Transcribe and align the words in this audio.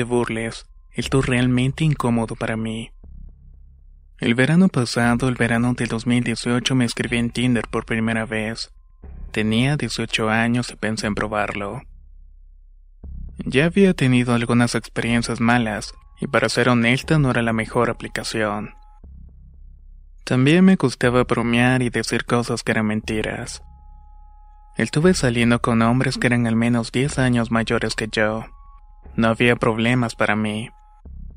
Te 0.00 0.04
burles, 0.04 0.64
esto 0.92 1.18
es 1.18 1.26
realmente 1.26 1.84
incómodo 1.84 2.34
para 2.34 2.56
mí. 2.56 2.90
El 4.16 4.34
verano 4.34 4.68
pasado, 4.68 5.28
el 5.28 5.34
verano 5.34 5.74
del 5.74 5.88
2018, 5.88 6.74
me 6.74 6.86
escribí 6.86 7.18
en 7.18 7.28
Tinder 7.28 7.68
por 7.70 7.84
primera 7.84 8.24
vez. 8.24 8.72
Tenía 9.30 9.76
18 9.76 10.30
años 10.30 10.70
y 10.70 10.76
pensé 10.76 11.06
en 11.06 11.14
probarlo. 11.14 11.82
Ya 13.44 13.66
había 13.66 13.92
tenido 13.92 14.32
algunas 14.32 14.74
experiencias 14.74 15.38
malas, 15.38 15.92
y 16.18 16.28
para 16.28 16.48
ser 16.48 16.70
honesta 16.70 17.18
no 17.18 17.30
era 17.30 17.42
la 17.42 17.52
mejor 17.52 17.90
aplicación. 17.90 18.70
También 20.24 20.64
me 20.64 20.76
gustaba 20.76 21.24
bromear 21.24 21.82
y 21.82 21.90
decir 21.90 22.24
cosas 22.24 22.62
que 22.62 22.72
eran 22.72 22.86
mentiras. 22.86 23.62
Estuve 24.78 25.12
saliendo 25.12 25.60
con 25.60 25.82
hombres 25.82 26.16
que 26.16 26.28
eran 26.28 26.46
al 26.46 26.56
menos 26.56 26.90
10 26.90 27.18
años 27.18 27.50
mayores 27.50 27.94
que 27.94 28.08
yo. 28.10 28.46
No 29.16 29.28
había 29.28 29.56
problemas 29.56 30.14
para 30.14 30.36
mí, 30.36 30.70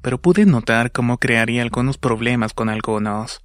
pero 0.02 0.22
pude 0.22 0.46
notar 0.46 0.92
cómo 0.92 1.18
crearía 1.18 1.62
algunos 1.62 1.98
problemas 1.98 2.54
con 2.54 2.70
algunos, 2.70 3.44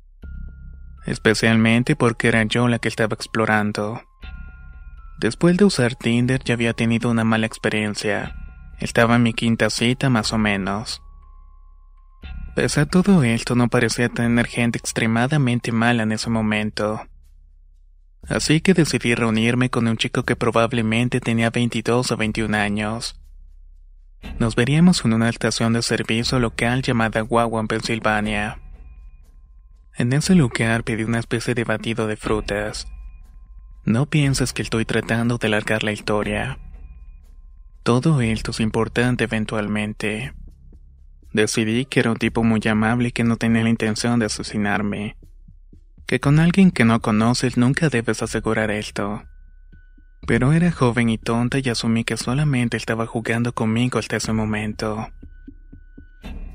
especialmente 1.06 1.96
porque 1.96 2.28
era 2.28 2.42
yo 2.44 2.68
la 2.68 2.78
que 2.78 2.88
estaba 2.88 3.14
explorando. 3.14 4.02
Después 5.18 5.56
de 5.56 5.64
usar 5.64 5.96
Tinder 5.96 6.42
ya 6.44 6.54
había 6.54 6.74
tenido 6.74 7.10
una 7.10 7.24
mala 7.24 7.46
experiencia. 7.46 8.36
Estaba 8.78 9.16
en 9.16 9.24
mi 9.24 9.32
quinta 9.32 9.70
cita 9.70 10.10
más 10.10 10.32
o 10.32 10.38
menos. 10.38 11.02
Pese 12.54 12.80
a 12.80 12.86
todo 12.86 13.22
esto, 13.22 13.54
no 13.54 13.68
parecía 13.68 14.08
tener 14.08 14.46
gente 14.46 14.78
extremadamente 14.78 15.72
mala 15.72 16.04
en 16.04 16.12
ese 16.12 16.30
momento. 16.30 17.06
Así 18.28 18.60
que 18.60 18.74
decidí 18.74 19.14
reunirme 19.14 19.70
con 19.70 19.88
un 19.88 19.96
chico 19.96 20.22
que 20.22 20.36
probablemente 20.36 21.20
tenía 21.20 21.50
22 21.50 22.12
o 22.12 22.16
21 22.16 22.56
años. 22.56 23.20
Nos 24.38 24.54
veríamos 24.54 25.04
en 25.04 25.12
una 25.14 25.28
estación 25.28 25.72
de 25.72 25.82
servicio 25.82 26.38
local 26.38 26.82
llamada 26.82 27.24
Wawa 27.24 27.60
en 27.60 27.68
Pensilvania. 27.68 28.60
En 29.96 30.12
ese 30.12 30.34
lugar 30.34 30.84
pedí 30.84 31.02
una 31.02 31.18
especie 31.18 31.54
de 31.54 31.64
batido 31.64 32.06
de 32.06 32.16
frutas. 32.16 32.86
No 33.84 34.06
pienses 34.06 34.52
que 34.52 34.62
estoy 34.62 34.84
tratando 34.84 35.38
de 35.38 35.48
largar 35.48 35.82
la 35.82 35.92
historia. 35.92 36.58
Todo 37.82 38.20
esto 38.20 38.50
es 38.50 38.60
importante 38.60 39.24
eventualmente. 39.24 40.34
Decidí 41.32 41.84
que 41.84 42.00
era 42.00 42.10
un 42.10 42.16
tipo 42.16 42.44
muy 42.44 42.60
amable 42.68 43.08
y 43.08 43.12
que 43.12 43.24
no 43.24 43.36
tenía 43.36 43.62
la 43.62 43.70
intención 43.70 44.18
de 44.18 44.26
asesinarme. 44.26 45.16
Que 46.06 46.20
con 46.20 46.38
alguien 46.38 46.70
que 46.70 46.84
no 46.84 47.00
conoces 47.00 47.56
nunca 47.56 47.88
debes 47.88 48.22
asegurar 48.22 48.70
esto. 48.70 49.22
Pero 50.26 50.52
era 50.52 50.70
joven 50.70 51.08
y 51.08 51.18
tonta 51.18 51.58
y 51.58 51.68
asumí 51.68 52.04
que 52.04 52.16
solamente 52.16 52.76
estaba 52.76 53.06
jugando 53.06 53.52
conmigo 53.52 53.98
hasta 53.98 54.16
ese 54.16 54.32
momento. 54.32 55.08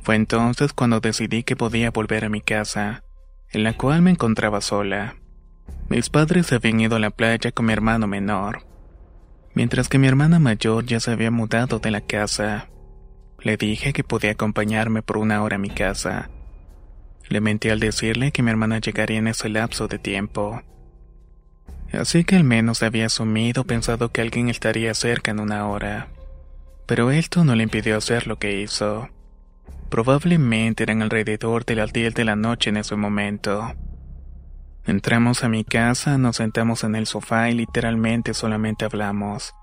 Fue 0.03 0.15
entonces 0.15 0.73
cuando 0.73 0.99
decidí 0.99 1.43
que 1.43 1.55
podía 1.55 1.89
volver 1.89 2.25
a 2.25 2.29
mi 2.29 2.41
casa, 2.41 3.03
en 3.51 3.63
la 3.63 3.73
cual 3.73 4.01
me 4.01 4.11
encontraba 4.11 4.59
sola. 4.59 5.15
Mis 5.89 6.09
padres 6.09 6.51
habían 6.51 6.81
ido 6.81 6.97
a 6.97 6.99
la 6.99 7.09
playa 7.09 7.51
con 7.51 7.67
mi 7.67 7.73
hermano 7.73 8.07
menor, 8.07 8.65
mientras 9.53 9.87
que 9.87 9.99
mi 9.99 10.07
hermana 10.07 10.39
mayor 10.39 10.85
ya 10.85 10.99
se 10.99 11.11
había 11.11 11.31
mudado 11.31 11.79
de 11.79 11.91
la 11.91 12.01
casa. 12.01 12.67
Le 13.39 13.57
dije 13.57 13.93
que 13.93 14.03
podía 14.03 14.31
acompañarme 14.31 15.01
por 15.01 15.17
una 15.17 15.41
hora 15.41 15.55
a 15.55 15.59
mi 15.59 15.69
casa. 15.69 16.29
Le 17.29 17.41
mentí 17.41 17.69
al 17.69 17.79
decirle 17.79 18.31
que 18.31 18.43
mi 18.43 18.51
hermana 18.51 18.79
llegaría 18.79 19.19
en 19.19 19.27
ese 19.27 19.49
lapso 19.49 19.87
de 19.87 19.99
tiempo. 19.99 20.61
Así 21.93 22.23
que 22.23 22.35
al 22.35 22.43
menos 22.43 22.81
había 22.81 23.05
asumido 23.05 23.65
pensado 23.65 24.11
que 24.11 24.21
alguien 24.21 24.49
estaría 24.49 24.93
cerca 24.95 25.29
en 25.31 25.39
una 25.39 25.67
hora. 25.67 26.07
Pero 26.87 27.11
esto 27.11 27.43
no 27.43 27.55
le 27.55 27.63
impidió 27.63 27.97
hacer 27.97 28.25
lo 28.25 28.37
que 28.37 28.61
hizo. 28.61 29.09
Probablemente 29.89 30.83
eran 30.83 31.03
alrededor 31.03 31.65
de 31.65 31.75
las 31.75 31.93
10 31.93 32.15
de 32.15 32.25
la 32.25 32.35
noche 32.35 32.71
en 32.71 32.77
ese 32.77 32.95
momento. 32.95 33.73
Entramos 34.85 35.43
a 35.43 35.49
mi 35.49 35.63
casa, 35.63 36.17
nos 36.17 36.37
sentamos 36.37 36.83
en 36.83 36.95
el 36.95 37.05
sofá 37.05 37.49
y 37.51 37.53
literalmente 37.53 38.33
solamente 38.33 38.85
hablamos. 38.85 39.53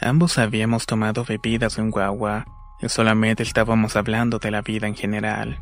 Ambos 0.00 0.36
habíamos 0.36 0.84
tomado 0.84 1.24
bebidas 1.24 1.78
en 1.78 1.90
guagua 1.90 2.44
y 2.82 2.88
solamente 2.90 3.42
estábamos 3.42 3.96
hablando 3.96 4.38
de 4.38 4.50
la 4.50 4.60
vida 4.60 4.88
en 4.88 4.94
general. 4.94 5.58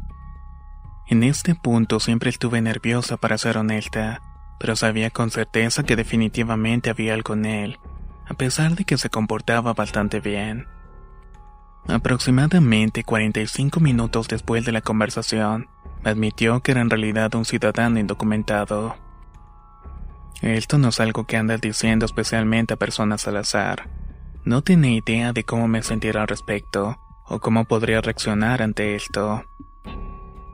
En 1.08 1.22
este 1.22 1.54
punto 1.54 2.00
siempre 2.00 2.30
estuve 2.30 2.60
nerviosa 2.60 3.16
para 3.16 3.38
ser 3.38 3.58
honesta 3.58 4.20
pero 4.60 4.76
sabía 4.76 5.08
con 5.08 5.30
certeza 5.30 5.84
que 5.84 5.96
definitivamente 5.96 6.90
había 6.90 7.14
algo 7.14 7.32
en 7.32 7.46
él, 7.46 7.78
a 8.26 8.34
pesar 8.34 8.76
de 8.76 8.84
que 8.84 8.98
se 8.98 9.08
comportaba 9.08 9.72
bastante 9.72 10.20
bien. 10.20 10.68
Aproximadamente 11.88 13.02
45 13.02 13.80
minutos 13.80 14.28
después 14.28 14.66
de 14.66 14.72
la 14.72 14.82
conversación, 14.82 15.70
admitió 16.04 16.60
que 16.60 16.72
era 16.72 16.82
en 16.82 16.90
realidad 16.90 17.34
un 17.34 17.46
ciudadano 17.46 17.98
indocumentado. 17.98 18.96
Esto 20.42 20.76
no 20.76 20.88
es 20.88 21.00
algo 21.00 21.24
que 21.24 21.38
andas 21.38 21.62
diciendo 21.62 22.04
especialmente 22.04 22.74
a 22.74 22.78
personas 22.78 23.26
al 23.26 23.38
azar. 23.38 23.88
No 24.44 24.60
tiene 24.62 24.92
idea 24.92 25.32
de 25.32 25.44
cómo 25.44 25.68
me 25.68 25.82
sentiera 25.82 26.20
al 26.20 26.28
respecto, 26.28 26.98
o 27.26 27.40
cómo 27.40 27.64
podría 27.64 28.02
reaccionar 28.02 28.60
ante 28.60 28.94
esto. 28.94 29.42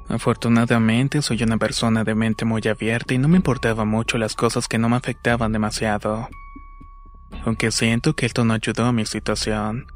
Afortunadamente 0.09 1.21
soy 1.21 1.43
una 1.43 1.59
persona 1.59 2.05
de 2.05 2.15
mente 2.15 2.44
muy 2.44 2.62
abierta 2.69 3.15
y 3.15 3.19
no 3.19 3.28
me 3.28 3.37
importaba 3.37 3.84
mucho 3.84 4.19
las 4.19 4.34
cosas 4.34 4.69
que 4.69 4.78
no 4.78 4.89
me 4.89 4.97
afectaban 4.97 5.53
demasiado. 5.53 6.28
Aunque 7.44 7.72
siento 7.72 8.15
que 8.15 8.27
esto 8.27 8.45
no 8.45 8.55
ayudó 8.55 8.87
a 8.87 8.93
mi 8.93 9.05
situación, 9.05 9.87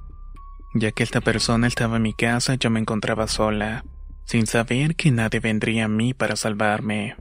ya 0.74 0.90
que 0.92 1.04
esta 1.04 1.20
persona 1.20 1.68
estaba 1.68 1.96
en 1.96 2.02
mi 2.02 2.12
casa 2.12 2.54
yo 2.54 2.70
me 2.70 2.80
encontraba 2.80 3.28
sola, 3.28 3.84
sin 4.24 4.46
saber 4.46 4.96
que 4.96 5.10
nadie 5.10 5.40
vendría 5.40 5.84
a 5.84 5.88
mí 5.88 6.12
para 6.12 6.36
salvarme. 6.36 7.16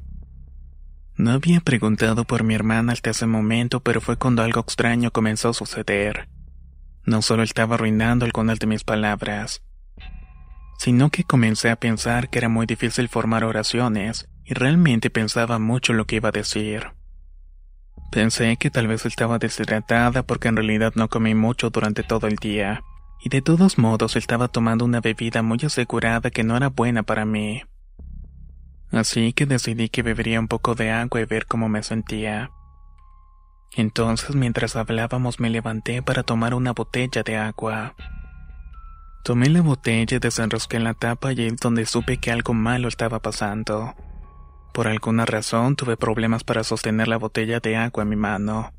No 1.16 1.32
había 1.32 1.60
preguntado 1.60 2.24
por 2.26 2.44
mi 2.44 2.56
hermana 2.56 2.94
hasta 2.94 3.10
ese 3.12 3.26
momento, 3.26 3.82
pero 3.82 4.02
fue 4.02 4.18
cuando 4.18 4.42
algo 4.42 4.62
extraño 4.62 5.12
comenzó 5.12 5.50
a 5.50 5.54
suceder. 5.54 6.30
No 7.06 7.22
solo 7.22 7.44
estaba 7.44 7.76
arruinando 7.76 8.26
algunas 8.26 8.60
de 8.60 8.68
mis 8.68 8.84
palabras, 8.84 9.62
sino 10.80 11.10
que 11.10 11.26
comencé 11.26 11.70
a 11.70 11.76
pensar 11.76 12.30
que 12.30 12.40
era 12.40 12.48
muy 12.48 12.66
difícil 12.66 13.10
formar 13.10 13.44
oraciones, 13.44 14.30
y 14.46 14.54
realmente 14.54 15.10
pensaba 15.10 15.60
mucho 15.60 15.92
lo 15.92 16.06
que 16.06 16.16
iba 16.16 16.30
a 16.30 16.32
decir. 16.32 16.94
Pensé 18.12 18.56
que 18.56 18.72
tal 18.72 18.88
vez 18.88 19.06
estaba 19.06 19.40
deshidratada 19.40 20.24
porque 20.24 20.48
en 20.48 20.56
realidad 20.56 20.94
no 20.96 21.10
comí 21.10 21.36
mucho 21.36 21.70
durante 21.70 22.02
todo 22.04 22.28
el 22.28 22.38
día, 22.38 22.82
y 23.22 23.28
de 23.28 23.42
todos 23.42 23.78
modos 23.78 24.16
estaba 24.16 24.48
tomando 24.48 24.86
una 24.86 25.02
bebida 25.02 25.42
muy 25.44 25.60
asegurada 25.64 26.32
que 26.32 26.46
no 26.46 26.56
era 26.56 26.70
buena 26.70 27.04
para 27.04 27.26
mí. 27.26 27.62
Así 28.90 29.34
que 29.34 29.46
decidí 29.46 29.90
que 29.90 30.02
bebería 30.02 30.40
un 30.40 30.48
poco 30.48 30.76
de 30.76 30.92
agua 30.92 31.20
y 31.20 31.26
ver 31.26 31.46
cómo 31.46 31.68
me 31.68 31.84
sentía. 31.84 32.52
Entonces 33.76 34.34
mientras 34.34 34.78
hablábamos 34.78 35.42
me 35.42 35.50
levanté 35.50 36.02
para 36.02 36.24
tomar 36.24 36.54
una 36.54 36.72
botella 36.72 37.22
de 37.22 37.36
agua. 37.36 37.96
Tomé 39.30 39.48
la 39.48 39.62
botella 39.62 40.18
desenrosqué 40.18 40.80
la 40.80 40.96
tapa 40.96 41.34
y 41.34 41.46
es 41.46 41.58
donde 41.58 41.86
supe 41.86 42.18
que 42.18 42.32
algo 42.32 42.56
malo 42.56 42.88
estaba 42.88 43.20
pasando. 43.20 43.94
Por 44.74 44.88
alguna 44.88 45.24
razón 45.28 45.76
tuve 45.76 45.98
problemas 45.98 46.44
para 46.44 46.64
sostener 46.64 47.08
la 47.08 47.18
botella 47.18 47.60
de 47.60 47.78
agua 47.78 48.02
en 48.02 48.10
mi 48.10 48.16
mano. 48.16 48.74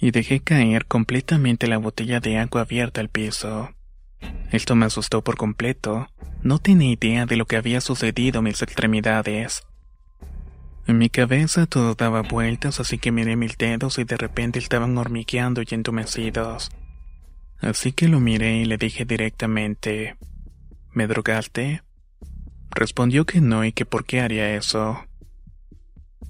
Y 0.00 0.10
dejé 0.10 0.40
caer 0.40 0.86
completamente 0.86 1.66
la 1.66 1.76
botella 1.76 2.18
de 2.18 2.38
agua 2.38 2.62
abierta 2.62 3.02
al 3.02 3.10
piso. 3.10 3.68
Esto 4.50 4.74
me 4.74 4.86
asustó 4.86 5.22
por 5.22 5.36
completo. 5.36 6.08
No 6.42 6.58
tenía 6.58 6.90
idea 6.90 7.26
de 7.26 7.36
lo 7.36 7.44
que 7.44 7.58
había 7.58 7.82
sucedido 7.82 8.38
en 8.38 8.44
mis 8.44 8.62
extremidades. 8.62 9.64
En 10.86 10.96
mi 10.96 11.10
cabeza 11.10 11.66
todo 11.66 11.94
daba 11.94 12.22
vueltas, 12.22 12.80
así 12.80 12.96
que 12.96 13.12
miré 13.12 13.36
mis 13.36 13.58
dedos 13.58 13.98
y 13.98 14.04
de 14.04 14.16
repente 14.16 14.58
estaban 14.58 14.96
hormigueando 14.96 15.60
y 15.60 15.74
entumecidos. 15.74 16.70
Así 17.62 17.92
que 17.92 18.08
lo 18.08 18.18
miré 18.18 18.56
y 18.56 18.64
le 18.64 18.76
dije 18.76 19.04
directamente, 19.04 20.16
¿me 20.92 21.06
drogaste? 21.06 21.82
Respondió 22.72 23.24
que 23.24 23.40
no 23.40 23.64
y 23.64 23.72
que 23.72 23.86
por 23.86 24.04
qué 24.04 24.20
haría 24.20 24.56
eso. 24.56 24.98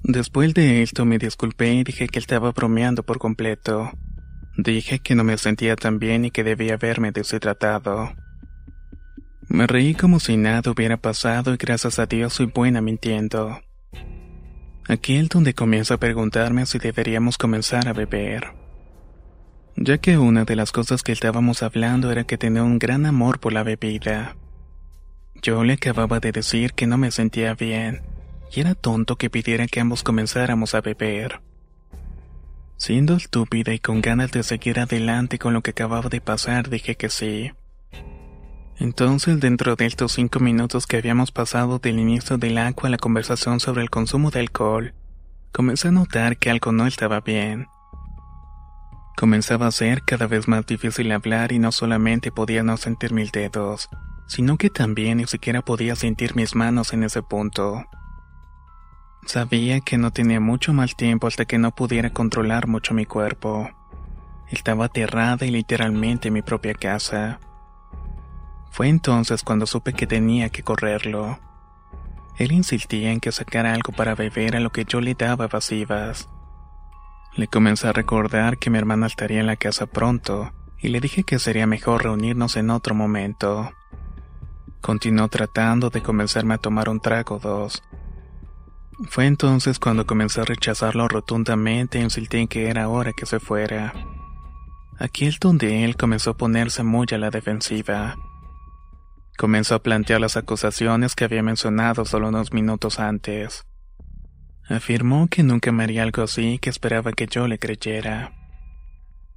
Después 0.03 0.53
de 0.53 0.83
esto 0.83 1.05
me 1.05 1.17
disculpé 1.17 1.73
y 1.73 1.83
dije 1.83 2.07
que 2.07 2.19
estaba 2.19 2.51
bromeando 2.51 3.01
por 3.01 3.17
completo. 3.17 3.91
Dije 4.57 4.99
que 4.99 5.15
no 5.15 5.23
me 5.23 5.39
sentía 5.39 5.75
tan 5.75 5.97
bien 5.97 6.25
y 6.25 6.31
que 6.31 6.43
debía 6.43 6.75
haberme 6.75 7.11
deshidratado. 7.11 8.13
Me 9.49 9.65
reí 9.65 9.95
como 9.95 10.19
si 10.19 10.37
nada 10.37 10.69
hubiera 10.69 10.97
pasado 10.97 11.51
y 11.51 11.57
gracias 11.57 11.97
a 11.97 12.05
Dios 12.05 12.33
soy 12.33 12.45
buena 12.45 12.79
mintiendo. 12.79 13.59
Aquí 14.87 15.15
es 15.15 15.29
donde 15.29 15.55
comienza 15.55 15.95
a 15.95 15.99
preguntarme 15.99 16.67
si 16.67 16.77
deberíamos 16.77 17.39
comenzar 17.39 17.87
a 17.87 17.93
beber. 17.93 18.62
Ya 19.75 19.97
que 19.97 20.19
una 20.19 20.45
de 20.45 20.55
las 20.55 20.71
cosas 20.71 21.01
que 21.01 21.11
estábamos 21.11 21.63
hablando 21.63 22.11
era 22.11 22.25
que 22.25 22.37
tenía 22.37 22.63
un 22.63 22.77
gran 22.77 23.05
amor 23.05 23.39
por 23.39 23.53
la 23.53 23.63
bebida. 23.63 24.35
Yo 25.41 25.63
le 25.63 25.73
acababa 25.73 26.19
de 26.19 26.31
decir 26.31 26.73
que 26.73 26.85
no 26.85 26.97
me 26.97 27.09
sentía 27.09 27.55
bien, 27.55 28.01
y 28.53 28.59
era 28.59 28.75
tonto 28.75 29.15
que 29.15 29.31
pidiera 29.31 29.65
que 29.67 29.79
ambos 29.79 30.03
comenzáramos 30.03 30.75
a 30.75 30.81
beber. 30.81 31.41
Siendo 32.77 33.15
estúpida 33.15 33.73
y 33.73 33.79
con 33.79 34.01
ganas 34.01 34.31
de 34.31 34.43
seguir 34.43 34.79
adelante 34.79 35.39
con 35.39 35.53
lo 35.53 35.61
que 35.61 35.71
acababa 35.71 36.09
de 36.09 36.21
pasar, 36.21 36.69
dije 36.69 36.95
que 36.95 37.09
sí. 37.09 37.51
Entonces, 38.77 39.39
dentro 39.39 39.75
de 39.75 39.85
estos 39.85 40.11
cinco 40.11 40.39
minutos 40.39 40.85
que 40.85 40.97
habíamos 40.97 41.31
pasado 41.31 41.79
del 41.79 41.99
inicio 41.99 42.37
del 42.37 42.57
agua 42.57 42.87
a 42.87 42.89
la 42.89 42.97
conversación 42.97 43.59
sobre 43.59 43.81
el 43.81 43.89
consumo 43.89 44.29
de 44.29 44.41
alcohol, 44.41 44.93
comencé 45.51 45.87
a 45.87 45.91
notar 45.91 46.37
que 46.37 46.51
algo 46.51 46.71
no 46.71 46.85
estaba 46.85 47.21
bien. 47.21 47.67
Comenzaba 49.15 49.67
a 49.67 49.71
ser 49.71 50.03
cada 50.03 50.27
vez 50.27 50.47
más 50.47 50.65
difícil 50.65 51.11
hablar 51.11 51.51
y 51.51 51.59
no 51.59 51.71
solamente 51.71 52.31
podía 52.31 52.63
no 52.63 52.77
sentir 52.77 53.13
mis 53.13 53.31
dedos, 53.31 53.89
sino 54.27 54.57
que 54.57 54.69
también 54.69 55.17
ni 55.19 55.27
siquiera 55.27 55.61
podía 55.61 55.95
sentir 55.95 56.35
mis 56.35 56.55
manos 56.55 56.93
en 56.93 57.03
ese 57.03 57.21
punto. 57.21 57.85
Sabía 59.25 59.79
que 59.79 59.97
no 59.97 60.11
tenía 60.11 60.39
mucho 60.39 60.73
más 60.73 60.95
tiempo 60.95 61.27
hasta 61.27 61.45
que 61.45 61.57
no 61.57 61.71
pudiera 61.71 62.09
controlar 62.09 62.67
mucho 62.67 62.93
mi 62.93 63.05
cuerpo. 63.05 63.69
Estaba 64.49 64.85
aterrada 64.85 65.45
y 65.45 65.51
literalmente 65.51 66.27
en 66.27 66.33
mi 66.33 66.41
propia 66.41 66.73
casa. 66.73 67.39
Fue 68.71 68.89
entonces 68.89 69.43
cuando 69.43 69.65
supe 69.65 69.93
que 69.93 70.07
tenía 70.07 70.49
que 70.49 70.63
correrlo. 70.63 71.39
Él 72.37 72.51
insistía 72.51 73.11
en 73.11 73.19
que 73.19 73.31
sacara 73.31 73.73
algo 73.73 73.93
para 73.93 74.15
beber 74.15 74.55
a 74.55 74.59
lo 74.59 74.71
que 74.71 74.85
yo 74.85 74.99
le 74.99 75.13
daba 75.13 75.45
evasivas. 75.45 76.27
Le 77.35 77.47
comencé 77.47 77.87
a 77.87 77.93
recordar 77.93 78.59
que 78.59 78.69
mi 78.69 78.77
hermana 78.77 79.07
estaría 79.07 79.39
en 79.39 79.47
la 79.47 79.55
casa 79.55 79.87
pronto, 79.87 80.53
y 80.79 80.89
le 80.89 80.99
dije 80.99 81.23
que 81.23 81.39
sería 81.39 81.65
mejor 81.65 82.03
reunirnos 82.03 82.57
en 82.57 82.69
otro 82.69 82.93
momento. 82.93 83.71
Continuó 84.81 85.27
tratando 85.29 85.89
de 85.89 86.03
convencerme 86.03 86.53
a 86.53 86.59
tomar 86.59 86.89
un 86.89 86.99
trago 86.99 87.37
o 87.37 87.39
dos. 87.39 87.81
Fue 89.09 89.25
entonces 89.25 89.79
cuando 89.79 90.05
comencé 90.05 90.41
a 90.41 90.45
rechazarlo 90.45 91.07
rotundamente 91.07 91.97
e 91.97 92.03
insistí 92.03 92.37
en 92.37 92.47
que 92.47 92.69
era 92.69 92.87
hora 92.87 93.13
que 93.13 93.25
se 93.25 93.39
fuera. 93.39 93.93
Aquí 94.99 95.25
es 95.25 95.39
donde 95.39 95.83
él 95.83 95.97
comenzó 95.97 96.31
a 96.31 96.37
ponerse 96.37 96.83
muy 96.83 97.07
a 97.11 97.17
la 97.17 97.31
defensiva. 97.31 98.15
Comenzó 99.37 99.73
a 99.73 99.79
plantear 99.81 100.21
las 100.21 100.37
acusaciones 100.37 101.15
que 101.15 101.23
había 101.23 101.41
mencionado 101.41 102.05
solo 102.05 102.29
unos 102.29 102.53
minutos 102.53 102.99
antes. 102.99 103.65
Afirmó 104.67 105.27
que 105.27 105.43
nunca 105.43 105.71
me 105.71 105.83
haría 105.83 106.03
algo 106.03 106.23
así 106.23 106.57
que 106.59 106.69
esperaba 106.69 107.11
que 107.11 107.27
yo 107.27 107.47
le 107.47 107.59
creyera. 107.59 108.33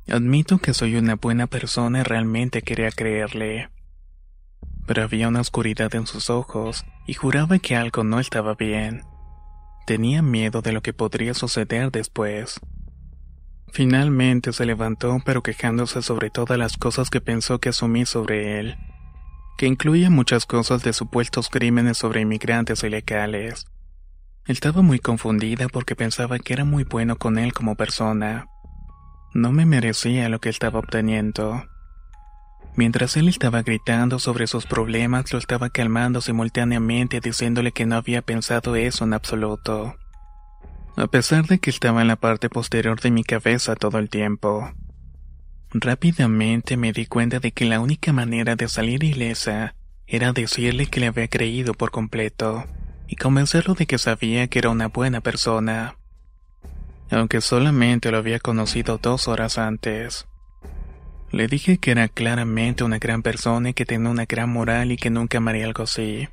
Admito 0.09 0.59
que 0.59 0.73
soy 0.73 0.97
una 0.97 1.17
buena 1.17 1.47
persona 1.47 2.01
y 2.01 2.03
realmente 2.05 2.63
quería 2.63 2.91
creerle. 2.91 3.71
Pero 4.87 5.03
había 5.03 5.29
una 5.29 5.41
oscuridad 5.41 5.95
en 5.95 6.07
sus 6.07 6.31
ojos 6.31 6.85
y 7.07 7.15
juraba 7.15 7.59
que 7.59 7.75
algo 7.75 8.05
no 8.05 8.21
estaba 8.21 8.55
bien. 8.55 9.03
Tenía 9.87 10.23
miedo 10.23 10.63
de 10.63 10.73
lo 10.73 10.81
que 10.81 10.93
podría 10.93 11.35
suceder 11.35 11.91
después. 11.91 12.61
Finalmente 13.73 14.53
se 14.53 14.65
levantó 14.65 15.19
pero 15.25 15.43
quejándose 15.43 16.03
sobre 16.03 16.31
todas 16.31 16.57
las 16.57 16.77
cosas 16.77 17.11
que 17.11 17.21
pensó 17.21 17.59
que 17.59 17.71
asumí 17.71 18.07
sobre 18.07 18.61
él 18.61 18.77
que 19.57 19.67
incluía 19.67 20.11
muchas 20.11 20.45
cosas 20.47 20.83
de 20.83 20.93
supuestos 20.93 21.49
crímenes 21.49 21.97
sobre 21.99 22.21
inmigrantes 22.21 22.85
ilegales. 22.85 23.67
Estaba 24.47 24.81
muy 24.81 25.01
confundida 25.01 25.67
porque 25.69 25.97
pensaba 25.97 26.39
que 26.39 26.53
era 26.53 26.65
muy 26.65 26.85
bueno 26.85 27.17
con 27.17 27.37
él 27.37 27.53
como 27.53 27.75
persona. 27.75 28.47
No 29.35 29.51
me 29.51 29.67
merecía 29.67 30.29
lo 30.29 30.41
que 30.41 30.51
estaba 30.51 30.79
obteniendo. 30.79 31.65
Mientras 32.77 33.17
él 33.17 33.27
estaba 33.27 33.63
gritando 33.63 34.21
sobre 34.21 34.47
sus 34.47 34.65
problemas, 34.67 35.33
lo 35.33 35.41
estaba 35.41 35.71
calmando 35.71 36.21
simultáneamente 36.21 37.19
diciéndole 37.21 37.73
que 37.73 37.87
no 37.87 37.97
había 37.97 38.23
pensado 38.23 38.77
eso 38.77 39.05
en 39.05 39.15
absoluto. 39.15 39.97
A 40.97 41.09
pesar 41.09 41.47
de 41.47 41.59
que 41.59 41.71
estaba 41.71 42.03
en 42.03 42.09
la 42.09 42.17
parte 42.17 42.49
posterior 42.49 43.01
de 43.01 43.11
mi 43.11 43.25
cabeza 43.25 43.75
todo 43.75 43.99
el 43.99 44.09
tiempo. 44.09 44.71
Rápidamente 45.71 46.77
me 46.77 46.93
di 46.93 47.07
cuenta 47.07 47.41
de 47.41 47.51
que 47.51 47.65
la 47.65 47.81
única 47.81 48.13
manera 48.13 48.55
de 48.55 48.69
salir 48.69 49.03
ilesa 49.03 49.75
era 50.07 50.33
decirle 50.33 50.87
que 50.87 51.01
le 51.01 51.09
había 51.09 51.27
creído 51.27 51.75
por 51.75 51.91
completo 51.91 52.65
y 53.09 53.17
convencerlo 53.17 53.75
de 53.75 53.87
que 53.87 53.99
sabía 53.99 54.49
que 54.49 54.59
era 54.59 54.71
una 54.71 54.89
buena 54.89 55.21
persona, 55.21 55.97
aunque 57.11 57.41
solamente 57.41 58.11
lo 58.11 58.19
había 58.19 58.41
conocido 58.41 58.99
dos 58.99 59.29
horas 59.29 59.59
antes. 59.59 60.27
Le 61.31 61.49
dije 61.49 61.79
que 61.79 61.91
era 61.91 62.09
claramente 62.09 62.85
una 62.85 62.99
gran 62.99 63.23
persona 63.23 63.71
y 63.71 63.75
que 63.75 63.85
tenía 63.85 64.11
una 64.11 64.27
gran 64.27 64.51
moral 64.51 64.93
y 64.93 64.97
que 64.97 65.11
nunca 65.11 65.39
amaría 65.39 65.67
algo 65.67 65.83
así. 65.83 66.29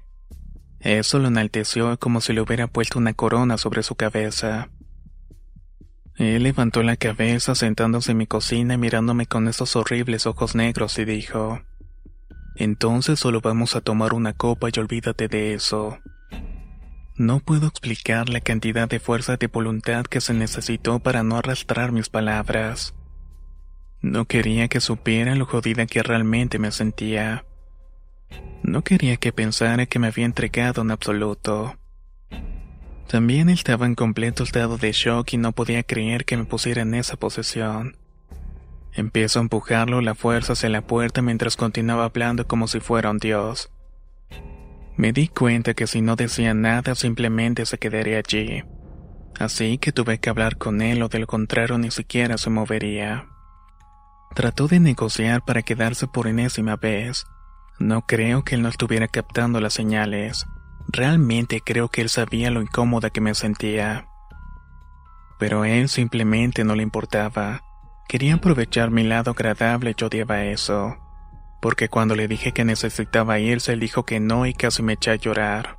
Eso 0.79 1.19
lo 1.19 1.29
enalteció 1.29 1.97
como 1.97 2.21
si 2.21 2.33
le 2.33 2.41
hubiera 2.41 2.67
puesto 2.67 2.99
una 2.99 3.13
corona 3.13 3.57
sobre 3.57 3.83
su 3.83 3.95
cabeza. 3.95 4.69
Él 6.17 6.43
levantó 6.43 6.83
la 6.83 6.95
cabeza 6.95 7.55
sentándose 7.55 8.11
en 8.11 8.17
mi 8.17 8.27
cocina 8.27 8.77
mirándome 8.77 9.25
con 9.25 9.47
esos 9.47 9.75
horribles 9.75 10.27
ojos 10.27 10.55
negros 10.55 10.99
y 10.99 11.05
dijo, 11.05 11.61
Entonces 12.55 13.19
solo 13.19 13.41
vamos 13.41 13.75
a 13.75 13.81
tomar 13.81 14.13
una 14.13 14.33
copa 14.33 14.67
y 14.71 14.79
olvídate 14.79 15.27
de 15.27 15.53
eso. 15.53 15.97
No 17.15 17.39
puedo 17.39 17.67
explicar 17.67 18.29
la 18.29 18.41
cantidad 18.41 18.87
de 18.87 18.99
fuerza 18.99 19.37
de 19.37 19.45
voluntad 19.45 20.05
que 20.05 20.19
se 20.19 20.33
necesitó 20.33 20.99
para 20.99 21.21
no 21.21 21.37
arrastrar 21.37 21.91
mis 21.91 22.09
palabras. 22.09 22.95
No 24.01 24.25
quería 24.25 24.67
que 24.67 24.81
supiera 24.81 25.35
lo 25.35 25.45
jodida 25.45 25.85
que 25.85 26.01
realmente 26.01 26.57
me 26.57 26.71
sentía. 26.71 27.45
No 28.63 28.83
quería 28.83 29.17
que 29.17 29.31
pensara 29.31 29.85
que 29.85 29.99
me 29.99 30.07
había 30.07 30.25
entregado 30.25 30.81
en 30.81 30.89
absoluto. 30.89 31.75
También 33.07 33.49
estaba 33.49 33.85
en 33.85 33.93
completo 33.93 34.43
estado 34.43 34.77
de 34.77 34.91
shock 34.91 35.33
y 35.33 35.37
no 35.37 35.51
podía 35.51 35.83
creer 35.83 36.25
que 36.25 36.35
me 36.35 36.45
pusiera 36.45 36.81
en 36.81 36.95
esa 36.95 37.15
posición. 37.15 37.95
Empiezo 38.91 39.37
a 39.37 39.43
empujarlo 39.43 40.01
la 40.01 40.15
fuerza 40.15 40.53
hacia 40.53 40.69
la 40.69 40.81
puerta 40.81 41.21
mientras 41.21 41.57
continuaba 41.57 42.05
hablando 42.05 42.47
como 42.47 42.67
si 42.67 42.79
fuera 42.79 43.11
un 43.11 43.19
dios. 43.19 43.72
Me 44.95 45.11
di 45.11 45.27
cuenta 45.27 45.73
que 45.73 45.87
si 45.87 46.01
no 46.01 46.15
decía 46.15 46.53
nada 46.53 46.95
simplemente 46.95 47.65
se 47.65 47.77
quedaría 47.77 48.19
allí. 48.19 48.63
Así 49.39 49.79
que 49.79 49.91
tuve 49.91 50.19
que 50.19 50.29
hablar 50.29 50.57
con 50.57 50.81
él 50.81 51.01
o 51.01 51.09
de 51.09 51.19
lo 51.19 51.27
contrario 51.27 51.77
ni 51.77 51.89
siquiera 51.89 52.37
se 52.37 52.49
movería. 52.49 53.27
Trató 54.35 54.67
de 54.67 54.79
negociar 54.79 55.43
para 55.43 55.63
quedarse 55.63 56.07
por 56.07 56.27
enésima 56.27 56.75
vez. 56.75 57.25
No 57.79 58.05
creo 58.05 58.43
que 58.43 58.55
él 58.55 58.61
no 58.61 58.69
estuviera 58.69 59.07
captando 59.07 59.59
las 59.59 59.73
señales. 59.73 60.45
Realmente 60.87 61.61
creo 61.61 61.89
que 61.89 62.01
él 62.01 62.09
sabía 62.09 62.51
lo 62.51 62.61
incómoda 62.61 63.09
que 63.09 63.21
me 63.21 63.33
sentía. 63.33 64.07
Pero 65.39 65.63
a 65.63 65.69
él 65.69 65.89
simplemente 65.89 66.63
no 66.63 66.75
le 66.75 66.83
importaba. 66.83 67.61
Quería 68.07 68.35
aprovechar 68.35 68.91
mi 68.91 69.03
lado 69.03 69.31
agradable 69.31 69.91
y 69.91 69.95
yo 69.97 70.07
odiaba 70.07 70.43
eso. 70.43 70.97
Porque 71.63 71.87
cuando 71.87 72.17
le 72.17 72.27
dije 72.27 72.51
que 72.51 72.65
necesitaba 72.65 73.39
irse, 73.39 73.71
él 73.71 73.79
dijo 73.79 74.03
que 74.03 74.19
no 74.19 74.45
y 74.45 74.53
casi 74.53 74.83
me 74.83 74.93
eché 74.93 75.11
a 75.11 75.15
llorar. 75.15 75.77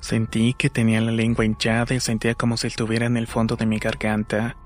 Sentí 0.00 0.52
que 0.52 0.68
tenía 0.68 1.00
la 1.00 1.12
lengua 1.12 1.46
hinchada 1.46 1.94
y 1.94 2.00
sentía 2.00 2.34
como 2.34 2.58
si 2.58 2.66
estuviera 2.66 3.06
en 3.06 3.16
el 3.16 3.26
fondo 3.26 3.56
de 3.56 3.64
mi 3.64 3.78
garganta. 3.78 4.58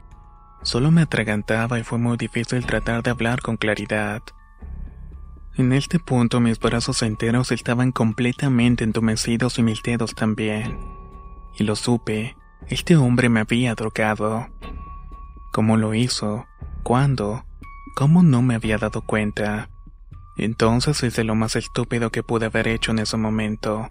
Solo 0.65 0.91
me 0.91 1.03
atragantaba 1.03 1.79
y 1.79 1.85
fue 1.85 1.99
muy 1.99 2.17
difícil 2.17 2.67
tratar 2.67 3.05
de 3.05 3.13
hablar 3.13 3.41
con 3.41 3.57
claridad. 3.57 4.21
En 5.55 5.73
este 5.73 6.01
punto 6.01 6.41
mis 6.41 6.59
brazos 6.59 7.01
enteros 7.05 7.53
estaban 7.53 7.93
completamente 7.93 8.83
entumecidos 8.83 9.61
y 9.61 9.63
mis 9.63 9.81
dedos 9.81 10.17
también. 10.17 10.77
Y 11.57 11.63
lo 11.63 11.77
supe, 11.77 12.37
este 12.67 12.97
hombre 12.97 13.29
me 13.29 13.39
había 13.39 13.77
drogado. 13.77 14.49
¿Cómo 15.53 15.77
lo 15.77 15.95
hizo? 15.95 16.47
¿Cuándo? 16.83 17.45
¿Cómo 17.95 18.25
no 18.25 18.43
me 18.43 18.57
había 18.57 18.77
dado 18.77 19.01
cuenta? 19.03 19.69
Entonces 20.37 21.03
hice 21.03 21.25
lo 21.25 21.35
más 21.35 21.57
estúpido 21.57 22.11
que 22.11 22.23
pude 22.23 22.47
haber 22.47 22.69
hecho 22.69 22.91
en 22.91 22.99
ese 22.99 23.17
momento. 23.17 23.91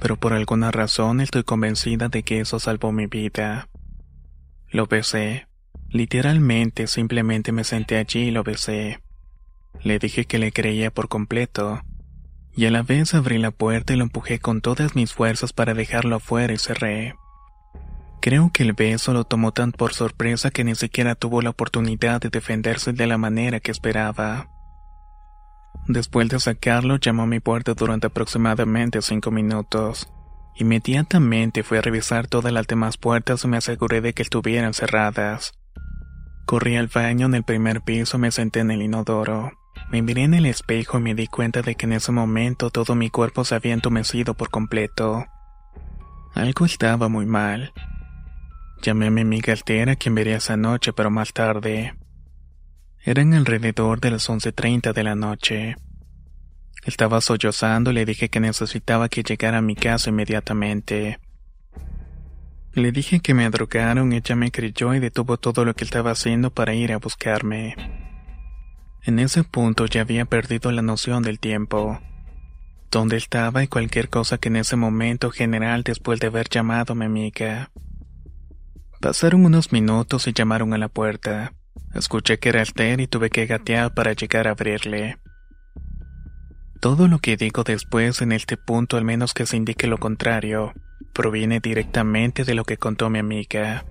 Pero 0.00 0.16
por 0.16 0.32
alguna 0.32 0.70
razón 0.70 1.20
estoy 1.20 1.44
convencida 1.44 2.08
de 2.08 2.22
que 2.22 2.40
eso 2.40 2.58
salvó 2.58 2.92
mi 2.92 3.06
vida. 3.06 3.68
Lo 4.70 4.86
besé. 4.86 5.46
Literalmente, 5.88 6.86
simplemente 6.86 7.52
me 7.52 7.64
senté 7.64 7.96
allí 7.96 8.28
y 8.28 8.30
lo 8.30 8.44
besé. 8.44 9.00
Le 9.82 9.98
dije 9.98 10.24
que 10.24 10.38
le 10.38 10.52
creía 10.52 10.90
por 10.90 11.08
completo. 11.08 11.82
Y 12.54 12.66
a 12.66 12.70
la 12.70 12.82
vez 12.82 13.14
abrí 13.14 13.38
la 13.38 13.50
puerta 13.50 13.92
y 13.92 13.96
lo 13.96 14.04
empujé 14.04 14.38
con 14.38 14.60
todas 14.60 14.94
mis 14.94 15.12
fuerzas 15.12 15.52
para 15.52 15.74
dejarlo 15.74 16.16
afuera 16.16 16.52
y 16.52 16.58
cerré. 16.58 17.14
Creo 18.20 18.50
que 18.52 18.62
el 18.62 18.74
beso 18.74 19.12
lo 19.14 19.24
tomó 19.24 19.52
tan 19.52 19.72
por 19.72 19.94
sorpresa 19.94 20.50
que 20.50 20.62
ni 20.62 20.74
siquiera 20.74 21.14
tuvo 21.14 21.40
la 21.42 21.50
oportunidad 21.50 22.20
de 22.20 22.28
defenderse 22.28 22.92
de 22.92 23.06
la 23.06 23.18
manera 23.18 23.60
que 23.60 23.70
esperaba. 23.70 24.48
Después 25.86 26.28
de 26.28 26.38
sacarlo, 26.38 26.96
llamó 26.96 27.24
a 27.24 27.26
mi 27.26 27.40
puerta 27.40 27.74
durante 27.74 28.06
aproximadamente 28.06 29.02
cinco 29.02 29.30
minutos. 29.30 30.08
Inmediatamente 30.56 31.62
fui 31.62 31.78
a 31.78 31.82
revisar 31.82 32.26
todas 32.26 32.52
las 32.52 32.66
demás 32.66 32.96
puertas 32.96 33.44
y 33.44 33.48
me 33.48 33.56
aseguré 33.56 34.00
de 34.00 34.12
que 34.12 34.22
estuvieran 34.22 34.74
cerradas. 34.74 35.52
Corrí 36.46 36.76
al 36.76 36.88
baño 36.88 37.26
en 37.26 37.34
el 37.34 37.44
primer 37.44 37.80
piso 37.80 38.18
y 38.18 38.20
me 38.20 38.30
senté 38.30 38.60
en 38.60 38.70
el 38.70 38.82
inodoro. 38.82 39.52
Me 39.90 40.02
miré 40.02 40.24
en 40.24 40.34
el 40.34 40.46
espejo 40.46 40.98
y 40.98 41.00
me 41.02 41.14
di 41.14 41.26
cuenta 41.26 41.62
de 41.62 41.74
que 41.74 41.86
en 41.86 41.94
ese 41.94 42.12
momento 42.12 42.70
todo 42.70 42.94
mi 42.94 43.10
cuerpo 43.10 43.44
se 43.44 43.54
había 43.54 43.72
entumecido 43.72 44.34
por 44.34 44.50
completo. 44.50 45.26
Algo 46.34 46.64
estaba 46.64 47.08
muy 47.08 47.26
mal. 47.26 47.72
Llamé 48.82 49.08
a 49.08 49.10
mi 49.10 49.22
amiga 49.22 49.52
altera 49.52 49.96
quien 49.96 50.14
vería 50.14 50.36
esa 50.36 50.56
noche, 50.56 50.92
pero 50.92 51.10
más 51.10 51.32
tarde. 51.32 51.94
Eran 53.02 53.32
alrededor 53.32 54.00
de 54.00 54.10
las 54.10 54.28
11.30 54.28 54.92
de 54.92 55.02
la 55.02 55.14
noche. 55.14 55.76
Estaba 56.84 57.22
sollozando 57.22 57.90
y 57.90 57.94
le 57.94 58.04
dije 58.04 58.28
que 58.28 58.40
necesitaba 58.40 59.08
que 59.08 59.22
llegara 59.22 59.58
a 59.58 59.62
mi 59.62 59.74
casa 59.74 60.10
inmediatamente. 60.10 61.18
Le 62.74 62.92
dije 62.92 63.20
que 63.20 63.32
me 63.32 63.48
drogaron 63.48 64.12
ella 64.12 64.36
me 64.36 64.50
creyó 64.50 64.94
y 64.94 65.00
detuvo 65.00 65.38
todo 65.38 65.64
lo 65.64 65.74
que 65.74 65.84
estaba 65.84 66.10
haciendo 66.10 66.50
para 66.50 66.74
ir 66.74 66.92
a 66.92 66.98
buscarme. 66.98 67.74
En 69.02 69.18
ese 69.18 69.44
punto 69.44 69.86
ya 69.86 70.02
había 70.02 70.26
perdido 70.26 70.70
la 70.70 70.82
noción 70.82 71.22
del 71.22 71.40
tiempo. 71.40 72.00
Dónde 72.90 73.16
estaba 73.16 73.62
y 73.62 73.68
cualquier 73.68 74.10
cosa 74.10 74.36
que 74.36 74.48
en 74.48 74.56
ese 74.56 74.76
momento 74.76 75.30
general 75.30 75.84
después 75.84 76.20
de 76.20 76.26
haber 76.26 76.50
llamado 76.50 76.92
a 76.92 76.96
mi 76.96 77.06
amiga. 77.06 77.70
Pasaron 79.00 79.46
unos 79.46 79.72
minutos 79.72 80.28
y 80.28 80.34
llamaron 80.34 80.74
a 80.74 80.78
la 80.78 80.88
puerta. 80.88 81.54
Escuché 81.94 82.38
que 82.38 82.50
era 82.50 82.62
Esther 82.62 83.00
y 83.00 83.06
tuve 83.06 83.30
que 83.30 83.46
gatear 83.46 83.92
para 83.94 84.12
llegar 84.12 84.46
a 84.46 84.52
abrirle. 84.52 85.18
Todo 86.80 87.08
lo 87.08 87.18
que 87.18 87.36
digo 87.36 87.62
después 87.62 88.22
en 88.22 88.32
este 88.32 88.56
punto, 88.56 88.96
al 88.96 89.04
menos 89.04 89.34
que 89.34 89.44
se 89.44 89.56
indique 89.56 89.86
lo 89.86 89.98
contrario, 89.98 90.72
proviene 91.12 91.60
directamente 91.60 92.44
de 92.44 92.54
lo 92.54 92.64
que 92.64 92.78
contó 92.78 93.10
mi 93.10 93.18
amiga. 93.18 93.84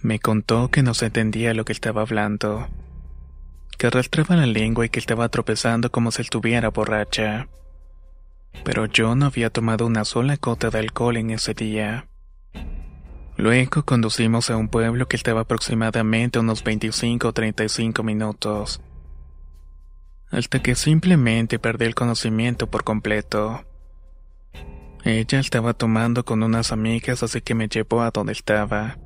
Me 0.00 0.20
contó 0.20 0.70
que 0.70 0.82
no 0.82 0.94
se 0.94 1.06
entendía 1.06 1.54
lo 1.54 1.64
que 1.64 1.72
estaba 1.72 2.02
hablando, 2.02 2.68
que 3.76 3.88
arrastraba 3.88 4.36
la 4.36 4.46
lengua 4.46 4.86
y 4.86 4.88
que 4.88 5.00
estaba 5.00 5.28
tropezando 5.28 5.90
como 5.90 6.12
si 6.12 6.22
estuviera 6.22 6.68
borracha. 6.70 7.48
Pero 8.64 8.86
yo 8.86 9.14
no 9.14 9.26
había 9.26 9.50
tomado 9.50 9.86
una 9.86 10.04
sola 10.04 10.36
gota 10.40 10.70
de 10.70 10.78
alcohol 10.78 11.16
en 11.16 11.30
ese 11.30 11.54
día. 11.54 12.06
Luego 13.38 13.84
conducimos 13.84 14.50
a 14.50 14.56
un 14.56 14.66
pueblo 14.66 15.06
que 15.06 15.14
estaba 15.14 15.42
aproximadamente 15.42 16.40
unos 16.40 16.64
25 16.64 17.28
o 17.28 17.32
35 17.32 18.02
minutos. 18.02 18.80
Hasta 20.32 20.60
que 20.60 20.74
simplemente 20.74 21.60
perdí 21.60 21.84
el 21.84 21.94
conocimiento 21.94 22.66
por 22.66 22.82
completo. 22.82 23.64
Ella 25.04 25.38
estaba 25.38 25.72
tomando 25.72 26.24
con 26.24 26.42
unas 26.42 26.72
amigas 26.72 27.22
así 27.22 27.40
que 27.40 27.54
me 27.54 27.68
llevó 27.68 28.02
a 28.02 28.10
donde 28.10 28.32
estaba. 28.32 28.98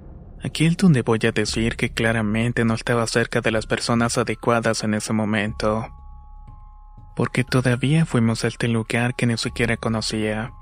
Aquí 0.43 0.65
es 0.65 0.79
donde 0.79 1.03
voy 1.03 1.21
a 1.25 1.33
decir 1.33 1.77
que 1.77 1.93
claramente 1.93 2.65
no 2.65 2.73
estaba 2.73 3.07
cerca 3.07 3.43
de 3.43 3.51
las 3.51 3.67
personas 3.67 4.17
adecuadas 4.17 4.83
en 4.83 4.95
ese 4.95 5.13
momento. 5.13 5.91
Porque 7.15 7.45
todavía 7.45 8.07
fuimos 8.07 8.45
a 8.45 8.49
este 8.49 8.69
lugar 8.69 9.15
que 9.15 9.27
ni 9.27 9.37
siquiera 9.37 9.77
conocía. 9.77 10.55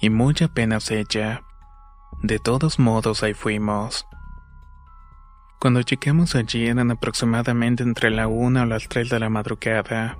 Y 0.00 0.08
muy 0.08 0.34
apenas 0.42 0.90
ella. 0.90 1.45
De 2.26 2.40
todos 2.40 2.80
modos, 2.80 3.22
ahí 3.22 3.34
fuimos. 3.34 4.04
Cuando 5.60 5.80
llegamos 5.80 6.34
allí 6.34 6.66
eran 6.66 6.90
aproximadamente 6.90 7.84
entre 7.84 8.10
la 8.10 8.26
una 8.26 8.62
o 8.62 8.66
las 8.66 8.88
tres 8.88 9.10
de 9.10 9.20
la 9.20 9.28
madrugada. 9.28 10.18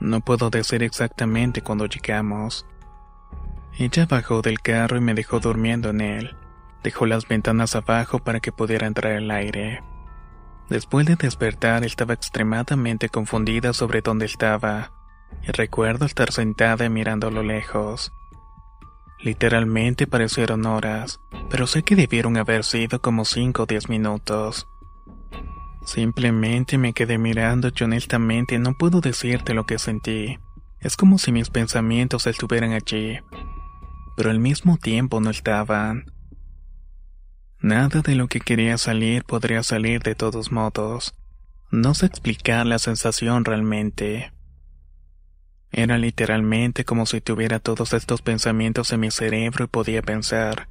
No 0.00 0.22
puedo 0.22 0.50
decir 0.50 0.82
exactamente 0.82 1.62
cuándo 1.62 1.86
llegamos. 1.86 2.66
Ella 3.78 4.06
bajó 4.06 4.42
del 4.42 4.60
carro 4.60 4.96
y 4.96 5.00
me 5.00 5.14
dejó 5.14 5.38
durmiendo 5.38 5.90
en 5.90 6.00
él. 6.00 6.36
Dejó 6.82 7.06
las 7.06 7.28
ventanas 7.28 7.76
abajo 7.76 8.18
para 8.18 8.40
que 8.40 8.50
pudiera 8.50 8.88
entrar 8.88 9.12
el 9.12 9.30
aire. 9.30 9.84
Después 10.68 11.06
de 11.06 11.14
despertar 11.14 11.84
estaba 11.84 12.14
extremadamente 12.14 13.08
confundida 13.08 13.72
sobre 13.72 14.02
dónde 14.02 14.26
estaba, 14.26 14.90
y 15.46 15.52
recuerdo 15.52 16.06
estar 16.06 16.32
sentada 16.32 16.86
y 16.86 16.90
mirando 16.90 17.28
a 17.28 17.30
lo 17.30 17.44
lejos. 17.44 18.15
Literalmente 19.20 20.06
parecieron 20.06 20.66
horas, 20.66 21.20
pero 21.50 21.66
sé 21.66 21.82
que 21.82 21.96
debieron 21.96 22.36
haber 22.36 22.64
sido 22.64 23.00
como 23.00 23.24
5 23.24 23.62
o 23.62 23.66
10 23.66 23.88
minutos. 23.88 24.66
Simplemente 25.84 26.78
me 26.78 26.92
quedé 26.92 27.16
mirando 27.16 27.70
y 27.74 27.84
honestamente 27.84 28.58
no 28.58 28.74
puedo 28.74 29.00
decirte 29.00 29.54
lo 29.54 29.64
que 29.64 29.78
sentí. 29.78 30.38
Es 30.80 30.96
como 30.96 31.18
si 31.18 31.32
mis 31.32 31.48
pensamientos 31.48 32.26
estuvieran 32.26 32.72
allí, 32.72 33.18
pero 34.16 34.30
al 34.30 34.38
mismo 34.38 34.76
tiempo 34.76 35.20
no 35.20 35.30
estaban. 35.30 36.12
Nada 37.60 38.02
de 38.02 38.14
lo 38.14 38.28
que 38.28 38.40
quería 38.40 38.76
salir 38.78 39.24
podría 39.24 39.62
salir 39.62 40.02
de 40.02 40.14
todos 40.14 40.52
modos. 40.52 41.14
No 41.70 41.94
sé 41.94 42.06
explicar 42.06 42.66
la 42.66 42.78
sensación 42.78 43.44
realmente. 43.44 44.32
Era 45.76 45.98
literalmente 45.98 46.86
como 46.86 47.04
si 47.04 47.20
tuviera 47.20 47.58
todos 47.58 47.92
estos 47.92 48.22
pensamientos 48.22 48.94
en 48.94 49.00
mi 49.00 49.10
cerebro 49.10 49.66
y 49.66 49.68
podía 49.68 50.00
pensar, 50.00 50.70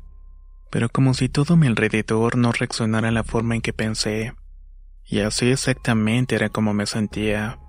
pero 0.71 0.89
como 0.89 1.13
si 1.13 1.29
todo 1.29 1.55
mi 1.55 1.67
alrededor 1.67 2.35
no 2.35 2.51
reaccionara 2.51 3.09
a 3.09 3.11
la 3.11 3.23
forma 3.23 3.53
en 3.53 3.61
que 3.61 3.71
pensé. 3.71 4.33
Y 5.05 5.19
así 5.19 5.51
exactamente 5.51 6.33
era 6.33 6.49
como 6.49 6.73
me 6.73 6.87
sentía. 6.87 7.59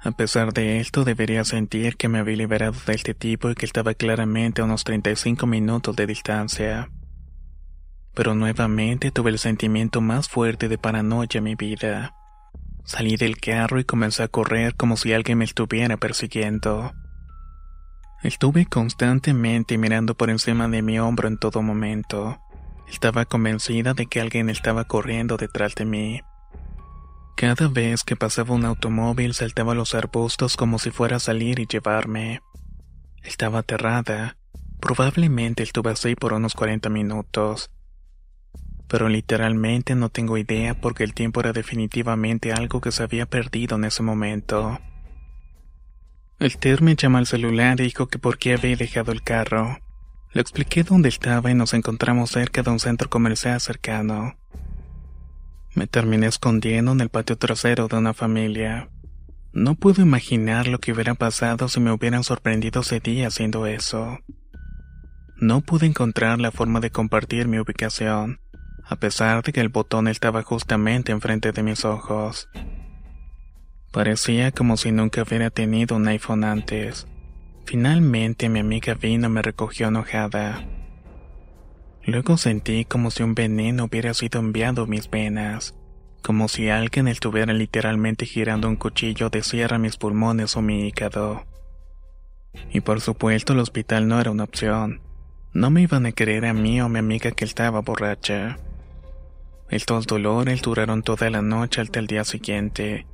A 0.00 0.12
pesar 0.12 0.52
de 0.52 0.78
esto, 0.78 1.02
debería 1.02 1.44
sentir 1.44 1.96
que 1.96 2.06
me 2.06 2.20
había 2.20 2.36
liberado 2.36 2.76
de 2.86 2.94
este 2.94 3.12
tipo 3.12 3.50
y 3.50 3.56
que 3.56 3.66
estaba 3.66 3.94
claramente 3.94 4.62
a 4.62 4.66
unos 4.66 4.84
35 4.84 5.48
minutos 5.48 5.96
de 5.96 6.06
distancia. 6.06 6.90
Pero 8.14 8.36
nuevamente 8.36 9.10
tuve 9.10 9.30
el 9.32 9.40
sentimiento 9.40 10.00
más 10.00 10.28
fuerte 10.28 10.68
de 10.68 10.78
paranoia 10.78 11.26
en 11.34 11.42
mi 11.42 11.56
vida. 11.56 12.15
Salí 12.86 13.16
del 13.16 13.38
carro 13.38 13.80
y 13.80 13.84
comencé 13.84 14.22
a 14.22 14.28
correr 14.28 14.76
como 14.76 14.96
si 14.96 15.12
alguien 15.12 15.38
me 15.38 15.44
estuviera 15.44 15.96
persiguiendo. 15.96 16.92
Estuve 18.22 18.66
constantemente 18.66 19.76
mirando 19.76 20.14
por 20.14 20.30
encima 20.30 20.68
de 20.68 20.82
mi 20.82 21.00
hombro 21.00 21.26
en 21.26 21.36
todo 21.36 21.62
momento. 21.62 22.38
Estaba 22.86 23.24
convencida 23.24 23.92
de 23.92 24.06
que 24.06 24.20
alguien 24.20 24.50
estaba 24.50 24.84
corriendo 24.84 25.36
detrás 25.36 25.74
de 25.74 25.84
mí. 25.84 26.20
Cada 27.36 27.66
vez 27.66 28.04
que 28.04 28.14
pasaba 28.14 28.54
un 28.54 28.64
automóvil 28.64 29.34
saltaba 29.34 29.74
los 29.74 29.96
arbustos 29.96 30.56
como 30.56 30.78
si 30.78 30.92
fuera 30.92 31.16
a 31.16 31.20
salir 31.20 31.58
y 31.58 31.66
llevarme. 31.66 32.40
Estaba 33.24 33.58
aterrada. 33.58 34.36
Probablemente 34.78 35.64
estuve 35.64 35.90
así 35.90 36.14
por 36.14 36.32
unos 36.34 36.54
40 36.54 36.88
minutos 36.88 37.68
pero 38.88 39.08
literalmente 39.08 39.94
no 39.94 40.08
tengo 40.08 40.38
idea 40.38 40.74
porque 40.80 41.04
el 41.04 41.14
tiempo 41.14 41.40
era 41.40 41.52
definitivamente 41.52 42.52
algo 42.52 42.80
que 42.80 42.92
se 42.92 43.02
había 43.02 43.26
perdido 43.26 43.76
en 43.76 43.84
ese 43.84 44.02
momento. 44.02 44.78
El 46.38 46.58
Ter 46.58 46.82
me 46.82 46.96
llamó 46.96 47.18
al 47.18 47.26
celular 47.26 47.80
y 47.80 47.84
dijo 47.84 48.08
que 48.08 48.18
por 48.18 48.38
qué 48.38 48.54
había 48.54 48.76
dejado 48.76 49.10
el 49.10 49.22
carro. 49.22 49.78
Le 50.32 50.42
expliqué 50.42 50.82
dónde 50.82 51.08
estaba 51.08 51.50
y 51.50 51.54
nos 51.54 51.72
encontramos 51.72 52.30
cerca 52.30 52.62
de 52.62 52.70
un 52.70 52.78
centro 52.78 53.08
comercial 53.08 53.58
cercano. 53.60 54.36
Me 55.74 55.86
terminé 55.86 56.26
escondiendo 56.26 56.92
en 56.92 57.00
el 57.00 57.08
patio 57.08 57.36
trasero 57.38 57.88
de 57.88 57.96
una 57.96 58.12
familia. 58.12 58.90
No 59.54 59.74
puedo 59.74 60.02
imaginar 60.02 60.66
lo 60.66 60.78
que 60.78 60.92
hubiera 60.92 61.14
pasado 61.14 61.68
si 61.68 61.80
me 61.80 61.90
hubieran 61.90 62.22
sorprendido 62.22 62.82
ese 62.82 63.00
día 63.00 63.28
haciendo 63.28 63.66
eso. 63.66 64.18
No 65.38 65.62
pude 65.62 65.86
encontrar 65.86 66.38
la 66.38 66.50
forma 66.50 66.80
de 66.80 66.90
compartir 66.90 67.48
mi 67.48 67.58
ubicación, 67.58 68.40
a 68.88 68.96
pesar 68.96 69.42
de 69.42 69.52
que 69.52 69.60
el 69.60 69.68
botón 69.68 70.06
estaba 70.06 70.42
justamente 70.42 71.12
enfrente 71.12 71.52
de 71.52 71.62
mis 71.62 71.84
ojos. 71.84 72.48
Parecía 73.92 74.52
como 74.52 74.76
si 74.76 74.92
nunca 74.92 75.22
hubiera 75.22 75.50
tenido 75.50 75.96
un 75.96 76.06
iPhone 76.06 76.44
antes. 76.44 77.06
Finalmente 77.64 78.48
mi 78.48 78.60
amiga 78.60 78.94
vino 78.94 79.26
y 79.26 79.30
me 79.30 79.42
recogió 79.42 79.88
enojada. 79.88 80.64
Luego 82.04 82.36
sentí 82.36 82.84
como 82.84 83.10
si 83.10 83.24
un 83.24 83.34
veneno 83.34 83.84
hubiera 83.84 84.14
sido 84.14 84.38
enviado 84.38 84.84
a 84.84 84.86
mis 84.86 85.10
venas, 85.10 85.74
como 86.22 86.46
si 86.46 86.68
alguien 86.68 87.08
estuviera 87.08 87.52
literalmente 87.52 88.26
girando 88.26 88.68
un 88.68 88.76
cuchillo 88.76 89.30
de 89.30 89.42
sierra 89.42 89.76
a 89.76 89.80
mis 89.80 89.96
pulmones 89.96 90.56
o 90.56 90.62
mi 90.62 90.86
hígado. 90.86 91.44
Y 92.70 92.82
por 92.82 93.00
supuesto 93.00 93.54
el 93.54 93.58
hospital 93.58 94.06
no 94.06 94.20
era 94.20 94.30
una 94.30 94.44
opción. 94.44 95.00
No 95.52 95.70
me 95.70 95.82
iban 95.82 96.06
a 96.06 96.12
querer 96.12 96.46
a 96.46 96.52
mí 96.52 96.80
o 96.80 96.84
a 96.84 96.88
mi 96.88 97.00
amiga 97.00 97.32
que 97.32 97.44
estaba 97.44 97.80
borracha. 97.80 98.58
Estos 99.68 100.06
dolores 100.06 100.62
duraron 100.62 101.02
toda 101.02 101.28
la 101.28 101.42
noche 101.42 101.80
hasta 101.80 101.98
el 101.98 102.06
día 102.06 102.24
siguiente 102.24 103.06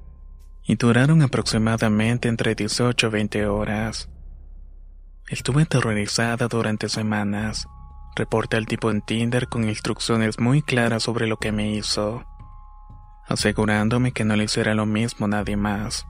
y 0.64 0.76
duraron 0.76 1.22
aproximadamente 1.22 2.28
entre 2.28 2.54
18 2.54 3.06
y 3.06 3.10
20 3.10 3.46
horas. 3.46 4.10
Estuve 5.28 5.62
aterrorizada 5.62 6.48
durante 6.48 6.90
semanas. 6.90 7.66
Reporté 8.14 8.58
al 8.58 8.66
tipo 8.66 8.90
en 8.90 9.00
Tinder 9.00 9.48
con 9.48 9.66
instrucciones 9.66 10.38
muy 10.38 10.60
claras 10.60 11.04
sobre 11.04 11.26
lo 11.26 11.38
que 11.38 11.52
me 11.52 11.70
hizo, 11.70 12.26
asegurándome 13.26 14.12
que 14.12 14.24
no 14.24 14.36
le 14.36 14.44
hiciera 14.44 14.74
lo 14.74 14.84
mismo 14.84 15.24
a 15.24 15.30
nadie 15.30 15.56
más. 15.56 16.06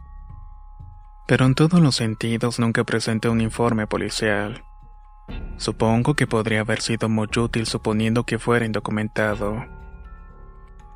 Pero 1.29 1.47
en 1.47 1.55
todos 1.55 1.81
los 1.81 1.95
sentidos 1.95 2.59
nunca 2.59 2.83
presenté 2.83 3.29
un 3.29 3.41
informe 3.41 3.87
policial. 3.87 4.65
Supongo 5.57 6.15
que 6.15 6.27
podría 6.27 6.63
haber 6.63 6.81
sido 6.81 7.09
muy 7.09 7.29
útil 7.37 7.67
suponiendo 7.67 8.25
que 8.25 8.41
fuera 8.41 8.67
indocumentado. 8.67 9.82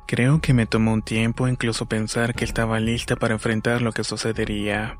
Creo 0.07 0.39
que 0.39 0.53
me 0.53 0.65
tomó 0.65 0.93
un 0.93 1.01
tiempo 1.01 1.49
incluso 1.49 1.85
pensar 1.85 2.33
que 2.33 2.45
estaba 2.45 2.79
lista 2.79 3.17
para 3.17 3.33
enfrentar 3.33 3.81
lo 3.81 3.91
que 3.91 4.05
sucedería. 4.05 4.97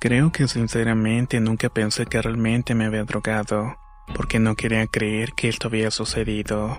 Creo 0.00 0.32
que 0.32 0.48
sinceramente 0.48 1.40
nunca 1.40 1.70
pensé 1.70 2.04
que 2.04 2.20
realmente 2.20 2.74
me 2.74 2.84
había 2.84 3.04
drogado, 3.04 3.78
porque 4.14 4.38
no 4.38 4.54
quería 4.54 4.86
creer 4.86 5.32
que 5.32 5.48
esto 5.48 5.68
había 5.68 5.90
sucedido. 5.90 6.78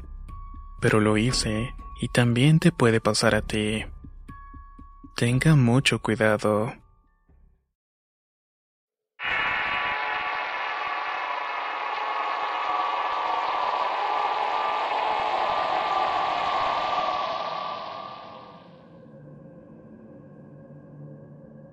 Pero 0.80 1.00
lo 1.00 1.18
hice, 1.18 1.74
y 2.00 2.08
también 2.10 2.60
te 2.60 2.72
puede 2.72 3.02
pasar 3.02 3.34
a 3.34 3.42
ti. 3.42 3.84
Tenga 5.16 5.56
mucho 5.56 6.00
cuidado. 6.04 6.72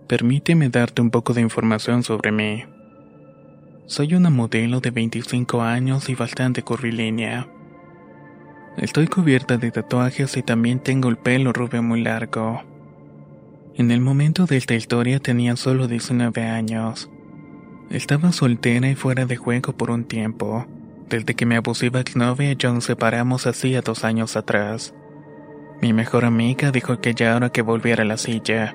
Permíteme 0.08 0.70
darte 0.70 1.02
un 1.02 1.10
poco 1.10 1.34
de 1.34 1.42
información 1.42 2.02
sobre 2.02 2.32
mí. 2.32 2.64
Soy 3.84 4.14
una 4.14 4.30
modelo 4.30 4.80
de 4.80 4.90
25 4.90 5.60
años 5.60 6.08
y 6.08 6.14
bastante 6.14 6.62
curvilínea. 6.62 7.46
Estoy 8.78 9.06
cubierta 9.08 9.58
de 9.58 9.70
tatuajes 9.70 10.34
y 10.38 10.42
también 10.42 10.80
tengo 10.80 11.10
el 11.10 11.18
pelo 11.18 11.52
rubio 11.52 11.82
muy 11.82 12.00
largo. 12.00 12.62
En 13.74 13.90
el 13.90 14.00
momento 14.00 14.46
de 14.46 14.56
esta 14.56 14.74
historia 14.74 15.20
tenía 15.20 15.56
solo 15.56 15.88
19 15.88 16.42
años. 16.42 17.10
Estaba 17.90 18.32
soltera 18.32 18.88
y 18.88 18.94
fuera 18.94 19.26
de 19.26 19.36
juego 19.36 19.74
por 19.74 19.90
un 19.90 20.04
tiempo, 20.04 20.66
desde 21.10 21.34
que 21.34 21.44
mi 21.44 21.56
abusiva 21.56 22.00
exnovia 22.00 22.52
y 22.52 22.56
yo 22.56 22.72
nos 22.72 22.84
separamos 22.84 23.46
hacía 23.46 23.82
dos 23.82 24.04
años 24.04 24.38
atrás. 24.38 24.94
Mi 25.82 25.92
mejor 25.92 26.24
amiga 26.24 26.70
dijo 26.70 26.98
que 26.98 27.12
ya 27.12 27.36
era 27.36 27.50
que 27.50 27.60
volviera 27.60 28.04
a 28.04 28.06
la 28.06 28.16
silla 28.16 28.74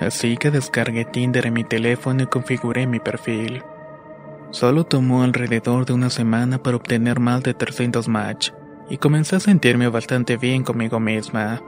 Así 0.00 0.36
que 0.36 0.50
descargué 0.50 1.04
Tinder 1.04 1.46
en 1.46 1.54
mi 1.54 1.64
teléfono 1.64 2.24
y 2.24 2.26
configuré 2.26 2.86
mi 2.86 2.98
perfil. 2.98 3.62
Solo 4.50 4.84
tomó 4.84 5.22
alrededor 5.22 5.86
de 5.86 5.92
una 5.92 6.10
semana 6.10 6.62
para 6.62 6.76
obtener 6.76 7.20
más 7.20 7.42
de 7.42 7.54
300 7.54 8.08
match, 8.08 8.50
y 8.88 8.98
comencé 8.98 9.36
a 9.36 9.40
sentirme 9.40 9.88
bastante 9.88 10.36
bien 10.36 10.62
conmigo 10.62 11.00
misma. 11.00 11.62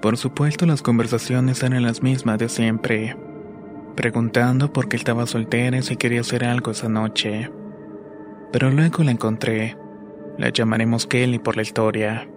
Por 0.00 0.16
supuesto 0.16 0.66
las 0.66 0.82
conversaciones 0.82 1.62
eran 1.62 1.82
las 1.82 2.02
mismas 2.02 2.38
de 2.38 2.48
siempre, 2.48 3.16
preguntando 3.94 4.72
por 4.72 4.88
qué 4.88 4.96
estaba 4.96 5.26
soltera 5.26 5.78
y 5.78 5.82
si 5.82 5.96
quería 5.96 6.22
hacer 6.22 6.44
algo 6.44 6.72
esa 6.72 6.88
noche. 6.88 7.50
Pero 8.50 8.70
luego 8.70 9.02
la 9.04 9.12
encontré. 9.12 9.76
La 10.38 10.48
llamaremos 10.48 11.06
Kelly 11.06 11.38
por 11.38 11.56
la 11.56 11.62
historia. 11.62 12.28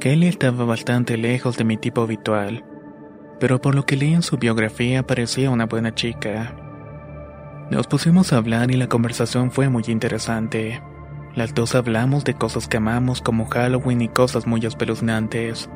Kelly 0.00 0.26
estaba 0.26 0.64
bastante 0.64 1.16
lejos 1.16 1.56
de 1.56 1.64
mi 1.64 1.76
tipo 1.76 2.02
habitual 2.02 2.64
pero 3.38 3.60
por 3.60 3.74
lo 3.74 3.84
que 3.84 3.96
leí 3.96 4.14
en 4.14 4.22
su 4.22 4.36
biografía 4.38 5.06
parecía 5.06 5.50
una 5.50 5.66
buena 5.66 5.94
chica. 5.94 6.54
Nos 7.70 7.86
pusimos 7.86 8.32
a 8.32 8.36
hablar 8.36 8.70
y 8.70 8.76
la 8.76 8.88
conversación 8.88 9.50
fue 9.50 9.68
muy 9.68 9.84
interesante. 9.88 10.82
Las 11.34 11.52
dos 11.52 11.74
hablamos 11.74 12.24
de 12.24 12.34
cosas 12.34 12.68
que 12.68 12.76
amamos 12.76 13.20
como 13.20 13.46
Halloween 13.46 14.02
y 14.02 14.08
cosas 14.08 14.46
muy 14.46 14.64
espeluznantes. 14.64 15.68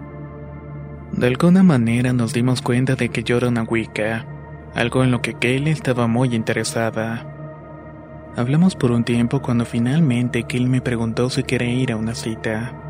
De 1.12 1.26
alguna 1.26 1.62
manera 1.62 2.12
nos 2.12 2.32
dimos 2.32 2.62
cuenta 2.62 2.94
de 2.94 3.08
que 3.08 3.24
yo 3.24 3.36
era 3.36 3.48
una 3.48 3.64
Wicca, 3.64 4.24
algo 4.74 5.02
en 5.02 5.10
lo 5.10 5.20
que 5.20 5.34
Kelly 5.34 5.70
estaba 5.70 6.06
muy 6.06 6.34
interesada. 6.34 7.26
Hablamos 8.36 8.76
por 8.76 8.92
un 8.92 9.02
tiempo 9.02 9.42
cuando 9.42 9.64
finalmente 9.64 10.44
Kelly 10.44 10.66
me 10.66 10.80
preguntó 10.80 11.28
si 11.28 11.42
quería 11.42 11.72
ir 11.72 11.92
a 11.92 11.96
una 11.96 12.14
cita. 12.14 12.89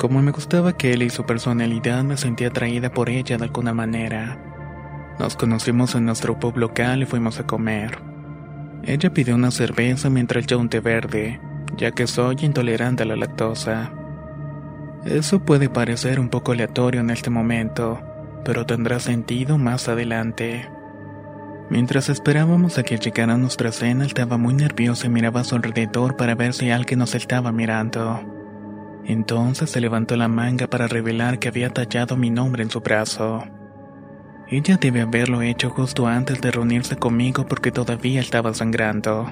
Como 0.00 0.22
me 0.22 0.30
gustaba 0.30 0.78
Kelly 0.78 1.04
y 1.04 1.10
su 1.10 1.26
personalidad, 1.26 2.02
me 2.04 2.16
sentía 2.16 2.48
atraída 2.48 2.90
por 2.90 3.10
ella 3.10 3.36
de 3.36 3.44
alguna 3.44 3.74
manera. 3.74 4.38
Nos 5.18 5.36
conocimos 5.36 5.94
en 5.94 6.06
nuestro 6.06 6.40
pub 6.40 6.56
local 6.56 7.02
y 7.02 7.04
fuimos 7.04 7.38
a 7.38 7.46
comer. 7.46 7.98
Ella 8.82 9.12
pidió 9.12 9.34
una 9.34 9.50
cerveza 9.50 10.08
mientras 10.08 10.46
yo 10.46 10.58
un 10.58 10.70
té 10.70 10.80
verde, 10.80 11.38
ya 11.76 11.90
que 11.90 12.06
soy 12.06 12.38
intolerante 12.40 13.02
a 13.02 13.06
la 13.06 13.14
lactosa. 13.14 13.92
Eso 15.04 15.40
puede 15.40 15.68
parecer 15.68 16.18
un 16.18 16.30
poco 16.30 16.52
aleatorio 16.52 17.02
en 17.02 17.10
este 17.10 17.28
momento, 17.28 18.00
pero 18.42 18.64
tendrá 18.64 19.00
sentido 19.00 19.58
más 19.58 19.86
adelante. 19.86 20.66
Mientras 21.68 22.08
esperábamos 22.08 22.78
a 22.78 22.84
que 22.84 22.96
llegara 22.96 23.36
nuestra 23.36 23.70
cena, 23.70 24.06
estaba 24.06 24.38
muy 24.38 24.54
nerviosa 24.54 25.08
y 25.08 25.10
miraba 25.10 25.42
a 25.42 25.44
su 25.44 25.56
alrededor 25.56 26.16
para 26.16 26.34
ver 26.34 26.54
si 26.54 26.70
alguien 26.70 27.00
nos 27.00 27.14
estaba 27.14 27.52
mirando. 27.52 28.39
Entonces 29.04 29.70
se 29.70 29.80
levantó 29.80 30.16
la 30.16 30.28
manga 30.28 30.66
para 30.66 30.86
revelar 30.86 31.38
que 31.38 31.48
había 31.48 31.70
tallado 31.70 32.16
mi 32.16 32.30
nombre 32.30 32.62
en 32.62 32.70
su 32.70 32.80
brazo. 32.80 33.44
Ella 34.48 34.76
debe 34.80 35.00
haberlo 35.00 35.42
hecho 35.42 35.70
justo 35.70 36.06
antes 36.06 36.40
de 36.40 36.50
reunirse 36.50 36.96
conmigo 36.96 37.46
porque 37.46 37.70
todavía 37.70 38.20
estaba 38.20 38.52
sangrando. 38.52 39.30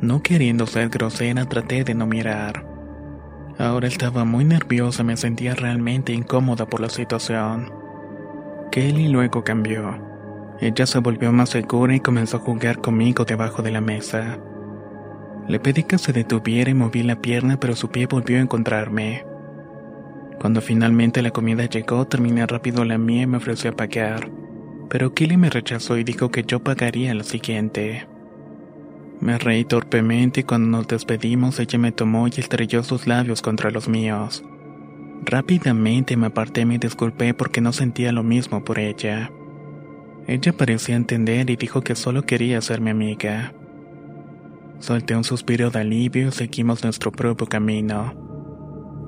No 0.00 0.22
queriendo 0.22 0.66
ser 0.66 0.88
grosera, 0.88 1.46
traté 1.46 1.82
de 1.82 1.94
no 1.94 2.06
mirar. 2.06 2.64
Ahora 3.58 3.88
estaba 3.88 4.24
muy 4.24 4.44
nerviosa, 4.44 5.02
me 5.02 5.16
sentía 5.16 5.56
realmente 5.56 6.12
incómoda 6.12 6.66
por 6.66 6.80
la 6.80 6.88
situación. 6.88 7.72
Kelly 8.70 9.08
luego 9.08 9.42
cambió. 9.42 9.98
Ella 10.60 10.86
se 10.86 11.00
volvió 11.00 11.32
más 11.32 11.50
segura 11.50 11.94
y 11.94 12.00
comenzó 12.00 12.36
a 12.36 12.40
jugar 12.40 12.80
conmigo 12.80 13.24
debajo 13.24 13.62
de 13.62 13.72
la 13.72 13.80
mesa. 13.80 14.38
Le 15.48 15.58
pedí 15.58 15.82
que 15.84 15.96
se 15.96 16.12
detuviera 16.12 16.70
y 16.70 16.74
moví 16.74 17.02
la 17.02 17.20
pierna, 17.20 17.58
pero 17.58 17.74
su 17.74 17.88
pie 17.90 18.06
volvió 18.06 18.36
a 18.36 18.42
encontrarme. 18.42 19.24
Cuando 20.38 20.60
finalmente 20.60 21.22
la 21.22 21.30
comida 21.30 21.64
llegó, 21.64 22.06
terminé 22.06 22.46
rápido 22.46 22.84
la 22.84 22.98
mía 22.98 23.22
y 23.22 23.26
me 23.26 23.38
ofreció 23.38 23.70
a 23.70 23.76
pagar. 23.76 24.30
Pero 24.88 25.14
Kelly 25.14 25.36
me 25.36 25.50
rechazó 25.50 25.96
y 25.96 26.04
dijo 26.04 26.30
que 26.30 26.44
yo 26.44 26.60
pagaría 26.60 27.14
la 27.14 27.24
siguiente. 27.24 28.06
Me 29.20 29.36
reí 29.38 29.64
torpemente 29.64 30.40
y 30.40 30.44
cuando 30.44 30.68
nos 30.68 30.86
despedimos 30.86 31.58
ella 31.58 31.78
me 31.78 31.92
tomó 31.92 32.28
y 32.28 32.32
estrelló 32.36 32.84
sus 32.84 33.06
labios 33.06 33.42
contra 33.42 33.70
los 33.70 33.88
míos. 33.88 34.44
Rápidamente 35.24 36.16
me 36.16 36.26
aparté 36.26 36.60
y 36.60 36.66
me 36.66 36.78
disculpé 36.78 37.34
porque 37.34 37.60
no 37.60 37.72
sentía 37.72 38.12
lo 38.12 38.22
mismo 38.22 38.64
por 38.64 38.78
ella. 38.78 39.32
Ella 40.28 40.52
parecía 40.52 40.94
entender 40.94 41.50
y 41.50 41.56
dijo 41.56 41.80
que 41.80 41.96
solo 41.96 42.22
quería 42.22 42.60
ser 42.60 42.80
mi 42.80 42.90
amiga. 42.90 43.54
Solté 44.80 45.16
un 45.16 45.24
suspiro 45.24 45.70
de 45.70 45.80
alivio 45.80 46.28
y 46.28 46.32
seguimos 46.32 46.84
nuestro 46.84 47.10
propio 47.10 47.48
camino. 47.48 48.14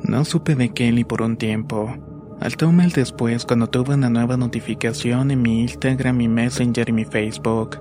No 0.02 0.24
supe 0.24 0.56
de 0.56 0.70
Kelly 0.70 1.04
por 1.04 1.22
un 1.22 1.36
tiempo. 1.36 1.94
Hasta 2.40 2.66
un 2.66 2.76
después, 2.88 3.44
cuando 3.44 3.68
tuve 3.68 3.94
una 3.94 4.10
nueva 4.10 4.36
notificación 4.36 5.30
en 5.30 5.42
mi 5.42 5.60
Instagram, 5.60 6.16
mi 6.16 6.26
Messenger 6.26 6.88
y 6.88 6.92
mi 6.92 7.04
Facebook. 7.04 7.78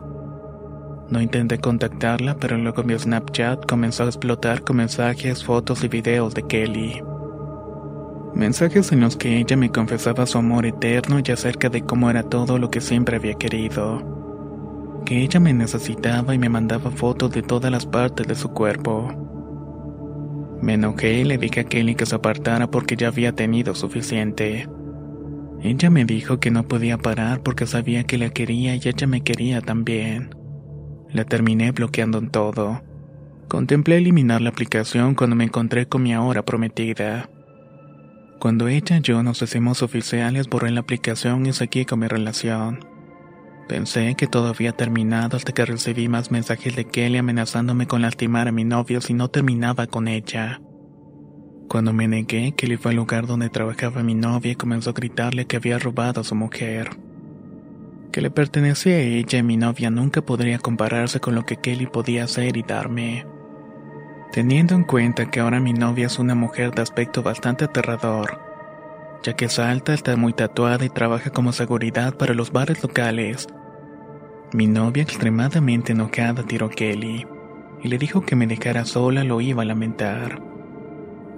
No 1.10 1.19
intenté 1.19 1.58
contactarla, 1.58 2.36
pero 2.36 2.58
luego 2.58 2.84
mi 2.84 2.97
Snapchat 2.97 3.65
comenzó 3.65 4.04
a 4.04 4.08
explotar 4.08 4.62
con 4.62 4.78
mensajes, 4.78 5.43
fotos 5.43 5.84
y 5.84 5.88
videos 5.88 6.36
de 6.36 6.43
Kelly. 6.43 7.02
Mensajes 8.36 8.91
en 8.91 8.99
los 8.99 9.17
que 9.17 9.38
ella 9.39 9.58
me 9.58 9.71
confesaba 9.71 10.28
su 10.28 10.38
amor 10.38 10.67
eterno 10.67 11.19
y 11.25 11.32
acerca 11.32 11.69
de 11.69 11.82
cómo 11.82 12.12
era 12.12 12.21
todo 12.21 12.60
lo 12.60 12.69
que 12.69 12.82
siempre 12.82 13.15
había 13.15 13.34
querido 13.34 14.18
que 15.06 15.22
ella 15.22 15.40
me 15.40 15.54
necesitaba 15.54 16.34
y 16.34 16.40
me 16.40 16.50
mandaba 16.50 16.92
fotos 16.92 17.32
de 17.32 17.42
todas 17.42 17.72
las 17.72 17.86
partes 17.86 18.28
de 18.28 18.36
su 18.36 18.50
cuerpo. 18.50 19.12
Me 20.62 20.74
enojé 20.74 21.20
y 21.20 21.24
le 21.24 21.38
dije 21.38 21.62
a 21.62 21.64
Kelly 21.64 21.96
que 21.96 22.06
se 22.06 22.16
apartara 22.16 22.70
porque 22.70 22.96
ya 22.96 23.08
había 23.08 23.34
tenido 23.34 23.76
suficiente. 23.76 24.68
Ella 25.62 25.90
me 25.90 26.06
dijo 26.06 26.40
que 26.40 26.52
no 26.52 26.64
podía 26.68 26.98
parar 26.98 27.42
porque 27.42 27.66
sabía 27.66 28.04
que 28.04 28.18
la 28.18 28.30
quería 28.30 28.76
y 28.76 28.82
ella 28.84 29.08
me 29.08 29.22
quería 29.22 29.62
también. 29.62 30.36
La 31.12 31.26
terminé 31.26 31.72
bloqueando 31.72 32.18
en 32.18 32.30
todo. 32.30 32.82
Contemplé 33.48 33.98
eliminar 33.98 34.42
la 34.42 34.50
aplicación 34.50 35.16
cuando 35.16 35.36
me 35.36 35.46
encontré 35.46 35.88
con 35.88 36.04
mi 36.04 36.14
ahora 36.14 36.44
prometida. 36.44 37.30
Cuando 38.40 38.68
ella 38.68 38.98
y 38.98 39.02
yo 39.02 39.22
nos 39.22 39.42
hicimos 39.42 39.82
oficiales, 39.82 40.48
borré 40.48 40.72
la 40.72 40.82
aplicación 40.82 41.46
y 41.46 41.52
seguí 41.52 41.84
con 41.84 42.00
mi 42.00 42.08
relación. 42.08 42.88
Pensé 43.69 44.15
que 44.15 44.25
todo 44.25 44.47
había 44.47 44.71
terminado 44.71 45.38
hasta 45.38 45.51
que 45.53 45.63
recibí 45.63 46.08
más 46.08 46.32
mensajes 46.32 46.75
de 46.75 46.86
Kelly 46.86 47.19
amenazándome 47.19 47.86
con 47.86 48.01
lastimar 48.01 48.47
a 48.47 48.51
mi 48.51 48.63
novio 48.63 48.99
si 48.99 49.13
no 49.13 49.27
terminaba 49.27 49.86
con 49.86 50.08
ella. 50.08 50.60
Cuando 51.69 51.93
me 51.93 52.08
negué, 52.08 52.53
Kelly 52.53 52.77
fue 52.77 52.89
al 52.91 52.97
lugar 52.97 53.27
donde 53.27 53.51
trabajaba 53.51 54.01
mi 54.01 54.15
novia 54.15 54.53
y 54.53 54.55
comenzó 54.55 54.89
a 54.89 54.93
gritarle 54.93 55.45
que 55.45 55.58
había 55.58 55.77
robado 55.77 56.21
a 56.21 56.23
su 56.23 56.34
mujer. 56.34 56.89
Que 58.12 58.21
le 58.21 58.32
pertenecía 58.32 58.95
a 58.95 59.01
ella 59.01 59.38
y 59.38 59.43
mi 59.43 59.55
novia 59.55 59.91
nunca 59.91 60.23
podría 60.23 60.58
compararse 60.58 61.19
con 61.19 61.36
lo 61.36 61.45
que 61.45 61.58
Kelly 61.58 61.86
podía 61.86 62.23
hacer 62.23 62.58
y 62.58 62.63
darme. 62.63 63.27
Teniendo 64.32 64.73
en 64.73 64.84
cuenta 64.84 65.29
que 65.29 65.41
ahora 65.41 65.60
mi 65.60 65.73
novia 65.73 66.08
es 66.08 66.17
una 66.17 66.34
mujer 66.34 66.71
de 66.71 66.82
aspecto 66.82 67.21
bastante 67.21 67.65
aterrador, 67.65 68.39
ya 69.21 69.34
que 69.34 69.45
es 69.45 69.60
alta, 69.60 69.93
está 69.93 70.15
muy 70.15 70.34
tatuada 70.34 70.86
y 70.86 70.89
trabaja 70.89 71.29
como 71.29 71.51
seguridad 71.51 72.17
para 72.17 72.34
los 72.34 72.51
bares 72.51 72.82
locales. 72.82 73.47
Mi 74.52 74.66
novia 74.66 75.04
extremadamente 75.04 75.92
enojada 75.92 76.44
tiró 76.44 76.66
a 76.66 76.70
Kelly 76.72 77.28
y 77.84 77.88
le 77.88 78.00
dijo 78.00 78.22
que 78.22 78.36
me 78.36 78.48
dejara 78.48 78.84
sola 78.84 79.24
lo 79.24 79.42
iba 79.42 79.62
a 79.62 79.66
lamentar. 79.66 80.42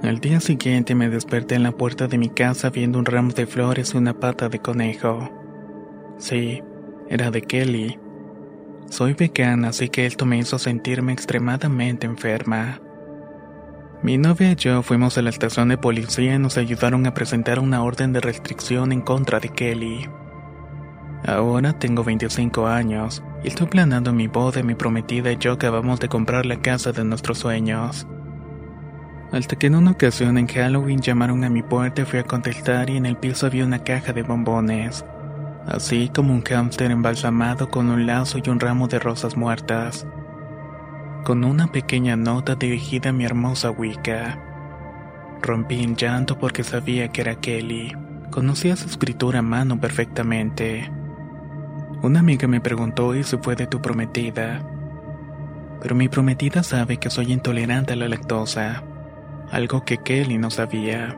Al 0.02 0.20
día 0.20 0.40
siguiente 0.40 0.96
me 0.96 1.10
desperté 1.10 1.56
en 1.56 1.64
la 1.64 1.74
puerta 1.74 2.08
de 2.08 2.18
mi 2.18 2.30
casa 2.30 2.70
viendo 2.70 3.00
un 3.00 3.06
ramo 3.06 3.34
de 3.34 3.48
flores 3.48 3.94
y 3.94 3.98
una 3.98 4.18
pata 4.18 4.48
de 4.48 4.60
conejo. 4.60 5.30
Sí, 6.18 6.64
era 7.10 7.32
de 7.32 7.42
Kelly. 7.42 8.00
Soy 8.90 9.14
vegana, 9.14 9.70
así 9.70 9.90
que 9.90 10.06
esto 10.06 10.26
me 10.26 10.38
hizo 10.38 10.58
sentirme 10.58 11.12
extremadamente 11.12 12.08
enferma. 12.08 12.80
Mi 14.04 14.18
novia 14.18 14.54
y 14.54 14.56
yo 14.56 14.84
fuimos 14.84 15.18
a 15.18 15.22
la 15.22 15.30
estación 15.30 15.68
de 15.68 15.78
policía 15.78 16.36
y 16.36 16.40
nos 16.40 16.58
ayudaron 16.58 17.06
a 17.06 17.14
presentar 17.14 17.60
una 17.60 17.84
orden 17.84 18.14
de 18.14 18.22
restricción 18.22 18.94
en 18.94 19.02
contra 19.02 19.42
de 19.42 19.50
Kelly. 19.50 20.08
Ahora 21.26 21.74
tengo 21.74 22.04
25 22.04 22.66
años 22.66 23.22
y 23.44 23.50
estoy 23.50 23.68
planeando 23.68 24.12
mi 24.12 24.28
boda 24.28 24.60
y 24.60 24.64
mi 24.64 24.74
prometida 24.74 25.32
y 25.32 25.38
yo 25.38 25.52
acabamos 25.54 26.00
de 26.00 26.10
comprar 26.10 26.48
la 26.48 26.62
casa 26.62 26.92
de 26.92 27.04
nuestros 27.04 27.38
sueños. 27.38 28.08
Hasta 29.32 29.56
que 29.56 29.68
en 29.68 29.76
una 29.76 29.92
ocasión 29.92 30.38
en 30.38 30.48
Halloween 30.48 31.00
llamaron 31.00 31.44
a 31.44 31.50
mi 31.50 31.62
puerta 31.62 32.06
fui 32.06 32.20
a 32.20 32.24
contestar 32.24 32.90
y 32.90 32.98
en 32.98 33.06
el 33.06 33.18
piso 33.18 33.46
había 33.46 33.66
una 33.66 33.84
caja 33.84 34.14
de 34.14 34.24
bombones, 34.24 35.06
así 35.68 36.10
como 36.14 36.34
un 36.34 36.42
hámster 36.42 36.90
embalsamado 36.90 37.70
con 37.70 37.90
un 37.90 38.08
lazo 38.08 38.40
y 38.44 38.50
un 38.50 38.60
ramo 38.60 38.88
de 38.88 39.00
rosas 39.00 39.38
muertas, 39.38 40.08
con 41.24 41.44
una 41.44 41.72
pequeña 41.72 42.16
nota 42.16 42.56
dirigida 42.56 43.12
a 43.12 43.14
mi 43.14 43.26
hermosa 43.26 43.70
Wicca. 43.70 44.40
Rompí 45.42 45.84
en 45.84 45.96
llanto 45.96 46.38
porque 46.38 46.64
sabía 46.64 47.10
que 47.10 47.22
era 47.22 47.36
Kelly. 47.36 47.96
Conocía 48.32 48.76
su 48.76 48.88
escritura 48.88 49.40
a 49.40 49.44
mano 49.44 49.80
perfectamente. 49.80 50.92
Una 52.02 52.20
amiga 52.20 52.48
me 52.48 52.62
preguntó 52.62 53.16
y 53.16 53.24
se 53.24 53.38
fue 53.38 53.56
de 53.56 53.68
tu 53.68 53.82
prometida. 53.82 54.62
Pero 55.82 55.96
mi 55.96 56.10
prometida 56.10 56.64
sabe 56.64 56.98
que 56.98 57.10
soy 57.10 57.32
intolerante 57.32 57.94
a 57.94 57.96
la 57.96 58.08
lactosa 58.08 58.84
algo 59.52 59.84
que 59.84 59.98
Kelly 59.98 60.38
no 60.38 60.50
sabía. 60.50 61.16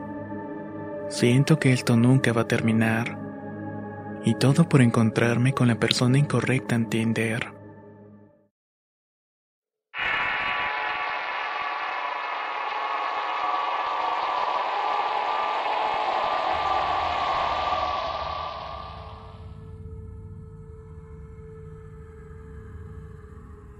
Siento 1.08 1.58
que 1.60 1.72
esto 1.72 1.96
nunca 1.96 2.32
va 2.32 2.42
a 2.42 2.48
terminar. 2.48 3.16
Y 4.24 4.34
todo 4.34 4.68
por 4.68 4.82
encontrarme 4.82 5.52
con 5.52 5.68
la 5.68 5.76
persona 5.76 6.18
incorrecta 6.18 6.74
en 6.74 6.86
Tinder. 6.86 7.53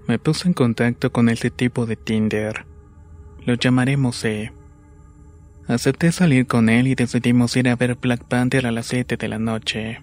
Me 0.07 0.19
puse 0.19 0.47
en 0.47 0.53
contacto 0.53 1.11
con 1.11 1.29
este 1.29 1.49
tipo 1.49 1.85
de 1.85 1.95
Tinder 1.95 2.65
lo 3.45 3.53
llamaremos 3.53 4.25
E. 4.25 4.51
Acepté 5.67 6.11
salir 6.11 6.47
con 6.47 6.67
él 6.67 6.87
y 6.87 6.95
decidimos 6.95 7.55
ir 7.55 7.69
a 7.69 7.75
ver 7.75 7.95
Black 7.95 8.23
Panther 8.23 8.65
a 8.65 8.71
las 8.71 8.87
7 8.87 9.17
de 9.17 9.27
la 9.27 9.39
noche. 9.39 10.01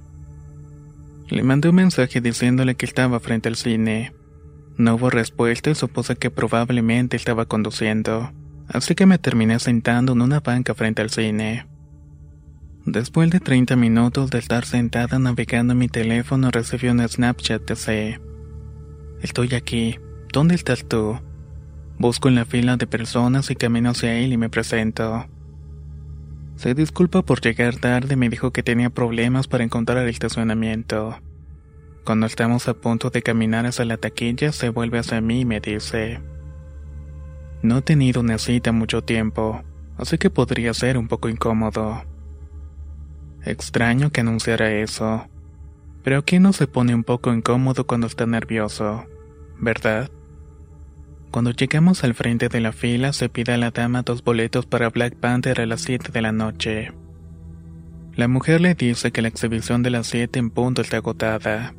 Le 1.28 1.42
mandé 1.42 1.68
un 1.68 1.76
mensaje 1.76 2.20
diciéndole 2.20 2.76
que 2.76 2.86
estaba 2.86 3.20
frente 3.20 3.48
al 3.48 3.56
cine. 3.56 4.12
No 4.76 4.94
hubo 4.94 5.10
respuesta 5.10 5.70
y 5.70 5.74
supuse 5.74 6.16
que 6.16 6.30
probablemente 6.30 7.16
estaba 7.16 7.46
conduciendo, 7.46 8.32
así 8.68 8.94
que 8.94 9.06
me 9.06 9.18
terminé 9.18 9.58
sentando 9.58 10.12
en 10.12 10.22
una 10.22 10.40
banca 10.40 10.74
frente 10.74 11.02
al 11.02 11.10
cine. 11.10 11.66
Después 12.86 13.30
de 13.30 13.40
30 13.40 13.76
minutos 13.76 14.30
de 14.30 14.38
estar 14.38 14.64
sentada 14.64 15.18
navegando 15.18 15.74
mi 15.74 15.88
teléfono 15.88 16.50
recibí 16.50 16.88
un 16.88 17.06
Snapchat 17.06 17.62
de 17.68 17.76
C. 17.76 18.20
Estoy 19.22 19.54
aquí. 19.54 20.00
¿Dónde 20.32 20.56
estás 20.56 20.84
tú? 20.84 21.16
Busco 21.96 22.28
en 22.28 22.34
la 22.34 22.44
fila 22.44 22.76
de 22.76 22.88
personas 22.88 23.52
y 23.52 23.54
camino 23.54 23.90
hacia 23.90 24.18
él 24.18 24.32
y 24.32 24.36
me 24.36 24.50
presento. 24.50 25.26
Se 26.56 26.74
disculpa 26.74 27.22
por 27.22 27.40
llegar 27.40 27.76
tarde 27.76 28.16
me 28.16 28.28
dijo 28.28 28.50
que 28.50 28.64
tenía 28.64 28.90
problemas 28.90 29.46
para 29.46 29.62
encontrar 29.62 29.98
el 29.98 30.08
estacionamiento. 30.08 31.20
Cuando 32.04 32.26
estamos 32.26 32.66
a 32.66 32.74
punto 32.74 33.10
de 33.10 33.22
caminar 33.22 33.64
hacia 33.64 33.84
la 33.84 33.96
taquilla, 33.96 34.50
se 34.50 34.70
vuelve 34.70 34.98
hacia 34.98 35.20
mí 35.20 35.42
y 35.42 35.44
me 35.44 35.60
dice: 35.60 36.20
No 37.62 37.78
he 37.78 37.82
tenido 37.82 38.22
una 38.22 38.38
cita 38.38 38.72
mucho 38.72 39.04
tiempo, 39.04 39.62
así 39.98 40.18
que 40.18 40.30
podría 40.30 40.74
ser 40.74 40.98
un 40.98 41.06
poco 41.06 41.28
incómodo. 41.28 42.02
Extraño 43.44 44.10
que 44.10 44.22
anunciara 44.22 44.72
eso, 44.72 45.28
pero 46.02 46.24
¿quién 46.24 46.42
no 46.42 46.52
se 46.52 46.66
pone 46.66 46.92
un 46.92 47.04
poco 47.04 47.32
incómodo 47.32 47.86
cuando 47.86 48.08
está 48.08 48.26
nervioso? 48.26 49.06
¿Verdad? 49.62 50.10
Cuando 51.30 51.52
llegamos 51.52 52.02
al 52.02 52.14
frente 52.14 52.48
de 52.48 52.60
la 52.60 52.72
fila, 52.72 53.12
se 53.12 53.28
pide 53.28 53.52
a 53.52 53.56
la 53.56 53.70
dama 53.70 54.02
dos 54.02 54.24
boletos 54.24 54.66
para 54.66 54.90
Black 54.90 55.14
Panther 55.14 55.60
a 55.60 55.66
las 55.66 55.82
7 55.82 56.10
de 56.10 56.20
la 56.20 56.32
noche. 56.32 56.92
La 58.16 58.26
mujer 58.26 58.60
le 58.60 58.74
dice 58.74 59.12
que 59.12 59.22
la 59.22 59.28
exhibición 59.28 59.84
de 59.84 59.90
las 59.90 60.08
7 60.08 60.36
en 60.40 60.50
punto 60.50 60.82
está 60.82 60.96
agotada. 60.96 61.74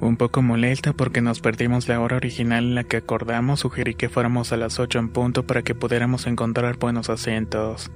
Un 0.00 0.16
poco 0.16 0.40
molesta 0.40 0.94
porque 0.94 1.20
nos 1.20 1.40
perdimos 1.40 1.86
la 1.86 2.00
hora 2.00 2.16
original 2.16 2.64
en 2.64 2.74
la 2.74 2.84
que 2.84 2.96
acordamos, 2.96 3.60
sugerí 3.60 3.94
que 3.94 4.08
fuéramos 4.08 4.50
a 4.50 4.56
las 4.56 4.80
8 4.80 4.98
en 5.00 5.08
punto 5.10 5.46
para 5.46 5.60
que 5.60 5.74
pudiéramos 5.74 6.26
encontrar 6.26 6.78
buenos 6.78 7.10
asientos. 7.10 7.90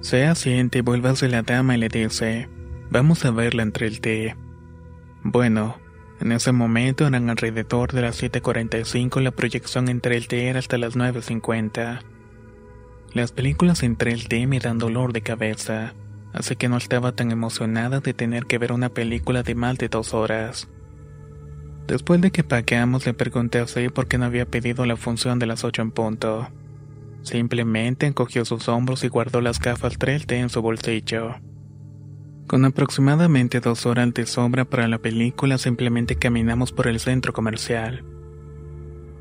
Se 0.00 0.24
asiente 0.24 0.78
y 0.78 0.80
vuelve 0.80 1.10
hacia 1.10 1.28
la 1.28 1.42
dama 1.42 1.76
y 1.76 1.80
le 1.80 1.88
dice, 1.88 2.48
vamos 2.90 3.26
a 3.26 3.30
verla 3.32 3.62
entre 3.62 3.86
el 3.86 4.00
té. 4.00 4.34
Bueno, 5.22 5.81
en 6.22 6.30
ese 6.30 6.52
momento 6.52 7.04
eran 7.04 7.30
alrededor 7.30 7.92
de 7.92 8.02
las 8.02 8.22
7.45 8.22 9.20
la 9.20 9.32
proyección 9.32 9.88
el 9.88 10.00
T 10.00 10.48
era 10.48 10.60
hasta 10.60 10.78
las 10.78 10.96
9.50. 10.96 12.00
Las 13.12 13.32
películas 13.32 13.82
el 13.82 13.96
T 13.96 14.46
me 14.46 14.60
dan 14.60 14.78
dolor 14.78 15.12
de 15.12 15.22
cabeza, 15.22 15.94
así 16.32 16.54
que 16.54 16.68
no 16.68 16.76
estaba 16.76 17.10
tan 17.10 17.32
emocionada 17.32 17.98
de 17.98 18.14
tener 18.14 18.46
que 18.46 18.58
ver 18.58 18.70
una 18.70 18.88
película 18.88 19.42
de 19.42 19.56
más 19.56 19.78
de 19.78 19.88
dos 19.88 20.14
horas. 20.14 20.68
Después 21.88 22.20
de 22.20 22.30
que 22.30 22.44
pagamos 22.44 23.04
le 23.04 23.14
pregunté 23.14 23.58
a 23.58 23.66
C 23.66 23.90
por 23.90 24.06
qué 24.06 24.16
no 24.16 24.26
había 24.26 24.46
pedido 24.46 24.86
la 24.86 24.96
función 24.96 25.40
de 25.40 25.46
las 25.46 25.64
8 25.64 25.82
en 25.82 25.90
punto. 25.90 26.48
Simplemente 27.22 28.06
encogió 28.06 28.44
sus 28.44 28.68
hombros 28.68 29.02
y 29.02 29.08
guardó 29.08 29.40
las 29.40 29.58
gafas 29.58 29.98
3D 29.98 30.34
en 30.34 30.50
su 30.50 30.62
bolsillo. 30.62 31.34
Con 32.46 32.64
aproximadamente 32.64 33.60
dos 33.60 33.86
horas 33.86 34.12
de 34.12 34.26
sobra 34.26 34.64
para 34.64 34.88
la 34.88 34.98
película, 34.98 35.58
simplemente 35.58 36.16
caminamos 36.16 36.72
por 36.72 36.86
el 36.86 37.00
centro 37.00 37.32
comercial. 37.32 38.04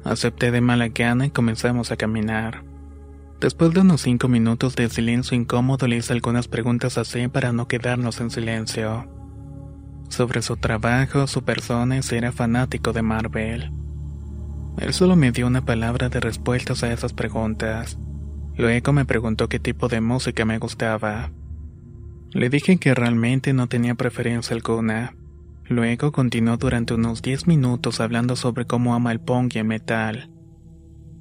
Acepté 0.03 0.51
de 0.51 0.61
mala 0.61 0.89
gana 0.89 1.27
y 1.27 1.29
comenzamos 1.29 1.91
a 1.91 1.97
caminar. 1.97 2.63
Después 3.39 3.73
de 3.73 3.81
unos 3.81 4.01
cinco 4.01 4.27
minutos 4.27 4.75
de 4.75 4.89
silencio 4.89 5.37
incómodo, 5.37 5.87
le 5.87 5.97
hice 5.97 6.13
algunas 6.13 6.47
preguntas 6.47 6.97
así 6.97 7.27
para 7.27 7.53
no 7.53 7.67
quedarnos 7.67 8.19
en 8.19 8.29
silencio. 8.29 9.07
Sobre 10.09 10.41
su 10.41 10.57
trabajo, 10.57 11.25
su 11.25 11.43
persona 11.43 11.97
y 11.97 12.03
si 12.03 12.15
era 12.15 12.31
fanático 12.31 12.91
de 12.93 13.01
Marvel. 13.01 13.71
Él 14.77 14.93
solo 14.93 15.15
me 15.15 15.31
dio 15.31 15.47
una 15.47 15.63
palabra 15.63 16.09
de 16.09 16.19
respuestas 16.19 16.83
a 16.83 16.91
esas 16.91 17.13
preguntas. 17.13 17.97
Luego 18.57 18.93
me 18.93 19.05
preguntó 19.05 19.47
qué 19.47 19.59
tipo 19.59 19.87
de 19.87 20.01
música 20.01 20.45
me 20.45 20.57
gustaba. 20.57 21.31
Le 22.33 22.49
dije 22.49 22.77
que 22.77 22.95
realmente 22.95 23.51
no 23.53 23.67
tenía 23.67 23.95
preferencia 23.95 24.55
alguna. 24.55 25.15
Luego 25.65 26.11
continuó 26.11 26.55
durante 26.57 26.93
unos 26.93 27.21
10 27.21 27.47
minutos 27.47 27.99
hablando 27.99 28.35
sobre 28.35 28.65
cómo 28.65 28.95
ama 28.95 29.11
el 29.11 29.19
punk 29.19 29.55
y 29.55 29.59
el 29.59 29.65
metal. 29.65 30.29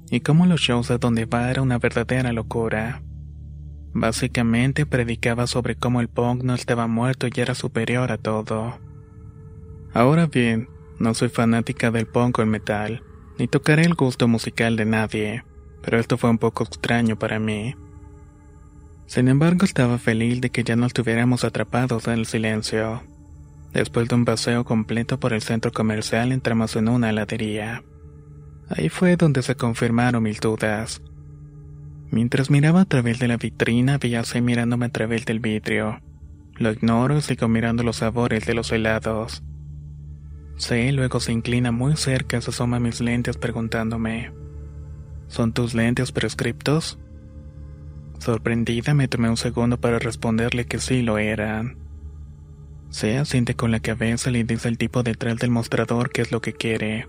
Y 0.09 0.21
cómo 0.21 0.45
los 0.45 0.61
shows 0.61 0.89
a 0.89 0.97
donde 0.97 1.25
va 1.25 1.51
era 1.51 1.61
una 1.61 1.79
verdadera 1.79 2.31
locura. 2.31 3.01
Básicamente 3.93 4.85
predicaba 4.85 5.47
sobre 5.47 5.75
cómo 5.75 5.99
el 5.99 6.07
punk 6.07 6.43
no 6.43 6.55
estaba 6.55 6.87
muerto 6.87 7.27
y 7.27 7.39
era 7.41 7.55
superior 7.55 8.11
a 8.11 8.17
todo. 8.17 8.79
Ahora 9.93 10.27
bien, 10.27 10.69
no 10.97 11.13
soy 11.13 11.27
fanática 11.27 11.91
del 11.91 12.07
punk 12.07 12.39
o 12.39 12.41
el 12.41 12.47
metal, 12.47 13.03
ni 13.37 13.49
tocaré 13.49 13.83
el 13.83 13.95
gusto 13.95 14.29
musical 14.29 14.77
de 14.77 14.85
nadie, 14.85 15.43
pero 15.81 15.99
esto 15.99 16.17
fue 16.17 16.29
un 16.29 16.37
poco 16.37 16.63
extraño 16.63 17.19
para 17.19 17.39
mí. 17.39 17.75
Sin 19.11 19.27
embargo, 19.27 19.65
estaba 19.65 19.97
feliz 19.97 20.39
de 20.39 20.51
que 20.51 20.63
ya 20.63 20.77
no 20.77 20.85
estuviéramos 20.85 21.43
atrapados 21.43 22.07
en 22.07 22.13
el 22.13 22.25
silencio. 22.25 23.03
Después 23.73 24.07
de 24.07 24.15
un 24.15 24.23
paseo 24.23 24.63
completo 24.63 25.19
por 25.19 25.33
el 25.33 25.41
centro 25.41 25.73
comercial 25.73 26.31
entramos 26.31 26.77
en 26.77 26.87
una 26.87 27.09
heladería. 27.09 27.83
Ahí 28.69 28.87
fue 28.87 29.17
donde 29.17 29.41
se 29.41 29.55
confirmaron 29.55 30.23
mis 30.23 30.39
dudas. 30.39 31.01
Mientras 32.09 32.49
miraba 32.49 32.79
a 32.79 32.85
través 32.85 33.19
de 33.19 33.27
la 33.27 33.35
vitrina, 33.35 33.97
veía 33.97 34.21
a 34.21 34.39
mirándome 34.39 34.85
a 34.85 34.89
través 34.93 35.25
del 35.25 35.41
vidrio. 35.41 35.99
Lo 36.55 36.71
ignoro 36.71 37.17
y 37.17 37.21
sigo 37.21 37.49
mirando 37.49 37.83
los 37.83 37.97
sabores 37.97 38.45
de 38.45 38.53
los 38.53 38.71
helados. 38.71 39.43
C 40.55 40.89
luego 40.93 41.19
se 41.19 41.33
inclina 41.33 41.73
muy 41.73 41.97
cerca, 41.97 42.39
se 42.39 42.51
asoma 42.51 42.79
mis 42.79 43.01
lentes 43.01 43.35
preguntándome: 43.35 44.31
¿Son 45.27 45.51
tus 45.51 45.73
lentes 45.73 46.13
prescriptos? 46.13 46.97
Sorprendida 48.21 48.93
me 48.93 49.07
tomé 49.07 49.31
un 49.31 49.37
segundo 49.37 49.81
para 49.81 49.97
responderle 49.97 50.67
que 50.67 50.79
sí 50.79 51.01
lo 51.01 51.17
eran. 51.17 51.77
Se 52.91 53.17
asiente 53.17 53.55
con 53.55 53.71
la 53.71 53.79
cabeza 53.79 54.29
y 54.29 54.33
le 54.33 54.43
dice 54.43 54.67
al 54.67 54.77
tipo 54.77 55.01
detrás 55.01 55.37
del 55.37 55.49
mostrador 55.49 56.11
qué 56.11 56.21
es 56.21 56.31
lo 56.31 56.39
que 56.39 56.53
quiere. 56.53 57.07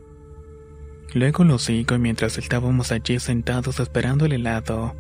Luego 1.12 1.44
lo 1.44 1.58
sigo 1.58 1.96
y 1.96 1.98
mientras 1.98 2.38
estábamos 2.38 2.92
allí 2.92 3.20
sentados 3.20 3.78
esperando 3.78 4.24
el 4.24 4.32
helado, 4.32 4.96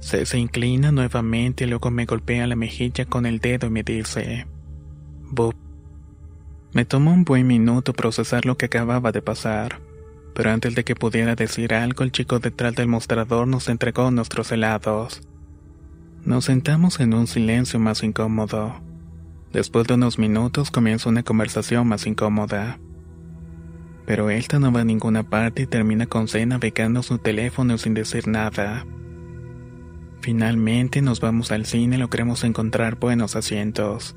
se, 0.00 0.26
se 0.26 0.36
inclina 0.36 0.92
nuevamente 0.92 1.64
y 1.64 1.68
luego 1.68 1.90
me 1.90 2.04
golpea 2.04 2.46
la 2.46 2.54
mejilla 2.54 3.06
con 3.06 3.24
el 3.24 3.38
dedo 3.38 3.68
y 3.68 3.70
me 3.70 3.82
dice, 3.82 4.46
Bob. 5.22 5.54
Me 6.74 6.84
tomó 6.84 7.14
un 7.14 7.24
buen 7.24 7.46
minuto 7.46 7.94
procesar 7.94 8.44
lo 8.44 8.58
que 8.58 8.66
acababa 8.66 9.12
de 9.12 9.22
pasar, 9.22 9.80
pero 10.34 10.50
antes 10.50 10.74
de 10.74 10.84
que 10.84 10.94
pudiera 10.94 11.36
decir 11.36 11.72
algo, 11.72 12.04
el 12.04 12.12
chico 12.12 12.38
detrás 12.38 12.74
del 12.74 12.88
mostrador 12.88 13.48
nos 13.48 13.70
entregó 13.70 14.10
nuestros 14.10 14.52
helados. 14.52 15.22
Nos 16.24 16.46
sentamos 16.46 17.00
en 17.00 17.14
un 17.14 17.26
silencio 17.26 17.78
más 17.78 18.02
incómodo. 18.02 18.80
Después 19.52 19.86
de 19.86 19.94
unos 19.94 20.18
minutos 20.18 20.70
comienza 20.70 21.08
una 21.08 21.22
conversación 21.22 21.86
más 21.86 22.06
incómoda. 22.06 22.78
Pero 24.04 24.28
él 24.28 24.44
no 24.60 24.72
va 24.72 24.80
a 24.80 24.84
ninguna 24.84 25.22
parte 25.22 25.62
y 25.62 25.66
termina 25.66 26.06
con 26.06 26.28
C 26.28 26.44
navegando 26.44 27.02
su 27.02 27.18
teléfono 27.18 27.78
sin 27.78 27.94
decir 27.94 28.26
nada. 28.26 28.84
Finalmente 30.20 31.00
nos 31.02 31.20
vamos 31.20 31.52
al 31.52 31.64
cine 31.64 31.96
y 31.96 32.00
logramos 32.00 32.44
encontrar 32.44 32.96
buenos 32.96 33.36
asientos. 33.36 34.16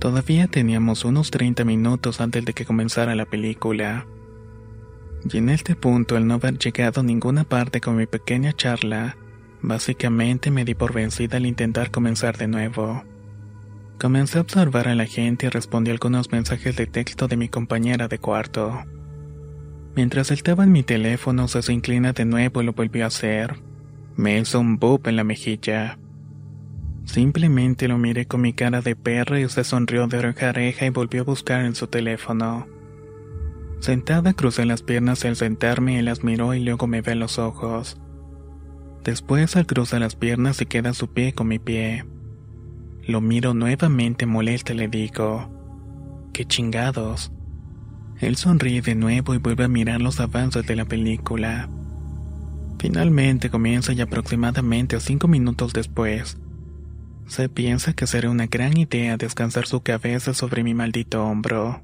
Todavía 0.00 0.48
teníamos 0.48 1.04
unos 1.04 1.30
30 1.30 1.64
minutos 1.64 2.20
antes 2.20 2.44
de 2.44 2.52
que 2.52 2.64
comenzara 2.64 3.14
la 3.14 3.26
película. 3.26 4.06
Y 5.30 5.36
en 5.36 5.50
este 5.50 5.76
punto, 5.76 6.16
el 6.16 6.26
no 6.26 6.34
haber 6.34 6.58
llegado 6.58 7.02
a 7.02 7.04
ninguna 7.04 7.44
parte 7.44 7.80
con 7.80 7.96
mi 7.96 8.06
pequeña 8.06 8.54
charla, 8.54 9.16
básicamente 9.62 10.50
me 10.50 10.64
di 10.64 10.74
por 10.74 10.92
vencida 10.92 11.36
al 11.36 11.46
intentar 11.46 11.90
comenzar 11.90 12.36
de 12.36 12.48
nuevo. 12.48 13.04
Comencé 13.98 14.38
a 14.38 14.40
observar 14.40 14.88
a 14.88 14.94
la 14.94 15.06
gente 15.06 15.46
y 15.46 15.48
respondí 15.50 15.90
algunos 15.90 16.32
mensajes 16.32 16.76
de 16.76 16.86
texto 16.86 17.28
de 17.28 17.36
mi 17.36 17.48
compañera 17.48 18.08
de 18.08 18.18
cuarto. 18.18 18.82
Mientras 19.94 20.30
estaba 20.30 20.64
en 20.64 20.72
mi 20.72 20.82
teléfono, 20.82 21.48
se 21.48 21.72
inclina 21.72 22.12
de 22.12 22.24
nuevo 22.24 22.62
y 22.62 22.64
lo 22.64 22.72
volvió 22.72 23.04
a 23.04 23.08
hacer. 23.08 23.56
Me 24.16 24.38
hizo 24.38 24.60
un 24.60 24.78
boop 24.78 25.06
en 25.08 25.16
la 25.16 25.24
mejilla. 25.24 25.98
Simplemente 27.04 27.88
lo 27.88 27.98
miré 27.98 28.26
con 28.26 28.40
mi 28.40 28.52
cara 28.52 28.82
de 28.82 28.94
perro 28.96 29.38
y 29.38 29.48
se 29.48 29.64
sonrió 29.64 30.06
de 30.06 30.18
oreja 30.18 30.46
a 30.46 30.50
oreja 30.50 30.86
y 30.86 30.90
volvió 30.90 31.22
a 31.22 31.24
buscar 31.24 31.64
en 31.64 31.74
su 31.74 31.86
teléfono. 31.86 32.66
Sentada 33.80 34.34
crucé 34.34 34.64
las 34.64 34.82
piernas 34.82 35.24
al 35.24 35.36
sentarme 35.36 35.98
y 35.98 36.02
las 36.02 36.22
miró 36.22 36.54
y 36.54 36.60
luego 36.60 36.86
me 36.86 37.00
ve 37.00 37.14
los 37.14 37.38
ojos. 37.38 37.98
Después 39.04 39.56
al 39.56 39.66
cruzar 39.66 40.00
las 40.00 40.14
piernas 40.14 40.56
se 40.56 40.66
queda 40.66 40.92
su 40.92 41.08
pie 41.08 41.32
con 41.32 41.48
mi 41.48 41.58
pie. 41.58 42.04
Lo 43.06 43.20
miro 43.20 43.54
nuevamente 43.54 44.26
molesta 44.26 44.72
y 44.72 44.76
le 44.76 44.88
digo, 44.88 45.50
¿qué 46.32 46.44
chingados? 46.44 47.32
Él 48.20 48.36
sonríe 48.36 48.82
de 48.82 48.94
nuevo 48.94 49.34
y 49.34 49.38
vuelve 49.38 49.64
a 49.64 49.68
mirar 49.68 50.00
los 50.00 50.20
avances 50.20 50.66
de 50.66 50.76
la 50.76 50.84
película. 50.84 51.70
Finalmente 52.78 53.50
comienza 53.50 53.92
y 53.92 54.00
aproximadamente 54.00 55.00
cinco 55.00 55.28
minutos 55.28 55.72
después, 55.72 56.38
se 57.30 57.48
piensa 57.48 57.92
que 57.92 58.08
será 58.08 58.28
una 58.28 58.48
gran 58.48 58.76
idea 58.76 59.16
descansar 59.16 59.64
su 59.64 59.82
cabeza 59.82 60.34
sobre 60.34 60.64
mi 60.64 60.74
maldito 60.74 61.24
hombro. 61.24 61.80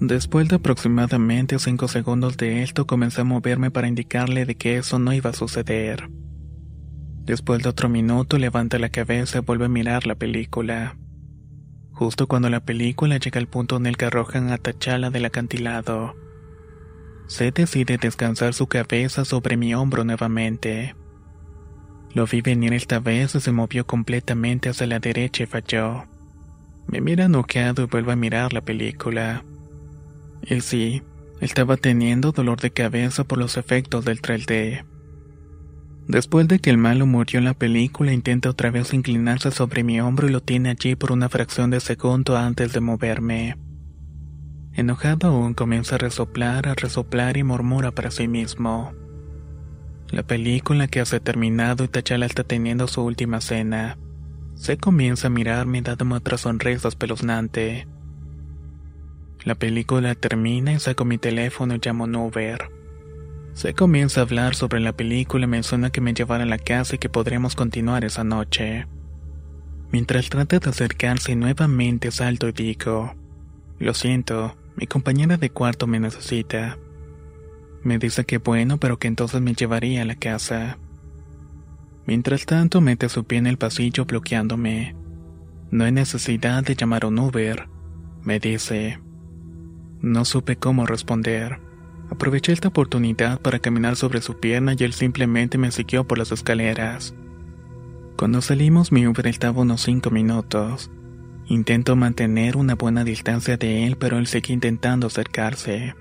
Después 0.00 0.48
de 0.48 0.56
aproximadamente 0.56 1.58
cinco 1.58 1.88
segundos 1.88 2.36
de 2.36 2.62
esto 2.62 2.86
comencé 2.86 3.20
a 3.20 3.24
moverme 3.24 3.70
para 3.70 3.88
indicarle 3.88 4.44
de 4.44 4.56
que 4.56 4.76
eso 4.76 4.98
no 4.98 5.12
iba 5.12 5.30
a 5.30 5.34
suceder. 5.34 6.08
Después 7.24 7.62
de 7.62 7.70
otro 7.70 7.88
minuto 7.88 8.36
levanta 8.38 8.78
la 8.78 8.90
cabeza 8.90 9.38
y 9.38 9.40
vuelve 9.42 9.66
a 9.66 9.68
mirar 9.68 10.06
la 10.06 10.14
película. 10.14 10.96
Justo 11.92 12.26
cuando 12.26 12.50
la 12.50 12.64
película 12.64 13.18
llega 13.18 13.38
al 13.38 13.46
punto 13.46 13.76
en 13.76 13.86
el 13.86 13.96
que 13.96 14.06
arrojan 14.06 14.50
a 14.50 14.58
Tachala 14.58 15.10
del 15.10 15.26
acantilado, 15.26 16.16
se 17.26 17.52
decide 17.52 17.96
descansar 17.96 18.52
su 18.52 18.66
cabeza 18.66 19.24
sobre 19.24 19.56
mi 19.56 19.74
hombro 19.74 20.04
nuevamente. 20.04 20.94
Lo 22.12 22.26
vi 22.26 22.42
venir 22.42 22.74
esta 22.74 22.98
vez 22.98 23.34
y 23.34 23.40
se 23.40 23.52
movió 23.52 23.86
completamente 23.86 24.68
hacia 24.68 24.86
la 24.86 24.98
derecha 24.98 25.44
y 25.44 25.46
falló. 25.46 26.04
Me 26.86 27.00
mira 27.00 27.28
noqueado 27.28 27.84
y 27.84 27.86
vuelve 27.86 28.12
a 28.12 28.16
mirar 28.16 28.52
la 28.52 28.60
película. 28.60 29.44
Y 30.46 30.60
sí, 30.60 31.02
estaba 31.40 31.76
teniendo 31.76 32.32
dolor 32.32 32.60
de 32.60 32.70
cabeza 32.70 33.24
por 33.24 33.38
los 33.38 33.56
efectos 33.56 34.04
del 34.04 34.20
3D. 34.20 34.84
Después 36.06 36.46
de 36.48 36.58
que 36.58 36.68
el 36.68 36.76
malo 36.76 37.06
murió 37.06 37.38
en 37.38 37.46
la 37.46 37.54
película, 37.54 38.12
intenta 38.12 38.50
otra 38.50 38.70
vez 38.70 38.92
inclinarse 38.92 39.50
sobre 39.50 39.84
mi 39.84 40.00
hombro 40.00 40.28
y 40.28 40.32
lo 40.32 40.42
tiene 40.42 40.70
allí 40.70 40.96
por 40.96 41.12
una 41.12 41.30
fracción 41.30 41.70
de 41.70 41.80
segundo 41.80 42.36
antes 42.36 42.72
de 42.74 42.80
moverme. 42.80 43.56
Enojado 44.74 45.28
aún 45.28 45.54
comienza 45.54 45.94
a 45.94 45.98
resoplar, 45.98 46.68
a 46.68 46.74
resoplar 46.74 47.36
y 47.36 47.42
murmura 47.42 47.90
para 47.92 48.10
sí 48.10 48.28
mismo. 48.28 48.92
La 50.10 50.22
película 50.24 50.88
que 50.88 51.00
hace 51.00 51.20
terminado 51.20 51.84
y 51.84 51.88
Tachala 51.88 52.26
está 52.26 52.44
teniendo 52.44 52.86
su 52.86 53.02
última 53.02 53.40
cena. 53.40 53.96
Se 54.56 54.76
comienza 54.76 55.28
a 55.28 55.30
mirarme 55.30 55.80
dándome 55.80 56.16
otra 56.16 56.36
sonrisa 56.36 56.88
espeluznante. 56.88 57.88
La 59.44 59.54
película 59.54 60.14
termina 60.14 60.72
y 60.72 60.80
saco 60.80 61.04
mi 61.04 61.18
teléfono 61.18 61.74
y 61.74 61.80
llamo 61.84 62.06
a 62.06 62.18
Uber. 62.26 62.70
Se 63.52 63.74
comienza 63.74 64.20
a 64.20 64.24
hablar 64.24 64.54
sobre 64.54 64.80
la 64.80 64.94
película 64.94 65.44
y 65.44 65.48
menciona 65.48 65.90
que 65.90 66.00
me 66.00 66.14
llevara 66.14 66.44
a 66.44 66.46
la 66.46 66.58
casa 66.58 66.94
y 66.94 66.98
que 66.98 67.10
podríamos 67.10 67.54
continuar 67.54 68.04
esa 68.04 68.24
noche. 68.24 68.86
Mientras 69.92 70.30
trata 70.30 70.58
de 70.58 70.70
acercarse 70.70 71.36
nuevamente 71.36 72.10
salto 72.10 72.48
y 72.48 72.52
digo, 72.52 73.14
lo 73.78 73.92
siento, 73.92 74.56
mi 74.76 74.86
compañera 74.86 75.36
de 75.36 75.50
cuarto 75.50 75.86
me 75.86 76.00
necesita. 76.00 76.78
Me 77.82 77.98
dice 77.98 78.24
que 78.24 78.38
bueno, 78.38 78.78
pero 78.78 78.98
que 78.98 79.08
entonces 79.08 79.42
me 79.42 79.52
llevaría 79.52 80.02
a 80.02 80.06
la 80.06 80.16
casa. 80.16 80.78
Mientras 82.06 82.46
tanto 82.46 82.80
mete 82.80 83.10
su 83.10 83.24
pie 83.24 83.38
en 83.38 83.46
el 83.46 83.58
pasillo 83.58 84.06
bloqueándome. 84.06 84.96
No 85.70 85.84
hay 85.84 85.92
necesidad 85.92 86.64
de 86.64 86.74
llamar 86.74 87.04
a 87.04 87.08
un 87.08 87.18
Uber, 87.18 87.68
me 88.22 88.40
dice. 88.40 89.03
No 90.04 90.26
supe 90.26 90.56
cómo 90.56 90.84
responder. 90.84 91.60
Aproveché 92.10 92.52
esta 92.52 92.68
oportunidad 92.68 93.40
para 93.40 93.58
caminar 93.58 93.96
sobre 93.96 94.20
su 94.20 94.38
pierna 94.38 94.74
y 94.78 94.84
él 94.84 94.92
simplemente 94.92 95.56
me 95.56 95.70
siguió 95.70 96.04
por 96.04 96.18
las 96.18 96.30
escaleras. 96.30 97.14
Cuando 98.18 98.42
salimos 98.42 98.92
mi 98.92 99.06
Uber 99.06 99.26
estaba 99.26 99.62
unos 99.62 99.80
cinco 99.80 100.10
minutos. 100.10 100.90
Intento 101.46 101.96
mantener 101.96 102.58
una 102.58 102.74
buena 102.74 103.02
distancia 103.02 103.56
de 103.56 103.86
él, 103.86 103.96
pero 103.96 104.18
él 104.18 104.26
sigue 104.26 104.52
intentando 104.52 105.06
acercarse. 105.06 105.94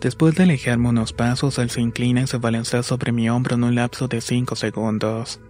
Después 0.00 0.34
de 0.34 0.42
alejarme 0.42 0.88
unos 0.88 1.12
pasos, 1.12 1.60
él 1.60 1.70
se 1.70 1.80
inclina 1.80 2.22
y 2.22 2.26
se 2.26 2.38
balancea 2.38 2.82
sobre 2.82 3.12
mi 3.12 3.30
hombro 3.30 3.54
en 3.54 3.62
un 3.62 3.76
lapso 3.76 4.08
de 4.08 4.20
cinco 4.20 4.56
segundos. 4.56 5.40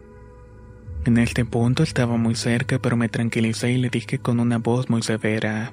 En 1.07 1.17
este 1.17 1.47
punto 1.47 1.83
estaba 1.83 2.19
muy 2.19 2.35
cerca, 2.35 2.79
pero 2.79 2.99
me 2.99 3.09
tranquilicé 3.09 3.73
y 3.73 3.79
le 3.79 3.89
dije 3.89 4.19
con 4.19 4.39
una 4.39 4.59
voz 4.59 4.91
muy 4.91 5.03
severa. 5.03 5.73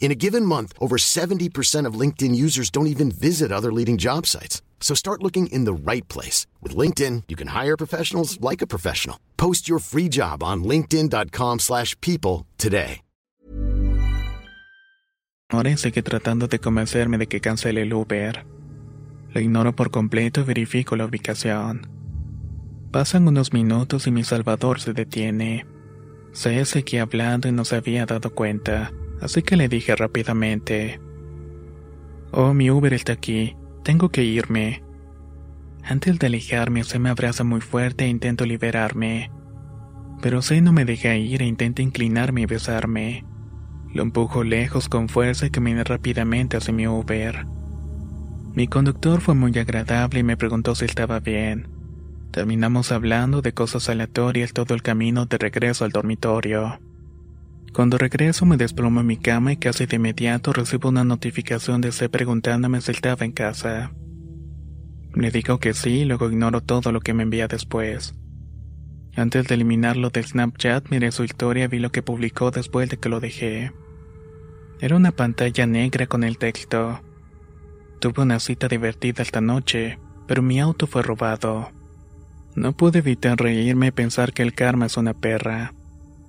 In 0.00 0.12
a 0.12 0.14
given 0.14 0.44
month, 0.44 0.74
over 0.78 0.96
70% 0.98 1.86
of 1.88 1.98
LinkedIn 1.98 2.36
users 2.36 2.70
don't 2.70 2.88
even 2.88 3.10
visit 3.10 3.50
other 3.50 3.72
leading 3.72 3.96
job 3.96 4.26
sites. 4.26 4.62
So 4.80 4.94
start 4.94 5.22
looking 5.22 5.46
in 5.46 5.64
the 5.64 5.72
right 5.72 6.06
place. 6.08 6.46
With 6.62 6.76
LinkedIn, 6.76 7.22
you 7.28 7.36
can 7.36 7.48
hire 7.48 7.76
professionals 7.76 8.38
like 8.40 8.62
a 8.62 8.66
professional. 8.66 9.18
Post 9.38 9.66
your 9.66 9.80
free 9.80 10.10
job 10.10 10.42
on 10.42 10.62
linkedin.com 10.62 11.60
slash 11.60 11.98
people 12.02 12.46
today. 12.58 13.00
Ahora 15.50 15.76
sigue 15.76 16.02
tratando 16.02 16.48
de 16.48 16.58
convencerme 16.58 17.16
de 17.16 17.28
que 17.28 17.40
cancele 17.40 17.82
el 17.82 17.92
Uber. 17.92 18.44
Lo 19.32 19.40
ignoro 19.40 19.76
por 19.76 19.90
completo 19.90 20.40
y 20.40 20.44
verifico 20.44 20.96
la 20.96 21.04
ubicación. 21.04 21.86
Pasan 22.90 23.28
unos 23.28 23.52
minutos 23.52 24.06
y 24.06 24.10
mi 24.10 24.24
salvador 24.24 24.80
se 24.80 24.92
detiene. 24.92 25.66
Se 26.32 26.64
seguía 26.64 27.02
hablando 27.02 27.48
y 27.48 27.52
no 27.52 27.64
se 27.64 27.76
había 27.76 28.06
dado 28.06 28.34
cuenta, 28.34 28.92
así 29.24 29.42
que 29.42 29.56
le 29.56 29.68
dije 29.68 29.96
rápidamente. 29.96 31.00
Oh, 32.30 32.52
mi 32.52 32.70
Uber 32.70 32.92
está 32.92 33.14
aquí, 33.14 33.56
tengo 33.82 34.10
que 34.10 34.22
irme. 34.22 34.82
Antes 35.82 36.18
de 36.18 36.26
alejarme 36.26 36.84
se 36.84 36.98
me 36.98 37.08
abraza 37.08 37.42
muy 37.42 37.60
fuerte 37.60 38.04
e 38.04 38.08
intento 38.08 38.44
liberarme. 38.44 39.30
Pero 40.20 40.42
se 40.42 40.60
no 40.60 40.72
me 40.72 40.84
deja 40.84 41.14
ir 41.16 41.42
e 41.42 41.46
intenta 41.46 41.82
inclinarme 41.82 42.42
y 42.42 42.46
besarme. 42.46 43.24
Lo 43.92 44.02
empujo 44.02 44.44
lejos 44.44 44.88
con 44.88 45.08
fuerza 45.08 45.46
y 45.46 45.50
caminé 45.50 45.84
rápidamente 45.84 46.56
hacia 46.56 46.74
mi 46.74 46.86
Uber. 46.86 47.46
Mi 48.54 48.68
conductor 48.68 49.20
fue 49.20 49.34
muy 49.34 49.56
agradable 49.58 50.20
y 50.20 50.22
me 50.22 50.36
preguntó 50.36 50.74
si 50.74 50.84
estaba 50.84 51.20
bien. 51.20 51.68
Terminamos 52.30 52.92
hablando 52.92 53.42
de 53.42 53.54
cosas 53.54 53.88
aleatorias 53.88 54.52
todo 54.52 54.74
el 54.74 54.82
camino 54.82 55.26
de 55.26 55.38
regreso 55.38 55.84
al 55.84 55.92
dormitorio. 55.92 56.78
Cuando 57.74 57.98
regreso 57.98 58.46
me 58.46 58.56
desplomo 58.56 59.00
en 59.00 59.08
mi 59.08 59.16
cama 59.16 59.52
y 59.52 59.56
casi 59.56 59.86
de 59.86 59.96
inmediato 59.96 60.52
recibo 60.52 60.90
una 60.90 61.02
notificación 61.02 61.80
de 61.80 61.90
C 61.90 62.08
preguntándome 62.08 62.80
si 62.80 62.92
estaba 62.92 63.24
en 63.24 63.32
casa. 63.32 63.92
Le 65.12 65.32
digo 65.32 65.58
que 65.58 65.74
sí 65.74 66.02
y 66.02 66.04
luego 66.04 66.30
ignoro 66.30 66.60
todo 66.60 66.92
lo 66.92 67.00
que 67.00 67.14
me 67.14 67.24
envía 67.24 67.48
después. 67.48 68.14
Antes 69.16 69.48
de 69.48 69.56
eliminarlo 69.56 70.10
del 70.10 70.24
Snapchat 70.24 70.88
miré 70.90 71.10
su 71.10 71.24
historia 71.24 71.64
y 71.64 71.68
vi 71.68 71.80
lo 71.80 71.90
que 71.90 72.02
publicó 72.02 72.52
después 72.52 72.88
de 72.90 72.98
que 72.98 73.08
lo 73.08 73.18
dejé. 73.18 73.72
Era 74.80 74.94
una 74.94 75.10
pantalla 75.10 75.66
negra 75.66 76.06
con 76.06 76.22
el 76.22 76.38
texto. 76.38 77.00
Tuve 77.98 78.22
una 78.22 78.38
cita 78.38 78.68
divertida 78.68 79.24
esta 79.24 79.40
noche, 79.40 79.98
pero 80.28 80.42
mi 80.42 80.60
auto 80.60 80.86
fue 80.86 81.02
robado. 81.02 81.72
No 82.54 82.76
pude 82.76 83.00
evitar 83.00 83.36
reírme 83.36 83.88
y 83.88 83.90
pensar 83.90 84.32
que 84.32 84.44
el 84.44 84.54
karma 84.54 84.86
es 84.86 84.96
una 84.96 85.12
perra. 85.12 85.74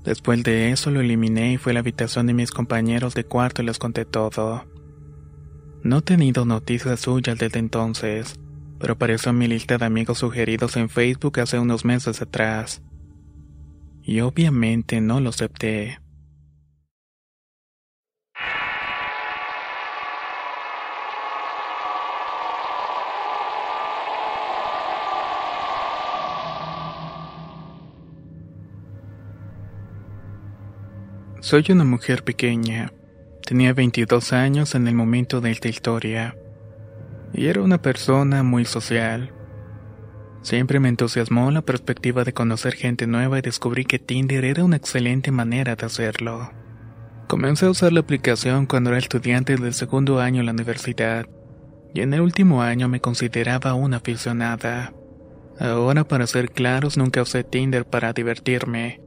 Después 0.05 0.43
de 0.43 0.71
eso 0.71 0.91
lo 0.91 1.01
eliminé 1.01 1.53
y 1.53 1.57
fui 1.57 1.71
a 1.71 1.73
la 1.73 1.79
habitación 1.79 2.27
de 2.27 2.35
mis 2.35 2.51
compañeros 2.51 3.15
de 3.15 3.23
cuarto 3.23 3.63
y 3.63 3.65
les 3.65 3.79
conté 3.79 4.05
todo. 4.05 4.65
No 5.83 5.97
he 5.97 6.01
tenido 6.03 6.45
noticias 6.45 6.99
suyas 6.99 7.39
desde 7.39 7.57
entonces, 7.57 8.39
pero 8.79 8.93
apareció 8.93 9.31
en 9.31 9.39
mi 9.39 9.47
lista 9.47 9.79
de 9.79 9.85
amigos 9.85 10.19
sugeridos 10.19 10.77
en 10.77 10.89
Facebook 10.89 11.39
hace 11.39 11.57
unos 11.57 11.85
meses 11.85 12.21
atrás. 12.21 12.83
Y 14.03 14.19
obviamente 14.19 15.01
no 15.01 15.19
lo 15.19 15.29
acepté. 15.29 15.99
Soy 31.45 31.63
una 31.69 31.83
mujer 31.83 32.23
pequeña. 32.23 32.91
Tenía 33.45 33.71
22 33.71 34.33
años 34.33 34.73
en 34.73 34.87
el 34.87 34.95
momento 34.95 35.41
de 35.41 35.51
esta 35.51 35.67
historia. 35.67 36.35
Y 37.35 37.45
era 37.45 37.61
una 37.61 37.79
persona 37.83 38.41
muy 38.41 38.65
social. 38.65 39.31
Siempre 40.41 40.79
me 40.79 40.89
entusiasmó 40.89 41.51
la 41.51 41.61
perspectiva 41.61 42.23
de 42.23 42.33
conocer 42.33 42.73
gente 42.73 43.05
nueva 43.05 43.37
y 43.37 43.43
descubrí 43.43 43.85
que 43.85 43.99
Tinder 43.99 44.43
era 44.43 44.63
una 44.63 44.77
excelente 44.77 45.29
manera 45.29 45.75
de 45.75 45.85
hacerlo. 45.85 46.51
Comencé 47.27 47.67
a 47.67 47.69
usar 47.69 47.93
la 47.93 47.99
aplicación 47.99 48.65
cuando 48.65 48.89
era 48.89 48.97
estudiante 48.97 49.55
del 49.55 49.75
segundo 49.75 50.19
año 50.19 50.39
en 50.39 50.47
la 50.47 50.51
universidad, 50.51 51.27
y 51.93 52.01
en 52.01 52.11
el 52.15 52.21
último 52.21 52.63
año 52.63 52.89
me 52.89 53.01
consideraba 53.01 53.75
una 53.75 53.97
aficionada. 53.97 54.95
Ahora, 55.59 56.05
para 56.05 56.25
ser 56.25 56.49
claros, 56.49 56.97
nunca 56.97 57.21
usé 57.21 57.43
Tinder 57.43 57.85
para 57.85 58.13
divertirme. 58.13 59.04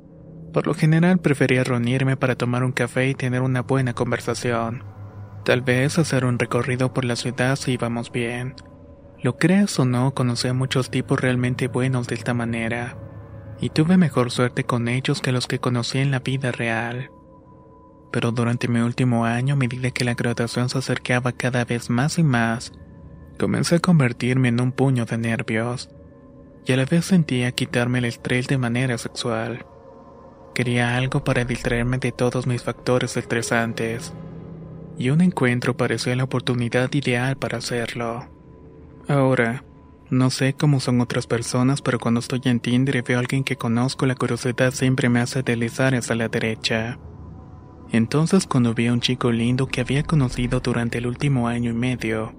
Por 0.52 0.66
lo 0.66 0.74
general 0.74 1.18
prefería 1.18 1.64
reunirme 1.64 2.16
para 2.16 2.36
tomar 2.36 2.64
un 2.64 2.72
café 2.72 3.08
y 3.08 3.14
tener 3.14 3.42
una 3.42 3.62
buena 3.62 3.92
conversación. 3.92 4.82
Tal 5.44 5.60
vez 5.60 5.98
hacer 5.98 6.24
un 6.24 6.38
recorrido 6.38 6.92
por 6.92 7.04
la 7.04 7.16
ciudad 7.16 7.56
si 7.56 7.72
íbamos 7.72 8.10
bien. 8.10 8.54
Lo 9.22 9.36
creas 9.36 9.78
o 9.78 9.84
no, 9.84 10.14
conocí 10.14 10.48
a 10.48 10.54
muchos 10.54 10.90
tipos 10.90 11.20
realmente 11.20 11.68
buenos 11.68 12.06
de 12.06 12.14
esta 12.14 12.34
manera. 12.34 12.96
Y 13.60 13.70
tuve 13.70 13.96
mejor 13.96 14.30
suerte 14.30 14.64
con 14.64 14.88
ellos 14.88 15.20
que 15.20 15.32
los 15.32 15.46
que 15.46 15.58
conocí 15.58 15.98
en 15.98 16.10
la 16.10 16.20
vida 16.20 16.52
real. 16.52 17.10
Pero 18.12 18.30
durante 18.30 18.68
mi 18.68 18.80
último 18.80 19.24
año, 19.24 19.54
a 19.54 19.56
medida 19.56 19.90
que 19.90 20.04
la 20.04 20.14
graduación 20.14 20.68
se 20.68 20.78
acercaba 20.78 21.32
cada 21.32 21.64
vez 21.64 21.90
más 21.90 22.18
y 22.18 22.22
más, 22.22 22.72
comencé 23.38 23.76
a 23.76 23.80
convertirme 23.80 24.48
en 24.48 24.60
un 24.60 24.72
puño 24.72 25.04
de 25.04 25.18
nervios. 25.18 25.90
Y 26.64 26.72
a 26.72 26.76
la 26.76 26.84
vez 26.84 27.04
sentía 27.04 27.52
quitarme 27.52 27.98
el 27.98 28.06
estrés 28.06 28.46
de 28.46 28.58
manera 28.58 28.96
sexual. 28.98 29.66
Quería 30.54 30.96
algo 30.96 31.22
para 31.22 31.44
distraerme 31.44 31.98
de 31.98 32.12
todos 32.12 32.46
mis 32.46 32.62
factores 32.62 33.16
estresantes. 33.16 34.12
Y 34.98 35.10
un 35.10 35.20
encuentro 35.20 35.76
parecía 35.76 36.16
la 36.16 36.24
oportunidad 36.24 36.92
ideal 36.92 37.36
para 37.36 37.58
hacerlo. 37.58 38.26
Ahora, 39.06 39.64
no 40.10 40.30
sé 40.30 40.54
cómo 40.54 40.80
son 40.80 41.00
otras 41.00 41.26
personas, 41.26 41.82
pero 41.82 41.98
cuando 41.98 42.20
estoy 42.20 42.40
en 42.44 42.60
Tinder 42.60 42.96
y 42.96 43.00
veo 43.02 43.18
a 43.18 43.20
alguien 43.20 43.44
que 43.44 43.56
conozco, 43.56 44.06
la 44.06 44.14
curiosidad 44.14 44.72
siempre 44.72 45.08
me 45.08 45.20
hace 45.20 45.42
deslizar 45.42 45.94
hacia 45.94 46.14
la 46.14 46.28
derecha. 46.28 46.98
Entonces 47.90 48.46
cuando 48.46 48.74
vi 48.74 48.86
a 48.86 48.92
un 48.92 49.00
chico 49.00 49.32
lindo 49.32 49.66
que 49.66 49.80
había 49.80 50.02
conocido 50.02 50.60
durante 50.60 50.98
el 50.98 51.06
último 51.06 51.48
año 51.48 51.70
y 51.70 51.74
medio, 51.74 52.34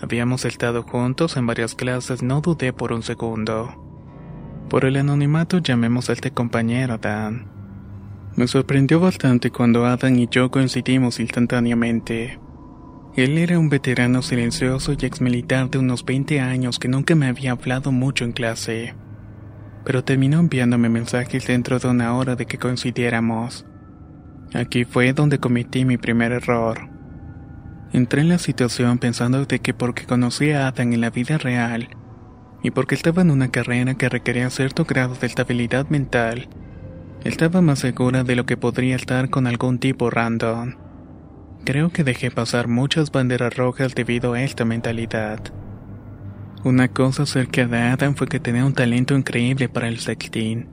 habíamos 0.00 0.44
estado 0.44 0.82
juntos 0.82 1.36
en 1.36 1.46
varias 1.46 1.74
clases, 1.74 2.22
no 2.22 2.40
dudé 2.40 2.72
por 2.72 2.92
un 2.92 3.02
segundo. 3.02 3.87
Por 4.68 4.84
el 4.84 4.96
anonimato 4.96 5.58
llamemos 5.58 6.10
a 6.10 6.12
este 6.12 6.30
compañero 6.30 6.98
Dan. 6.98 7.46
Me 8.36 8.46
sorprendió 8.46 9.00
bastante 9.00 9.50
cuando 9.50 9.86
Adam 9.86 10.14
y 10.16 10.28
yo 10.30 10.50
coincidimos 10.50 11.20
instantáneamente. 11.20 12.38
Él 13.16 13.38
era 13.38 13.58
un 13.58 13.70
veterano 13.70 14.20
silencioso 14.20 14.92
y 14.92 15.06
exmilitar 15.06 15.70
de 15.70 15.78
unos 15.78 16.04
20 16.04 16.40
años 16.40 16.78
que 16.78 16.88
nunca 16.88 17.14
me 17.14 17.28
había 17.28 17.52
hablado 17.52 17.92
mucho 17.92 18.24
en 18.24 18.32
clase. 18.32 18.94
Pero 19.84 20.04
terminó 20.04 20.38
enviándome 20.38 20.90
mensajes 20.90 21.46
dentro 21.46 21.78
de 21.78 21.88
una 21.88 22.14
hora 22.14 22.36
de 22.36 22.44
que 22.44 22.58
coincidiéramos. 22.58 23.64
Aquí 24.52 24.84
fue 24.84 25.14
donde 25.14 25.38
cometí 25.38 25.86
mi 25.86 25.96
primer 25.96 26.32
error. 26.32 26.90
Entré 27.94 28.20
en 28.20 28.28
la 28.28 28.38
situación 28.38 28.98
pensando 28.98 29.46
de 29.46 29.60
que 29.60 29.72
porque 29.72 30.04
conocí 30.04 30.50
a 30.50 30.68
Adam 30.68 30.92
en 30.92 31.00
la 31.00 31.08
vida 31.10 31.38
real, 31.38 31.88
y 32.62 32.70
porque 32.70 32.94
estaba 32.94 33.22
en 33.22 33.30
una 33.30 33.50
carrera 33.50 33.94
que 33.94 34.08
requería 34.08 34.50
cierto 34.50 34.84
grado 34.84 35.14
de 35.14 35.26
estabilidad 35.26 35.88
mental, 35.88 36.48
estaba 37.24 37.60
más 37.60 37.80
segura 37.80 38.24
de 38.24 38.36
lo 38.36 38.46
que 38.46 38.56
podría 38.56 38.96
estar 38.96 39.28
con 39.28 39.46
algún 39.46 39.78
tipo 39.78 40.08
random. 40.08 40.74
Creo 41.64 41.90
que 41.90 42.04
dejé 42.04 42.30
pasar 42.30 42.68
muchas 42.68 43.10
banderas 43.10 43.56
rojas 43.56 43.94
debido 43.94 44.34
a 44.34 44.42
esta 44.42 44.64
mentalidad. 44.64 45.40
Una 46.64 46.88
cosa 46.88 47.24
acerca 47.24 47.66
de 47.66 47.78
Adam 47.78 48.14
fue 48.14 48.28
que 48.28 48.40
tenía 48.40 48.64
un 48.64 48.72
talento 48.72 49.16
increíble 49.16 49.68
para 49.68 49.88
el 49.88 49.98
sexting. 49.98 50.66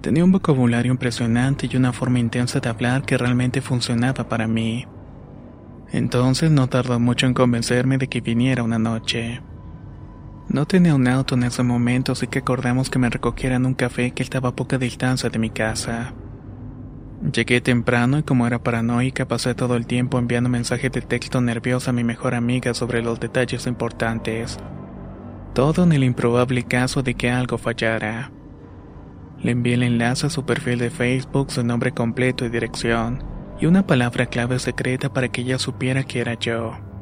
Tenía 0.00 0.24
un 0.24 0.32
vocabulario 0.32 0.92
impresionante 0.92 1.68
y 1.70 1.76
una 1.76 1.92
forma 1.92 2.18
intensa 2.18 2.60
de 2.60 2.68
hablar 2.68 3.04
que 3.04 3.16
realmente 3.16 3.60
funcionaba 3.60 4.28
para 4.28 4.46
mí. 4.46 4.86
Entonces 5.92 6.50
no 6.50 6.68
tardó 6.68 6.98
mucho 6.98 7.26
en 7.26 7.34
convencerme 7.34 7.98
de 7.98 8.08
que 8.08 8.20
viniera 8.20 8.62
una 8.62 8.78
noche. 8.78 9.40
No 10.54 10.66
tenía 10.66 10.94
un 10.94 11.08
auto 11.08 11.34
en 11.34 11.42
ese 11.42 11.64
momento, 11.64 12.12
así 12.12 12.28
que 12.28 12.38
acordamos 12.38 12.88
que 12.88 13.00
me 13.00 13.10
recogieran 13.10 13.66
un 13.66 13.74
café 13.74 14.12
que 14.12 14.22
estaba 14.22 14.50
a 14.50 14.54
poca 14.54 14.78
distancia 14.78 15.28
de 15.28 15.40
mi 15.40 15.50
casa. 15.50 16.14
Llegué 17.32 17.60
temprano 17.60 18.18
y 18.18 18.22
como 18.22 18.46
era 18.46 18.62
paranoica 18.62 19.26
pasé 19.26 19.56
todo 19.56 19.74
el 19.74 19.88
tiempo 19.88 20.16
enviando 20.16 20.48
mensajes 20.48 20.92
de 20.92 21.00
texto 21.00 21.40
nervioso 21.40 21.90
a 21.90 21.92
mi 21.92 22.04
mejor 22.04 22.36
amiga 22.36 22.72
sobre 22.72 23.02
los 23.02 23.18
detalles 23.18 23.66
importantes. 23.66 24.56
Todo 25.54 25.82
en 25.82 25.90
el 25.90 26.04
improbable 26.04 26.62
caso 26.62 27.02
de 27.02 27.14
que 27.14 27.32
algo 27.32 27.58
fallara. 27.58 28.30
Le 29.42 29.50
envié 29.50 29.74
el 29.74 29.82
enlace 29.82 30.28
a 30.28 30.30
su 30.30 30.46
perfil 30.46 30.78
de 30.78 30.90
Facebook, 30.90 31.50
su 31.50 31.64
nombre 31.64 31.90
completo 31.90 32.44
y 32.44 32.48
dirección, 32.48 33.24
y 33.60 33.66
una 33.66 33.88
palabra 33.88 34.26
clave 34.26 34.60
secreta 34.60 35.12
para 35.12 35.26
que 35.26 35.40
ella 35.40 35.58
supiera 35.58 36.04
que 36.04 36.20
era 36.20 36.34
yo. 36.34 36.93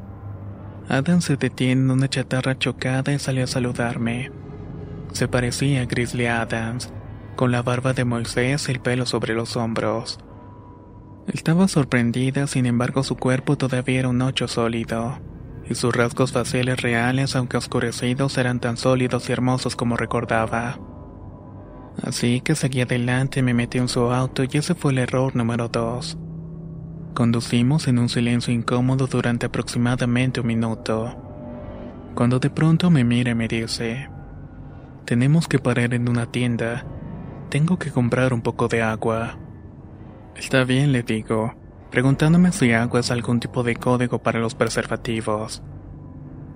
Adam 0.88 1.20
se 1.20 1.36
detiene 1.36 1.82
en 1.82 1.90
una 1.90 2.08
chatarra 2.08 2.58
chocada 2.58 3.12
y 3.12 3.18
salió 3.18 3.44
a 3.44 3.46
saludarme. 3.46 4.30
Se 5.12 5.28
parecía 5.28 5.82
a 5.82 5.86
Grizzly 5.86 6.26
Adams, 6.26 6.92
con 7.36 7.52
la 7.52 7.62
barba 7.62 7.92
de 7.92 8.04
Moisés 8.04 8.68
y 8.68 8.72
el 8.72 8.80
pelo 8.80 9.06
sobre 9.06 9.34
los 9.34 9.56
hombros. 9.56 10.18
Estaba 11.28 11.68
sorprendida, 11.68 12.46
sin 12.46 12.66
embargo 12.66 13.02
su 13.04 13.16
cuerpo 13.16 13.56
todavía 13.56 14.00
era 14.00 14.08
un 14.08 14.22
ocho 14.22 14.48
sólido, 14.48 15.20
y 15.68 15.74
sus 15.74 15.94
rasgos 15.94 16.32
faciales 16.32 16.82
reales, 16.82 17.36
aunque 17.36 17.56
oscurecidos, 17.56 18.36
eran 18.38 18.58
tan 18.58 18.76
sólidos 18.76 19.28
y 19.28 19.32
hermosos 19.32 19.76
como 19.76 19.96
recordaba. 19.96 20.78
Así 22.02 22.40
que 22.40 22.54
seguí 22.54 22.80
adelante 22.80 23.42
me 23.42 23.54
metí 23.54 23.78
en 23.78 23.88
su 23.88 24.10
auto 24.10 24.42
y 24.44 24.48
ese 24.52 24.74
fue 24.74 24.92
el 24.92 24.98
error 24.98 25.36
número 25.36 25.68
dos. 25.68 26.18
Conducimos 27.14 27.88
en 27.88 27.98
un 27.98 28.08
silencio 28.08 28.54
incómodo 28.54 29.06
durante 29.06 29.44
aproximadamente 29.44 30.40
un 30.40 30.46
minuto. 30.46 31.14
Cuando 32.14 32.38
de 32.38 32.48
pronto 32.48 32.90
me 32.90 33.04
mira 33.04 33.32
y 33.32 33.34
me 33.34 33.48
dice, 33.48 34.08
tenemos 35.04 35.46
que 35.46 35.58
parar 35.58 35.92
en 35.92 36.08
una 36.08 36.32
tienda, 36.32 36.86
tengo 37.50 37.78
que 37.78 37.90
comprar 37.90 38.32
un 38.32 38.40
poco 38.40 38.66
de 38.66 38.80
agua. 38.80 39.38
Está 40.36 40.64
bien, 40.64 40.92
le 40.92 41.02
digo, 41.02 41.52
preguntándome 41.90 42.50
si 42.50 42.72
agua 42.72 43.00
es 43.00 43.10
algún 43.10 43.40
tipo 43.40 43.62
de 43.62 43.76
código 43.76 44.22
para 44.22 44.40
los 44.40 44.54
preservativos. 44.54 45.62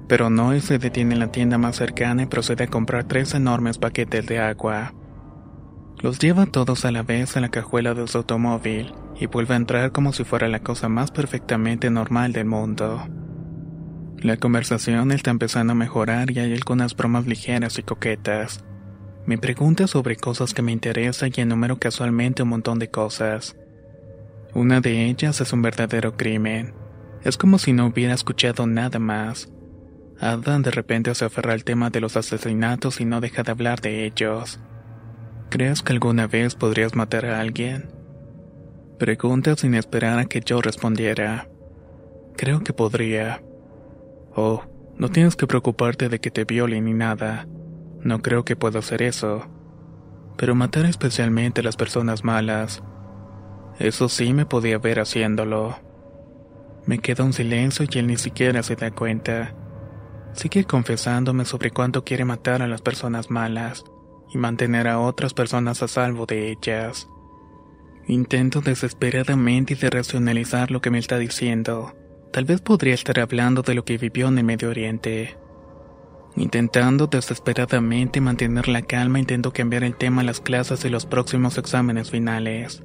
Pero 0.08 0.30
no 0.30 0.54
y 0.54 0.60
se 0.62 0.78
detiene 0.78 1.12
en 1.12 1.20
la 1.20 1.32
tienda 1.32 1.58
más 1.58 1.76
cercana 1.76 2.22
y 2.22 2.26
procede 2.26 2.64
a 2.64 2.68
comprar 2.68 3.04
tres 3.04 3.34
enormes 3.34 3.76
paquetes 3.76 4.24
de 4.26 4.38
agua. 4.38 4.94
Los 5.98 6.18
lleva 6.18 6.46
todos 6.46 6.86
a 6.86 6.92
la 6.92 7.02
vez 7.02 7.36
en 7.36 7.42
la 7.42 7.50
cajuela 7.50 7.92
de 7.92 8.06
su 8.06 8.16
automóvil 8.16 8.94
y 9.18 9.26
vuelve 9.26 9.54
a 9.54 9.58
entrar 9.58 9.92
como 9.92 10.12
si 10.12 10.24
fuera 10.24 10.48
la 10.48 10.60
cosa 10.60 10.88
más 10.88 11.10
perfectamente 11.10 11.90
normal 11.90 12.32
del 12.32 12.46
mundo. 12.46 13.06
La 14.18 14.36
conversación 14.36 15.12
está 15.12 15.30
empezando 15.30 15.72
a 15.72 15.76
mejorar 15.76 16.30
y 16.30 16.38
hay 16.38 16.52
algunas 16.52 16.96
bromas 16.96 17.26
ligeras 17.26 17.78
y 17.78 17.82
coquetas. 17.82 18.64
Me 19.26 19.38
pregunta 19.38 19.86
sobre 19.86 20.16
cosas 20.16 20.54
que 20.54 20.62
me 20.62 20.72
interesan 20.72 21.30
y 21.34 21.40
enumero 21.40 21.78
casualmente 21.78 22.42
un 22.42 22.50
montón 22.50 22.78
de 22.78 22.90
cosas. 22.90 23.56
Una 24.54 24.80
de 24.80 25.06
ellas 25.06 25.40
es 25.40 25.52
un 25.52 25.62
verdadero 25.62 26.16
crimen. 26.16 26.74
Es 27.22 27.36
como 27.36 27.58
si 27.58 27.72
no 27.72 27.86
hubiera 27.86 28.14
escuchado 28.14 28.66
nada 28.66 28.98
más. 28.98 29.52
Adam 30.18 30.62
de 30.62 30.70
repente 30.70 31.14
se 31.14 31.24
aferra 31.26 31.52
al 31.52 31.64
tema 31.64 31.90
de 31.90 32.00
los 32.00 32.16
asesinatos 32.16 33.00
y 33.00 33.04
no 33.04 33.20
deja 33.20 33.42
de 33.42 33.52
hablar 33.52 33.80
de 33.80 34.06
ellos. 34.06 34.60
¿Crees 35.50 35.82
que 35.82 35.92
alguna 35.92 36.26
vez 36.26 36.54
podrías 36.54 36.94
matar 36.94 37.26
a 37.26 37.40
alguien? 37.40 37.95
Pregunta 38.98 39.54
sin 39.56 39.74
esperar 39.74 40.18
a 40.18 40.24
que 40.24 40.40
yo 40.40 40.62
respondiera. 40.62 41.48
Creo 42.34 42.60
que 42.60 42.72
podría. 42.72 43.42
Oh, 44.34 44.62
no 44.96 45.10
tienes 45.10 45.36
que 45.36 45.46
preocuparte 45.46 46.08
de 46.08 46.18
que 46.18 46.30
te 46.30 46.44
violen 46.44 46.86
ni 46.86 46.94
nada. 46.94 47.46
No 48.00 48.22
creo 48.22 48.46
que 48.46 48.56
pueda 48.56 48.78
hacer 48.78 49.02
eso. 49.02 49.44
Pero 50.38 50.54
matar 50.54 50.86
especialmente 50.86 51.60
a 51.60 51.64
las 51.64 51.76
personas 51.76 52.24
malas. 52.24 52.82
Eso 53.78 54.08
sí 54.08 54.32
me 54.32 54.46
podía 54.46 54.78
ver 54.78 54.98
haciéndolo. 54.98 55.76
Me 56.86 56.98
queda 56.98 57.24
un 57.24 57.34
silencio 57.34 57.84
y 57.90 57.98
él 57.98 58.06
ni 58.06 58.16
siquiera 58.16 58.62
se 58.62 58.76
da 58.76 58.90
cuenta. 58.92 59.54
Sigue 60.32 60.64
confesándome 60.64 61.44
sobre 61.44 61.70
cuánto 61.70 62.02
quiere 62.02 62.24
matar 62.24 62.62
a 62.62 62.66
las 62.66 62.80
personas 62.80 63.30
malas 63.30 63.84
y 64.32 64.38
mantener 64.38 64.88
a 64.88 65.00
otras 65.00 65.34
personas 65.34 65.82
a 65.82 65.88
salvo 65.88 66.24
de 66.24 66.50
ellas. 66.50 67.08
Intento 68.08 68.60
desesperadamente 68.60 69.74
de 69.74 69.90
racionalizar 69.90 70.70
lo 70.70 70.80
que 70.80 70.90
me 70.90 70.98
está 70.98 71.18
diciendo. 71.18 71.96
Tal 72.32 72.44
vez 72.44 72.60
podría 72.60 72.94
estar 72.94 73.18
hablando 73.18 73.62
de 73.62 73.74
lo 73.74 73.84
que 73.84 73.98
vivió 73.98 74.28
en 74.28 74.38
el 74.38 74.44
Medio 74.44 74.70
Oriente. 74.70 75.36
Intentando 76.36 77.08
desesperadamente 77.08 78.20
mantener 78.20 78.68
la 78.68 78.82
calma, 78.82 79.18
intento 79.18 79.52
cambiar 79.52 79.82
el 79.82 79.96
tema 79.96 80.20
a 80.20 80.24
las 80.24 80.40
clases 80.40 80.84
y 80.84 80.88
los 80.88 81.04
próximos 81.04 81.58
exámenes 81.58 82.10
finales. 82.10 82.84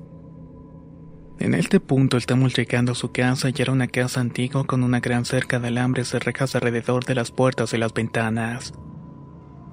En 1.37 1.53
este 1.53 1.79
punto 1.79 2.17
estamos 2.17 2.55
llegando 2.55 2.93
a 2.93 2.95
su 2.95 3.11
casa 3.11 3.49
y 3.49 3.61
era 3.61 3.71
una 3.71 3.87
casa 3.87 4.21
antigua 4.21 4.63
con 4.63 4.83
una 4.83 5.01
gran 5.01 5.25
cerca 5.25 5.59
de 5.59 5.67
alambres 5.67 6.13
y 6.13 6.17
rejas 6.17 6.55
alrededor 6.55 7.05
de 7.05 7.15
las 7.15 7.31
puertas 7.31 7.73
y 7.73 7.77
las 7.77 7.93
ventanas. 7.93 8.73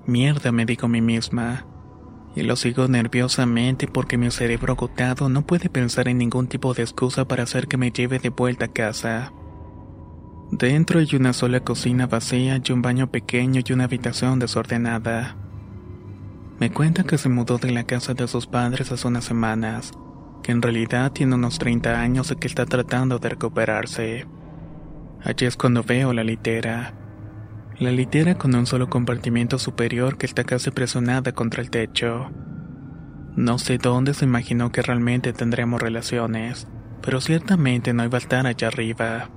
Mierda, 0.06 0.52
me 0.52 0.66
digo 0.66 0.86
a 0.86 0.88
mí 0.88 1.00
misma. 1.00 1.66
Y 2.38 2.42
lo 2.42 2.54
sigo 2.54 2.86
nerviosamente 2.86 3.88
porque 3.88 4.16
mi 4.16 4.30
cerebro 4.30 4.74
agotado 4.74 5.28
no 5.28 5.44
puede 5.44 5.68
pensar 5.68 6.06
en 6.06 6.18
ningún 6.18 6.46
tipo 6.46 6.72
de 6.72 6.82
excusa 6.82 7.26
para 7.26 7.42
hacer 7.42 7.66
que 7.66 7.76
me 7.76 7.90
lleve 7.90 8.20
de 8.20 8.28
vuelta 8.28 8.66
a 8.66 8.68
casa. 8.68 9.32
Dentro 10.52 11.00
hay 11.00 11.08
una 11.16 11.32
sola 11.32 11.58
cocina 11.58 12.06
vacía 12.06 12.62
y 12.64 12.70
un 12.70 12.80
baño 12.80 13.10
pequeño 13.10 13.60
y 13.66 13.72
una 13.72 13.84
habitación 13.84 14.38
desordenada. 14.38 15.34
Me 16.60 16.70
cuenta 16.70 17.02
que 17.02 17.18
se 17.18 17.28
mudó 17.28 17.58
de 17.58 17.72
la 17.72 17.82
casa 17.82 18.14
de 18.14 18.28
sus 18.28 18.46
padres 18.46 18.92
hace 18.92 19.08
unas 19.08 19.24
semanas, 19.24 19.90
que 20.44 20.52
en 20.52 20.62
realidad 20.62 21.10
tiene 21.10 21.34
unos 21.34 21.58
30 21.58 22.00
años 22.00 22.30
y 22.30 22.36
que 22.36 22.46
está 22.46 22.66
tratando 22.66 23.18
de 23.18 23.30
recuperarse. 23.30 24.26
Allí 25.24 25.44
es 25.44 25.56
cuando 25.56 25.82
veo 25.82 26.12
la 26.12 26.22
litera. 26.22 26.94
La 27.80 27.92
litera 27.92 28.34
con 28.34 28.56
un 28.56 28.66
solo 28.66 28.90
compartimiento 28.90 29.56
superior 29.56 30.18
que 30.18 30.26
está 30.26 30.42
casi 30.42 30.72
presionada 30.72 31.30
contra 31.30 31.62
el 31.62 31.70
techo. 31.70 32.28
No 33.36 33.58
sé 33.58 33.78
dónde 33.78 34.14
se 34.14 34.24
imaginó 34.24 34.72
que 34.72 34.82
realmente 34.82 35.32
tendremos 35.32 35.80
relaciones, 35.80 36.66
pero 37.02 37.20
ciertamente 37.20 37.92
no 37.92 38.04
iba 38.04 38.18
a 38.18 38.20
estar 38.20 38.48
allá 38.48 38.66
arriba. 38.66 39.30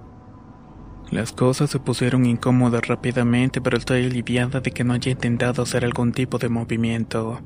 Las 1.11 1.33
cosas 1.33 1.69
se 1.69 1.77
pusieron 1.77 2.25
incómodas 2.25 2.87
rápidamente, 2.87 3.61
pero 3.61 3.77
estoy 3.77 4.05
aliviada 4.05 4.59
de 4.59 4.71
que 4.71 4.83
no 4.83 4.93
haya 4.93 5.11
intentado 5.11 5.61
hacer 5.61 5.85
algún 5.85 6.11
tipo 6.11 6.39
de 6.39 6.49
movimiento. 6.49 7.41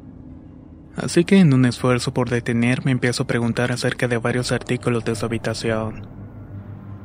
Así 0.95 1.25
que 1.25 1.39
en 1.39 1.53
un 1.53 1.65
esfuerzo 1.65 2.13
por 2.13 2.29
detenerme 2.29 2.91
empiezo 2.91 3.23
a 3.23 3.27
preguntar 3.27 3.73
acerca 3.73 4.07
de 4.07 4.17
varios 4.17 4.53
artículos 4.53 5.03
de 5.03 5.15
su 5.15 5.25
habitación. 5.25 6.07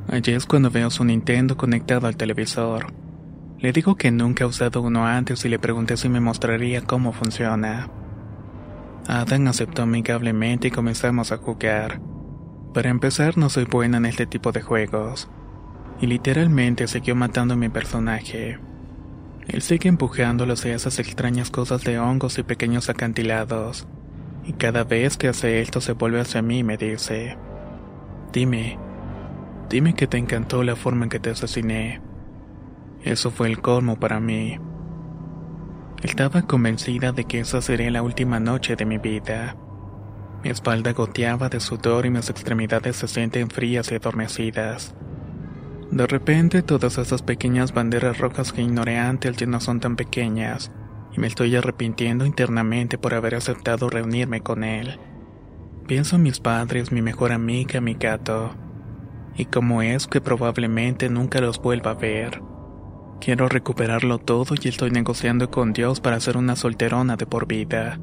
Allí 0.07 0.31
es 0.31 0.45
cuando 0.45 0.69
veo 0.69 0.89
su 0.89 1.03
Nintendo 1.03 1.57
conectado 1.57 2.07
al 2.07 2.15
televisor. 2.15 3.10
Le 3.61 3.71
digo 3.71 3.95
que 3.95 4.09
nunca 4.09 4.43
he 4.43 4.47
usado 4.47 4.81
uno 4.81 5.05
antes 5.05 5.45
y 5.45 5.49
le 5.49 5.59
pregunté 5.59 5.95
si 5.95 6.09
me 6.09 6.19
mostraría 6.19 6.81
cómo 6.81 7.13
funciona. 7.13 7.89
Adam 9.07 9.47
aceptó 9.47 9.83
amigablemente 9.83 10.69
y 10.69 10.71
comenzamos 10.71 11.31
a 11.31 11.37
jugar. 11.37 12.01
Para 12.73 12.89
empezar, 12.89 13.37
no 13.37 13.49
soy 13.49 13.65
buena 13.65 13.97
en 13.97 14.07
este 14.07 14.25
tipo 14.25 14.51
de 14.51 14.63
juegos 14.63 15.29
y 16.01 16.07
literalmente 16.07 16.87
siguió 16.87 17.15
matando 17.15 17.53
a 17.53 17.57
mi 17.57 17.69
personaje. 17.69 18.57
Él 19.47 19.61
sigue 19.61 19.89
empujándolo 19.89 20.53
hacia 20.53 20.73
esas 20.73 20.97
extrañas 20.97 21.51
cosas 21.51 21.83
de 21.83 21.99
hongos 21.99 22.39
y 22.39 22.43
pequeños 22.43 22.89
acantilados, 22.89 23.87
y 24.43 24.53
cada 24.53 24.83
vez 24.83 25.17
que 25.17 25.27
hace 25.27 25.61
esto 25.61 25.81
se 25.81 25.93
vuelve 25.93 26.21
hacia 26.21 26.41
mí 26.41 26.59
y 26.59 26.63
me 26.63 26.77
dice, 26.77 27.37
dime, 28.33 28.79
dime 29.69 29.93
que 29.93 30.07
te 30.07 30.17
encantó 30.17 30.63
la 30.63 30.75
forma 30.75 31.03
en 31.03 31.09
que 31.09 31.19
te 31.19 31.29
asesiné. 31.29 32.01
Eso 33.03 33.31
fue 33.31 33.47
el 33.47 33.61
colmo 33.61 33.99
para 33.99 34.19
mí. 34.19 34.59
Estaba 36.03 36.43
convencida 36.43 37.11
de 37.11 37.25
que 37.25 37.39
esa 37.39 37.61
sería 37.61 37.91
la 37.91 38.03
última 38.03 38.39
noche 38.39 38.75
de 38.75 38.85
mi 38.85 38.97
vida. 38.97 39.55
Mi 40.43 40.49
espalda 40.49 40.93
goteaba 40.93 41.49
de 41.49 41.59
sudor 41.59 42.05
y 42.05 42.09
mis 42.09 42.29
extremidades 42.29 42.95
se 42.95 43.07
sienten 43.07 43.49
frías 43.49 43.91
y 43.91 43.95
adormecidas. 43.95 44.95
De 45.91 46.07
repente 46.07 46.61
todas 46.61 46.97
esas 46.97 47.21
pequeñas 47.21 47.73
banderas 47.73 48.17
rojas 48.17 48.53
que 48.53 48.61
ignoré 48.61 48.97
antes 48.97 49.35
ya 49.37 49.45
no 49.45 49.59
son 49.59 49.79
tan 49.79 49.95
pequeñas, 49.95 50.71
y 51.11 51.19
me 51.19 51.27
estoy 51.27 51.55
arrepintiendo 51.55 52.25
internamente 52.25 52.97
por 52.97 53.13
haber 53.13 53.35
aceptado 53.35 53.89
reunirme 53.89 54.41
con 54.41 54.63
él. 54.63 54.99
Pienso 55.85 56.15
en 56.15 56.23
mis 56.23 56.39
padres, 56.39 56.91
mi 56.91 57.01
mejor 57.01 57.31
amiga, 57.31 57.81
mi 57.81 57.95
gato, 57.95 58.55
y 59.35 59.45
cómo 59.45 59.81
es 59.81 60.07
que 60.07 60.21
probablemente 60.21 61.09
nunca 61.09 61.41
los 61.41 61.61
vuelva 61.61 61.91
a 61.91 61.95
ver. 61.95 62.41
Quiero 63.21 63.47
recuperarlo 63.47 64.17
todo 64.17 64.55
y 64.59 64.67
estoy 64.67 64.89
negociando 64.89 65.51
con 65.51 65.73
Dios 65.73 66.01
para 66.01 66.19
ser 66.19 66.37
una 66.37 66.55
solterona 66.55 67.17
de 67.17 67.27
por 67.27 67.45
vida, 67.45 67.99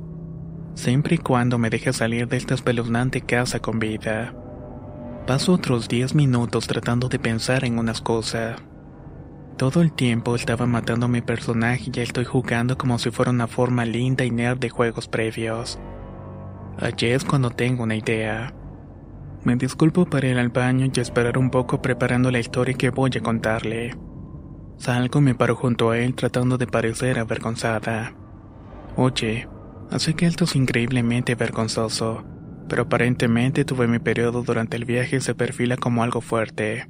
siempre 0.74 1.16
y 1.16 1.18
cuando 1.18 1.58
me 1.58 1.70
deje 1.70 1.92
salir 1.92 2.28
de 2.28 2.36
esta 2.36 2.54
espeluznante 2.54 3.22
casa 3.22 3.58
con 3.58 3.80
vida. 3.80 4.32
Paso 5.26 5.54
otros 5.54 5.88
10 5.88 6.14
minutos 6.14 6.68
tratando 6.68 7.08
de 7.08 7.18
pensar 7.18 7.64
en 7.64 7.80
unas 7.80 8.00
cosas. 8.00 8.62
Todo 9.56 9.82
el 9.82 9.92
tiempo 9.92 10.36
estaba 10.36 10.66
matando 10.66 11.06
a 11.06 11.08
mi 11.08 11.20
personaje 11.20 11.86
y 11.88 11.90
ya 11.90 12.04
estoy 12.04 12.24
jugando 12.24 12.78
como 12.78 12.96
si 13.00 13.10
fuera 13.10 13.32
una 13.32 13.48
forma 13.48 13.84
linda 13.84 14.24
y 14.24 14.30
nerd 14.30 14.58
de 14.58 14.70
juegos 14.70 15.08
previos. 15.08 15.80
Allí 16.78 17.08
es 17.08 17.24
cuando 17.24 17.50
tengo 17.50 17.82
una 17.82 17.96
idea. 17.96 18.54
Me 19.42 19.56
disculpo 19.56 20.06
para 20.06 20.28
ir 20.28 20.38
al 20.38 20.50
baño 20.50 20.86
y 20.94 21.00
esperar 21.00 21.38
un 21.38 21.50
poco 21.50 21.82
preparando 21.82 22.30
la 22.30 22.38
historia 22.38 22.74
que 22.74 22.90
voy 22.90 23.10
a 23.16 23.20
contarle. 23.20 23.96
Salgo 24.78 25.18
y 25.18 25.22
me 25.22 25.34
paro 25.34 25.56
junto 25.56 25.90
a 25.90 25.98
él 25.98 26.14
tratando 26.14 26.56
de 26.56 26.66
parecer 26.66 27.18
avergonzada. 27.18 28.14
Oye, 28.96 29.48
así 29.90 30.14
que 30.14 30.26
esto 30.26 30.44
es 30.44 30.54
increíblemente 30.54 31.34
vergonzoso, 31.34 32.24
pero 32.68 32.82
aparentemente 32.82 33.64
tuve 33.64 33.88
mi 33.88 33.98
periodo 33.98 34.42
durante 34.42 34.76
el 34.76 34.84
viaje 34.84 35.16
y 35.16 35.20
se 35.20 35.34
perfila 35.34 35.76
como 35.76 36.02
algo 36.02 36.20
fuerte. 36.20 36.88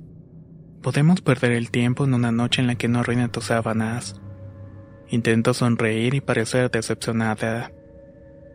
Podemos 0.82 1.22
perder 1.22 1.52
el 1.52 1.70
tiempo 1.70 2.04
en 2.04 2.14
una 2.14 2.30
noche 2.30 2.60
en 2.60 2.66
la 2.68 2.74
que 2.74 2.88
no 2.88 3.02
reinen 3.02 3.30
tus 3.30 3.46
sábanas. 3.46 4.20
Intento 5.08 5.54
sonreír 5.54 6.14
y 6.14 6.20
parecer 6.20 6.70
decepcionada. 6.70 7.72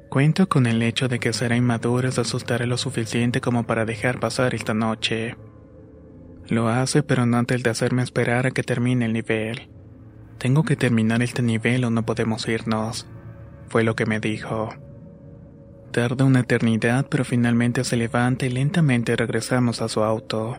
Cuento 0.10 0.48
con 0.48 0.68
el 0.68 0.84
hecho 0.84 1.08
de 1.08 1.20
que 1.20 1.34
será 1.34 1.56
inmaduro 1.56 2.12
se 2.12 2.22
asustaré 2.22 2.68
lo 2.68 2.78
suficiente 2.78 3.42
como 3.42 3.64
para 3.66 3.84
dejar 3.84 4.20
pasar 4.20 4.54
esta 4.54 4.76
noche. 4.76 5.36
Lo 6.50 6.68
hace, 6.68 7.04
pero 7.04 7.26
no 7.26 7.38
antes 7.38 7.64
de 7.64 7.70
hacerme 7.70 8.04
esperar 8.04 8.48
a 8.48 8.52
que 8.52 8.64
termine 8.64 9.06
el 9.06 9.14
nivel. 9.14 9.70
Tengo 10.38 10.64
que 10.64 10.76
terminar 10.76 11.22
este 11.22 11.42
nivel 11.42 11.86
o 11.86 11.90
no 11.90 12.06
podemos 12.06 12.48
irnos. 12.48 13.08
Fue 13.70 13.84
lo 13.84 13.96
que 13.96 14.06
me 14.06 14.20
dijo. 14.20 14.70
Tarda 15.92 16.26
una 16.26 16.42
eternidad, 16.42 17.06
pero 17.10 17.24
finalmente 17.24 17.84
se 17.84 17.96
levanta 17.96 18.46
y 18.46 18.50
lentamente 18.50 19.16
regresamos 19.16 19.82
a 19.82 19.88
su 19.88 20.04
auto. 20.04 20.58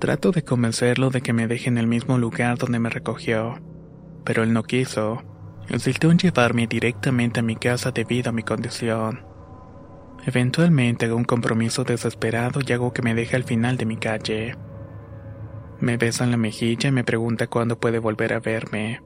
Trato 0.00 0.32
de 0.32 0.42
convencerlo 0.42 1.10
de 1.10 1.20
que 1.20 1.32
me 1.32 1.46
deje 1.46 1.68
en 1.68 1.78
el 1.78 1.86
mismo 1.86 2.18
lugar 2.18 2.58
donde 2.58 2.78
me 2.78 2.90
recogió, 2.90 3.60
pero 4.24 4.42
él 4.42 4.52
no 4.52 4.64
quiso. 4.64 5.22
Insistió 5.70 6.10
en 6.10 6.18
llevarme 6.18 6.66
directamente 6.66 7.40
a 7.40 7.42
mi 7.42 7.56
casa 7.56 7.90
debido 7.90 8.30
a 8.30 8.32
mi 8.32 8.42
condición. 8.42 9.33
Eventualmente 10.26 11.06
hago 11.06 11.16
un 11.16 11.24
compromiso 11.24 11.84
desesperado 11.84 12.60
y 12.66 12.72
hago 12.72 12.92
que 12.92 13.02
me 13.02 13.14
deje 13.14 13.36
al 13.36 13.44
final 13.44 13.76
de 13.76 13.86
mi 13.86 13.96
calle. 13.96 14.56
Me 15.80 15.96
besa 15.96 16.24
en 16.24 16.30
la 16.30 16.36
mejilla 16.36 16.88
y 16.88 16.92
me 16.92 17.04
pregunta 17.04 17.46
cuándo 17.46 17.78
puede 17.78 17.98
volver 17.98 18.32
a 18.32 18.40
verme. 18.40 19.02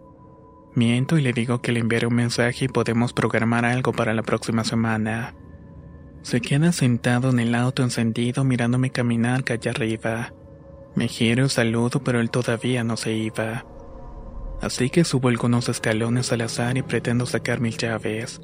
Miento 0.75 1.19
y 1.19 1.23
le 1.23 1.33
digo 1.33 1.61
que 1.61 1.73
le 1.73 1.81
enviaré 1.81 2.07
un 2.07 2.15
mensaje 2.15 2.67
y 2.67 2.69
podemos 2.69 3.13
programar 3.13 3.65
algo 3.65 3.93
para 3.93 4.15
la 4.15 4.23
próxima 4.23 4.65
semana. 4.65 5.35
Se 6.23 6.41
queda 6.41 6.73
sentado 6.73 7.31
en 7.31 7.41
el 7.41 7.55
auto 7.55 7.83
encendido 7.83 8.45
mirándome 8.45 8.91
caminar 8.91 9.45
calle 9.45 9.71
arriba. 9.71 10.33
Me 10.95 11.09
giro 11.09 11.47
y 11.47 11.49
saludo, 11.49 12.03
pero 12.05 12.21
él 12.21 12.31
todavía 12.31 12.85
no 12.85 12.97
se 12.97 13.13
iba 13.13 13.65
así 14.61 14.91
que 14.91 15.05
subo 15.05 15.29
algunos 15.29 15.69
escalones 15.69 16.33
al 16.33 16.43
azar 16.43 16.77
y 16.77 16.83
pretendo 16.83 17.27
sacar 17.27 17.61
mis 17.61 17.77
llaves. 17.77 18.41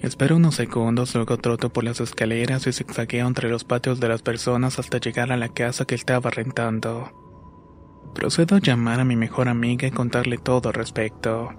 Espero 0.00 0.36
unos 0.36 0.54
segundos, 0.54 1.14
luego 1.16 1.38
troto 1.38 1.70
por 1.70 1.82
las 1.82 2.00
escaleras 2.00 2.66
y 2.68 2.72
zigzagueo 2.72 3.26
entre 3.26 3.48
los 3.48 3.64
patios 3.64 3.98
de 3.98 4.08
las 4.08 4.22
personas 4.22 4.78
hasta 4.78 4.98
llegar 4.98 5.32
a 5.32 5.36
la 5.36 5.48
casa 5.48 5.86
que 5.86 5.96
estaba 5.96 6.30
rentando. 6.30 7.10
Procedo 8.14 8.56
a 8.56 8.60
llamar 8.60 9.00
a 9.00 9.04
mi 9.04 9.16
mejor 9.16 9.48
amiga 9.48 9.88
y 9.88 9.90
contarle 9.90 10.38
todo 10.38 10.68
al 10.68 10.74
respecto. 10.74 11.50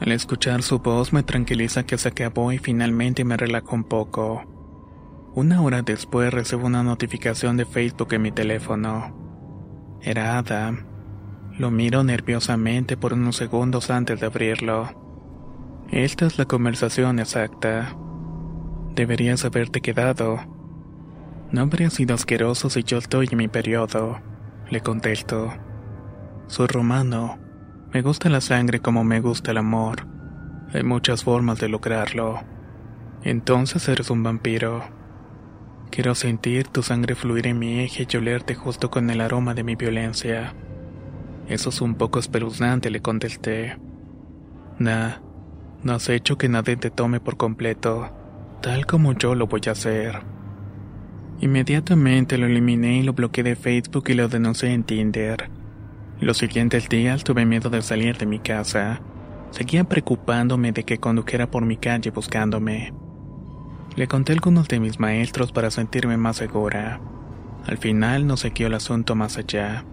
Al 0.00 0.12
escuchar 0.12 0.62
su 0.62 0.78
voz 0.78 1.12
me 1.12 1.22
tranquiliza 1.22 1.84
que 1.84 1.98
se 1.98 2.08
acabó 2.08 2.52
y 2.52 2.58
finalmente 2.58 3.22
me 3.24 3.36
relajo 3.36 3.76
un 3.76 3.84
poco. 3.84 4.42
Una 5.34 5.60
hora 5.60 5.82
después 5.82 6.32
recibo 6.32 6.66
una 6.66 6.82
notificación 6.82 7.58
de 7.58 7.66
Facebook 7.66 8.14
en 8.14 8.22
mi 8.22 8.32
teléfono. 8.32 9.98
Era 10.00 10.38
Adam. 10.38 10.86
Lo 11.58 11.70
miro 11.70 12.02
nerviosamente 12.02 12.96
por 12.96 13.12
unos 13.12 13.36
segundos 13.36 13.90
antes 13.90 14.20
de 14.20 14.26
abrirlo. 14.26 15.01
Esta 15.92 16.24
es 16.24 16.38
la 16.38 16.46
conversación 16.46 17.18
exacta. 17.18 17.94
Deberías 18.94 19.44
haberte 19.44 19.82
quedado. 19.82 20.38
No 21.50 21.60
habría 21.60 21.90
sido 21.90 22.14
asqueroso 22.14 22.70
si 22.70 22.82
yo 22.82 22.96
estoy 22.96 23.28
en 23.30 23.36
mi 23.36 23.48
periodo, 23.48 24.18
le 24.70 24.80
contesto. 24.80 25.52
Soy 26.46 26.66
romano. 26.68 27.38
Me 27.92 28.00
gusta 28.00 28.30
la 28.30 28.40
sangre 28.40 28.80
como 28.80 29.04
me 29.04 29.20
gusta 29.20 29.50
el 29.50 29.58
amor. 29.58 30.06
Hay 30.72 30.82
muchas 30.82 31.24
formas 31.24 31.60
de 31.60 31.68
lograrlo. 31.68 32.40
Entonces 33.22 33.86
eres 33.86 34.08
un 34.08 34.22
vampiro. 34.22 34.82
Quiero 35.90 36.14
sentir 36.14 36.68
tu 36.68 36.82
sangre 36.82 37.14
fluir 37.14 37.46
en 37.46 37.58
mi 37.58 37.80
eje 37.80 38.06
y 38.10 38.16
olerte 38.16 38.54
justo 38.54 38.90
con 38.90 39.10
el 39.10 39.20
aroma 39.20 39.52
de 39.52 39.62
mi 39.62 39.76
violencia. 39.76 40.54
Eso 41.48 41.68
es 41.68 41.82
un 41.82 41.96
poco 41.96 42.18
espeluznante, 42.18 42.88
le 42.88 43.02
contesté. 43.02 43.76
Nah, 44.78 45.16
no 45.84 45.94
has 45.94 46.08
hecho 46.08 46.38
que 46.38 46.48
nadie 46.48 46.76
te 46.76 46.90
tome 46.90 47.20
por 47.20 47.36
completo, 47.36 48.10
tal 48.60 48.86
como 48.86 49.12
yo 49.14 49.34
lo 49.34 49.46
voy 49.46 49.62
a 49.66 49.72
hacer. 49.72 50.20
Inmediatamente 51.40 52.38
lo 52.38 52.46
eliminé 52.46 52.98
y 52.98 53.02
lo 53.02 53.14
bloqueé 53.14 53.42
de 53.42 53.56
Facebook 53.56 54.04
y 54.08 54.14
lo 54.14 54.28
denuncié 54.28 54.72
en 54.72 54.84
Tinder. 54.84 55.50
Los 56.20 56.38
siguientes 56.38 56.88
días 56.88 57.24
tuve 57.24 57.44
miedo 57.44 57.68
de 57.68 57.82
salir 57.82 58.16
de 58.16 58.26
mi 58.26 58.38
casa. 58.38 59.00
Seguía 59.50 59.82
preocupándome 59.82 60.70
de 60.70 60.84
que 60.84 60.98
condujera 60.98 61.50
por 61.50 61.64
mi 61.64 61.76
calle 61.76 62.10
buscándome. 62.10 62.94
Le 63.96 64.06
conté 64.06 64.32
algunos 64.32 64.68
de 64.68 64.78
mis 64.78 65.00
maestros 65.00 65.50
para 65.50 65.72
sentirme 65.72 66.16
más 66.16 66.36
segura. 66.36 67.00
Al 67.66 67.76
final 67.78 68.26
no 68.26 68.36
qué 68.36 68.64
el 68.64 68.74
asunto 68.74 69.14
más 69.14 69.36
allá. 69.36 69.84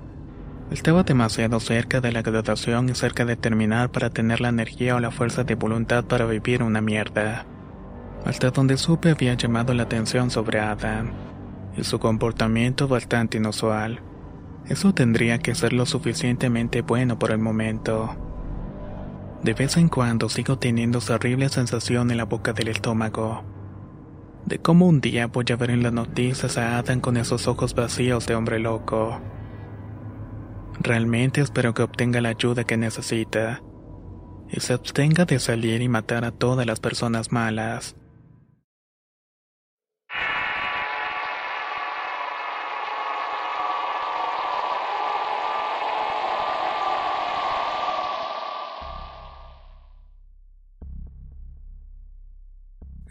Estaba 0.72 1.02
demasiado 1.02 1.60
cerca 1.60 2.00
de 2.00 2.12
la 2.12 2.22
graduación 2.22 2.90
y 2.90 2.94
cerca 2.94 3.26
de 3.26 3.36
terminar 3.36 3.90
para 3.90 4.12
tener 4.12 4.40
la 4.40 4.50
energía 4.50 4.96
o 4.96 5.00
la 5.00 5.10
fuerza 5.10 5.44
de 5.44 5.56
voluntad 5.56 6.04
para 6.04 6.26
vivir 6.26 6.62
una 6.62 6.80
mierda. 6.80 7.48
Hasta 8.24 8.52
donde 8.52 8.78
supe 8.78 9.10
había 9.10 9.34
llamado 9.34 9.74
la 9.74 9.84
atención 9.84 10.30
sobre 10.30 10.60
Adam, 10.60 11.10
y 11.76 11.84
su 11.84 11.98
comportamiento 11.98 12.88
bastante 12.88 13.38
inusual. 13.38 14.02
Eso 14.68 14.94
tendría 14.94 15.40
que 15.40 15.56
ser 15.56 15.74
lo 15.74 15.88
suficientemente 15.88 16.84
bueno 16.84 17.18
por 17.18 17.32
el 17.32 17.40
momento. 17.40 18.16
De 19.42 19.56
vez 19.56 19.76
en 19.76 19.90
cuando 19.90 20.30
sigo 20.30 20.60
teniendo 20.60 21.00
esa 21.00 21.16
horrible 21.16 21.50
sensación 21.50 22.12
en 22.12 22.18
la 22.18 22.26
boca 22.26 22.54
del 22.54 22.68
estómago. 22.68 23.44
De 24.46 24.60
cómo 24.60 24.86
un 24.86 25.02
día 25.02 25.26
voy 25.26 25.46
a 25.52 25.56
ver 25.56 25.72
en 25.72 25.82
las 25.82 25.94
noticias 25.94 26.60
a 26.60 26.78
Adam 26.78 27.00
con 27.00 27.18
esos 27.18 27.48
ojos 27.48 27.74
vacíos 27.74 28.28
de 28.28 28.36
hombre 28.36 28.60
loco. 28.60 29.20
Realmente 30.82 31.42
espero 31.42 31.74
que 31.74 31.82
obtenga 31.84 32.22
la 32.22 32.30
ayuda 32.30 32.64
que 32.64 32.78
necesita 32.78 33.62
y 34.50 34.62
se 34.62 34.74
abstenga 34.74 35.26
de 35.26 35.38
salir 35.38 35.82
y 35.82 35.90
matar 35.90 36.24
a 36.24 36.32
todas 36.32 36.66
las 36.66 36.80
personas 36.80 37.32
malas. 37.34 37.96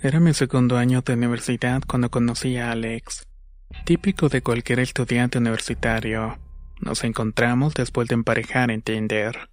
Era 0.00 0.20
mi 0.20 0.32
segundo 0.32 0.78
año 0.78 1.02
de 1.02 1.12
universidad 1.12 1.82
cuando 1.86 2.08
conocí 2.08 2.56
a 2.56 2.70
Alex, 2.70 3.26
típico 3.84 4.28
de 4.28 4.42
cualquier 4.42 4.78
estudiante 4.80 5.38
universitario. 5.38 6.47
Nos 6.80 7.04
encontramos 7.04 7.74
después 7.74 8.08
de 8.08 8.14
emparejar 8.14 8.70
en 8.70 8.82
Tinder. 8.82 9.50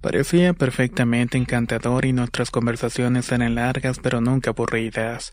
Parecía 0.00 0.52
perfectamente 0.52 1.38
encantador 1.38 2.04
y 2.04 2.12
nuestras 2.12 2.50
conversaciones 2.50 3.30
eran 3.30 3.54
largas 3.54 4.00
pero 4.00 4.20
nunca 4.20 4.50
aburridas. 4.50 5.32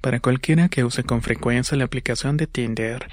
Para 0.00 0.20
cualquiera 0.20 0.68
que 0.68 0.84
use 0.84 1.02
con 1.02 1.22
frecuencia 1.22 1.76
la 1.76 1.84
aplicación 1.84 2.36
de 2.36 2.46
Tinder, 2.46 3.08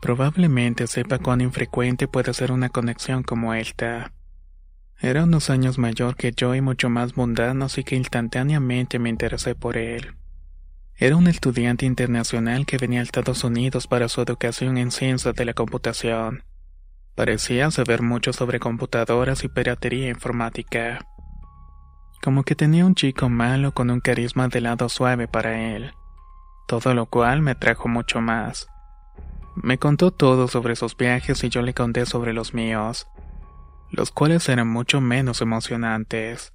probablemente 0.00 0.86
sepa 0.86 1.18
cuán 1.18 1.40
infrecuente 1.40 2.08
puede 2.08 2.32
ser 2.32 2.52
una 2.52 2.70
conexión 2.70 3.22
como 3.22 3.52
esta. 3.52 4.12
Era 5.00 5.24
unos 5.24 5.50
años 5.50 5.76
mayor 5.76 6.16
que 6.16 6.32
yo 6.32 6.54
y 6.54 6.60
mucho 6.60 6.88
más 6.88 7.16
mundano, 7.16 7.66
así 7.66 7.84
que 7.84 7.96
instantáneamente 7.96 8.98
me 8.98 9.10
interesé 9.10 9.54
por 9.54 9.76
él. 9.76 10.14
Era 10.96 11.16
un 11.16 11.26
estudiante 11.26 11.86
internacional 11.86 12.66
que 12.66 12.78
venía 12.78 13.00
a 13.00 13.02
Estados 13.02 13.42
Unidos 13.42 13.88
para 13.88 14.08
su 14.08 14.20
educación 14.20 14.78
en 14.78 14.92
ciencias 14.92 15.34
de 15.34 15.44
la 15.44 15.52
computación. 15.52 16.44
Parecía 17.16 17.70
saber 17.72 18.00
mucho 18.00 18.32
sobre 18.32 18.60
computadoras 18.60 19.42
y 19.42 19.48
piratería 19.48 20.08
informática. 20.08 21.04
Como 22.22 22.44
que 22.44 22.54
tenía 22.54 22.86
un 22.86 22.94
chico 22.94 23.28
malo 23.28 23.72
con 23.72 23.90
un 23.90 23.98
carisma 23.98 24.46
de 24.46 24.60
lado 24.60 24.88
suave 24.88 25.26
para 25.26 25.74
él. 25.74 25.92
Todo 26.68 26.94
lo 26.94 27.06
cual 27.06 27.42
me 27.42 27.56
trajo 27.56 27.88
mucho 27.88 28.20
más. 28.20 28.68
Me 29.56 29.78
contó 29.78 30.12
todo 30.12 30.46
sobre 30.46 30.76
sus 30.76 30.96
viajes 30.96 31.42
y 31.42 31.48
yo 31.48 31.62
le 31.62 31.74
conté 31.74 32.06
sobre 32.06 32.32
los 32.32 32.54
míos, 32.54 33.08
los 33.90 34.12
cuales 34.12 34.48
eran 34.48 34.68
mucho 34.68 35.00
menos 35.00 35.40
emocionantes. 35.40 36.52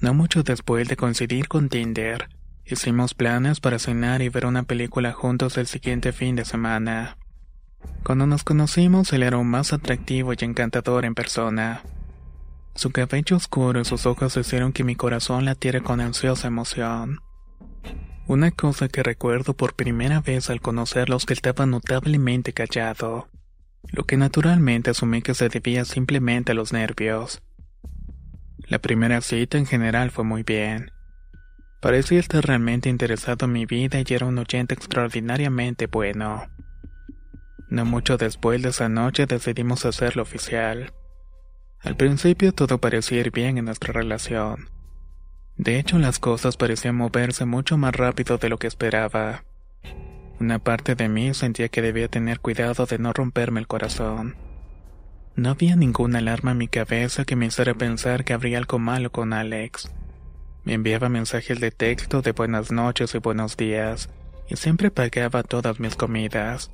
No 0.00 0.14
mucho 0.14 0.42
después 0.42 0.88
de 0.88 0.96
coincidir 0.96 1.46
con 1.46 1.68
Tinder, 1.68 2.28
Hicimos 2.70 3.14
planes 3.14 3.58
para 3.58 3.80
cenar 3.80 4.22
y 4.22 4.28
ver 4.28 4.46
una 4.46 4.62
película 4.62 5.12
juntos 5.12 5.58
el 5.58 5.66
siguiente 5.66 6.12
fin 6.12 6.36
de 6.36 6.44
semana. 6.44 7.16
Cuando 8.04 8.28
nos 8.28 8.44
conocimos, 8.44 9.12
él 9.12 9.24
era 9.24 9.38
aún 9.38 9.48
más 9.48 9.72
atractivo 9.72 10.32
y 10.32 10.36
encantador 10.44 11.04
en 11.04 11.16
persona. 11.16 11.82
Su 12.76 12.92
cabello 12.92 13.36
oscuro 13.36 13.80
y 13.80 13.84
sus 13.84 14.06
ojos 14.06 14.36
hicieron 14.36 14.72
que 14.72 14.84
mi 14.84 14.94
corazón 14.94 15.46
latiera 15.46 15.80
con 15.80 16.00
ansiosa 16.00 16.46
emoción. 16.46 17.18
Una 18.28 18.52
cosa 18.52 18.86
que 18.86 19.02
recuerdo 19.02 19.54
por 19.54 19.74
primera 19.74 20.20
vez 20.20 20.48
al 20.48 20.60
conocerlo 20.60 21.16
es 21.16 21.26
que 21.26 21.34
estaba 21.34 21.66
notablemente 21.66 22.52
callado, 22.52 23.26
lo 23.82 24.04
que 24.04 24.16
naturalmente 24.16 24.90
asumí 24.90 25.22
que 25.22 25.34
se 25.34 25.48
debía 25.48 25.84
simplemente 25.84 26.52
a 26.52 26.54
los 26.54 26.72
nervios. 26.72 27.42
La 28.68 28.78
primera 28.78 29.20
cita 29.22 29.58
en 29.58 29.66
general 29.66 30.12
fue 30.12 30.22
muy 30.22 30.44
bien. 30.44 30.92
Parecía 31.80 32.20
estar 32.20 32.44
realmente 32.44 32.90
interesado 32.90 33.46
en 33.46 33.52
mi 33.52 33.64
vida 33.64 34.00
y 34.06 34.14
era 34.14 34.26
un 34.26 34.38
oyente 34.38 34.74
extraordinariamente 34.74 35.86
bueno. 35.86 36.46
No 37.70 37.84
mucho 37.84 38.18
después 38.18 38.60
de 38.62 38.68
esa 38.68 38.88
noche 38.88 39.26
decidimos 39.26 39.86
hacerlo 39.86 40.22
oficial. 40.22 40.92
Al 41.80 41.96
principio 41.96 42.52
todo 42.52 42.78
parecía 42.78 43.20
ir 43.20 43.30
bien 43.30 43.56
en 43.56 43.64
nuestra 43.64 43.94
relación. 43.94 44.68
De 45.56 45.78
hecho, 45.78 45.98
las 45.98 46.18
cosas 46.18 46.56
parecían 46.56 46.96
moverse 46.96 47.46
mucho 47.46 47.78
más 47.78 47.94
rápido 47.94 48.36
de 48.38 48.48
lo 48.48 48.58
que 48.58 48.66
esperaba. 48.66 49.44
Una 50.38 50.58
parte 50.58 50.94
de 50.94 51.08
mí 51.08 51.32
sentía 51.32 51.68
que 51.68 51.82
debía 51.82 52.08
tener 52.08 52.40
cuidado 52.40 52.86
de 52.86 52.98
no 52.98 53.12
romperme 53.12 53.60
el 53.60 53.66
corazón. 53.66 54.36
No 55.36 55.50
había 55.50 55.76
ninguna 55.76 56.18
alarma 56.18 56.52
en 56.52 56.58
mi 56.58 56.68
cabeza 56.68 57.24
que 57.24 57.36
me 57.36 57.46
hiciera 57.46 57.74
pensar 57.74 58.24
que 58.24 58.32
habría 58.32 58.58
algo 58.58 58.78
malo 58.78 59.12
con 59.12 59.32
Alex. 59.32 59.90
Me 60.64 60.74
enviaba 60.74 61.08
mensajes 61.08 61.58
de 61.58 61.70
texto 61.70 62.20
de 62.20 62.32
buenas 62.32 62.70
noches 62.70 63.14
y 63.14 63.18
buenos 63.18 63.56
días, 63.56 64.10
y 64.48 64.56
siempre 64.56 64.90
pagaba 64.90 65.42
todas 65.42 65.80
mis 65.80 65.96
comidas. 65.96 66.70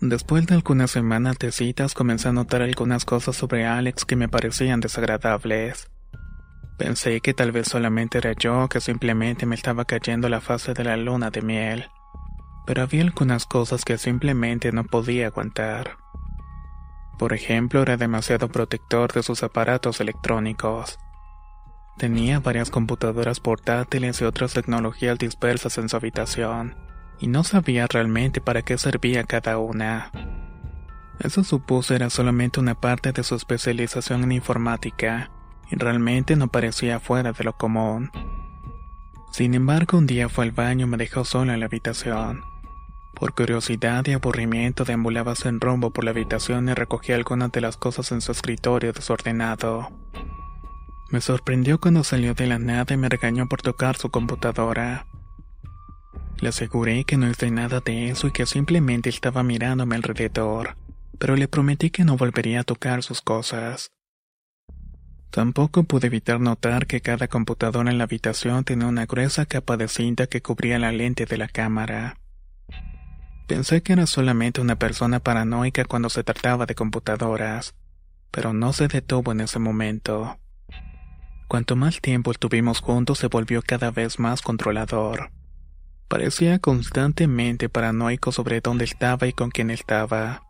Después 0.00 0.46
de 0.46 0.54
algunas 0.54 0.90
semanas 0.90 1.38
de 1.38 1.52
citas 1.52 1.94
comencé 1.94 2.28
a 2.28 2.32
notar 2.32 2.62
algunas 2.62 3.04
cosas 3.04 3.36
sobre 3.36 3.66
Alex 3.66 4.04
que 4.04 4.16
me 4.16 4.28
parecían 4.28 4.80
desagradables. 4.80 5.90
Pensé 6.78 7.20
que 7.20 7.34
tal 7.34 7.52
vez 7.52 7.68
solamente 7.68 8.18
era 8.18 8.32
yo 8.32 8.68
que 8.68 8.80
simplemente 8.80 9.44
me 9.44 9.54
estaba 9.54 9.84
cayendo 9.84 10.28
la 10.28 10.40
fase 10.40 10.72
de 10.72 10.84
la 10.84 10.96
luna 10.96 11.30
de 11.30 11.42
miel, 11.42 11.90
pero 12.66 12.82
había 12.82 13.02
algunas 13.02 13.44
cosas 13.44 13.84
que 13.84 13.98
simplemente 13.98 14.72
no 14.72 14.84
podía 14.84 15.26
aguantar. 15.26 15.98
Por 17.18 17.34
ejemplo, 17.34 17.82
era 17.82 17.98
demasiado 17.98 18.48
protector 18.48 19.12
de 19.12 19.22
sus 19.22 19.42
aparatos 19.42 20.00
electrónicos. 20.00 20.98
Tenía 22.00 22.40
varias 22.40 22.70
computadoras 22.70 23.40
portátiles 23.40 24.22
y 24.22 24.24
otras 24.24 24.54
tecnologías 24.54 25.18
dispersas 25.18 25.76
en 25.76 25.90
su 25.90 25.96
habitación, 25.96 26.74
y 27.18 27.26
no 27.26 27.44
sabía 27.44 27.86
realmente 27.86 28.40
para 28.40 28.62
qué 28.62 28.78
servía 28.78 29.24
cada 29.24 29.58
una. 29.58 30.10
Eso 31.18 31.44
supuso 31.44 31.94
era 31.94 32.08
solamente 32.08 32.58
una 32.58 32.74
parte 32.74 33.12
de 33.12 33.22
su 33.22 33.34
especialización 33.34 34.24
en 34.24 34.32
informática, 34.32 35.30
y 35.70 35.76
realmente 35.76 36.36
no 36.36 36.48
parecía 36.48 37.00
fuera 37.00 37.32
de 37.32 37.44
lo 37.44 37.52
común. 37.52 38.10
Sin 39.30 39.52
embargo, 39.52 39.98
un 39.98 40.06
día 40.06 40.30
fue 40.30 40.46
al 40.46 40.52
baño 40.52 40.86
y 40.86 40.88
me 40.88 40.96
dejó 40.96 41.26
sola 41.26 41.52
en 41.52 41.60
la 41.60 41.66
habitación. 41.66 42.44
Por 43.12 43.34
curiosidad 43.34 44.06
y 44.06 44.12
aburrimiento 44.12 44.86
deambulaba 44.86 45.34
sin 45.36 45.60
rumbo 45.60 45.90
por 45.90 46.04
la 46.04 46.12
habitación 46.12 46.70
y 46.70 46.72
recogí 46.72 47.12
algunas 47.12 47.52
de 47.52 47.60
las 47.60 47.76
cosas 47.76 48.10
en 48.10 48.22
su 48.22 48.32
escritorio 48.32 48.94
desordenado. 48.94 49.90
Me 51.10 51.20
sorprendió 51.20 51.80
cuando 51.80 52.04
salió 52.04 52.34
de 52.34 52.46
la 52.46 52.60
nada 52.60 52.94
y 52.94 52.96
me 52.96 53.08
regañó 53.08 53.48
por 53.48 53.62
tocar 53.62 53.96
su 53.96 54.10
computadora. 54.10 55.06
Le 56.38 56.48
aseguré 56.48 57.04
que 57.04 57.16
no 57.16 57.28
hice 57.28 57.50
nada 57.50 57.80
de 57.80 58.10
eso 58.10 58.28
y 58.28 58.30
que 58.30 58.46
simplemente 58.46 59.08
estaba 59.08 59.42
mirándome 59.42 59.96
alrededor, 59.96 60.76
pero 61.18 61.34
le 61.34 61.48
prometí 61.48 61.90
que 61.90 62.04
no 62.04 62.16
volvería 62.16 62.60
a 62.60 62.64
tocar 62.64 63.02
sus 63.02 63.22
cosas. 63.22 63.90
Tampoco 65.30 65.82
pude 65.82 66.06
evitar 66.06 66.40
notar 66.40 66.86
que 66.86 67.00
cada 67.00 67.28
computadora 67.28 67.90
en 67.90 67.98
la 67.98 68.04
habitación 68.04 68.64
tenía 68.64 68.86
una 68.86 69.06
gruesa 69.06 69.46
capa 69.46 69.76
de 69.76 69.88
cinta 69.88 70.28
que 70.28 70.42
cubría 70.42 70.78
la 70.78 70.92
lente 70.92 71.26
de 71.26 71.36
la 71.36 71.48
cámara. 71.48 72.18
Pensé 73.48 73.82
que 73.82 73.92
era 73.94 74.06
solamente 74.06 74.60
una 74.60 74.76
persona 74.76 75.18
paranoica 75.18 75.84
cuando 75.84 76.08
se 76.08 76.22
trataba 76.22 76.66
de 76.66 76.76
computadoras, 76.76 77.74
pero 78.30 78.52
no 78.52 78.72
se 78.72 78.86
detuvo 78.86 79.32
en 79.32 79.40
ese 79.40 79.58
momento. 79.58 80.38
Cuanto 81.50 81.74
más 81.74 82.00
tiempo 82.00 82.30
estuvimos 82.30 82.78
juntos 82.78 83.18
se 83.18 83.26
volvió 83.26 83.60
cada 83.60 83.90
vez 83.90 84.20
más 84.20 84.40
controlador. 84.40 85.32
Parecía 86.06 86.60
constantemente 86.60 87.68
paranoico 87.68 88.30
sobre 88.30 88.60
dónde 88.60 88.84
estaba 88.84 89.26
y 89.26 89.32
con 89.32 89.50
quién 89.50 89.72
estaba. 89.72 90.44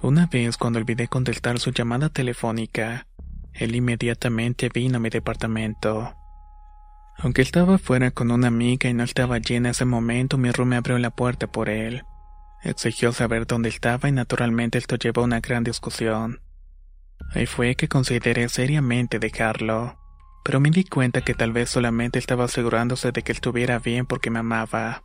Una 0.00 0.24
vez 0.24 0.56
cuando 0.56 0.78
olvidé 0.78 1.08
contestar 1.08 1.58
su 1.58 1.70
llamada 1.70 2.08
telefónica, 2.08 3.08
él 3.52 3.76
inmediatamente 3.76 4.70
vino 4.72 4.96
a 4.96 5.00
mi 5.00 5.10
departamento. 5.10 6.14
Aunque 7.18 7.42
estaba 7.42 7.76
fuera 7.76 8.10
con 8.10 8.30
una 8.30 8.48
amiga 8.48 8.88
y 8.88 8.94
no 8.94 9.04
estaba 9.04 9.34
allí 9.34 9.56
en 9.56 9.66
ese 9.66 9.84
momento, 9.84 10.38
mi 10.38 10.48
me 10.64 10.76
abrió 10.76 10.98
la 10.98 11.10
puerta 11.10 11.46
por 11.46 11.68
él. 11.68 12.04
Exigió 12.62 13.12
saber 13.12 13.46
dónde 13.46 13.68
estaba 13.68 14.08
y 14.08 14.12
naturalmente 14.12 14.78
esto 14.78 14.96
llevó 14.96 15.20
a 15.20 15.24
una 15.24 15.40
gran 15.40 15.62
discusión. 15.62 16.40
Ahí 17.32 17.46
fue 17.46 17.76
que 17.76 17.88
consideré 17.88 18.48
seriamente 18.48 19.18
dejarlo, 19.18 19.98
pero 20.44 20.60
me 20.60 20.70
di 20.70 20.84
cuenta 20.84 21.20
que 21.20 21.34
tal 21.34 21.52
vez 21.52 21.70
solamente 21.70 22.18
estaba 22.18 22.44
asegurándose 22.44 23.12
de 23.12 23.22
que 23.22 23.32
estuviera 23.32 23.78
bien 23.78 24.06
porque 24.06 24.30
me 24.30 24.40
amaba. 24.40 25.02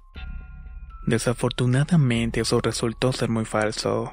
Desafortunadamente 1.06 2.42
eso 2.42 2.62
resultó 2.62 3.14
ser 3.14 3.30
muy 3.30 3.46
falso. 3.46 4.12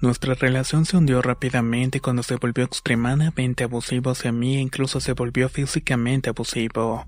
Nuestra 0.00 0.34
relación 0.34 0.84
se 0.84 0.96
hundió 0.96 1.22
rápidamente 1.22 2.00
cuando 2.00 2.22
se 2.22 2.36
volvió 2.36 2.64
extremadamente 2.64 3.64
abusivo 3.64 4.10
hacia 4.10 4.32
mí 4.32 4.56
e 4.56 4.60
incluso 4.60 5.00
se 5.00 5.12
volvió 5.12 5.48
físicamente 5.48 6.30
abusivo. 6.30 7.06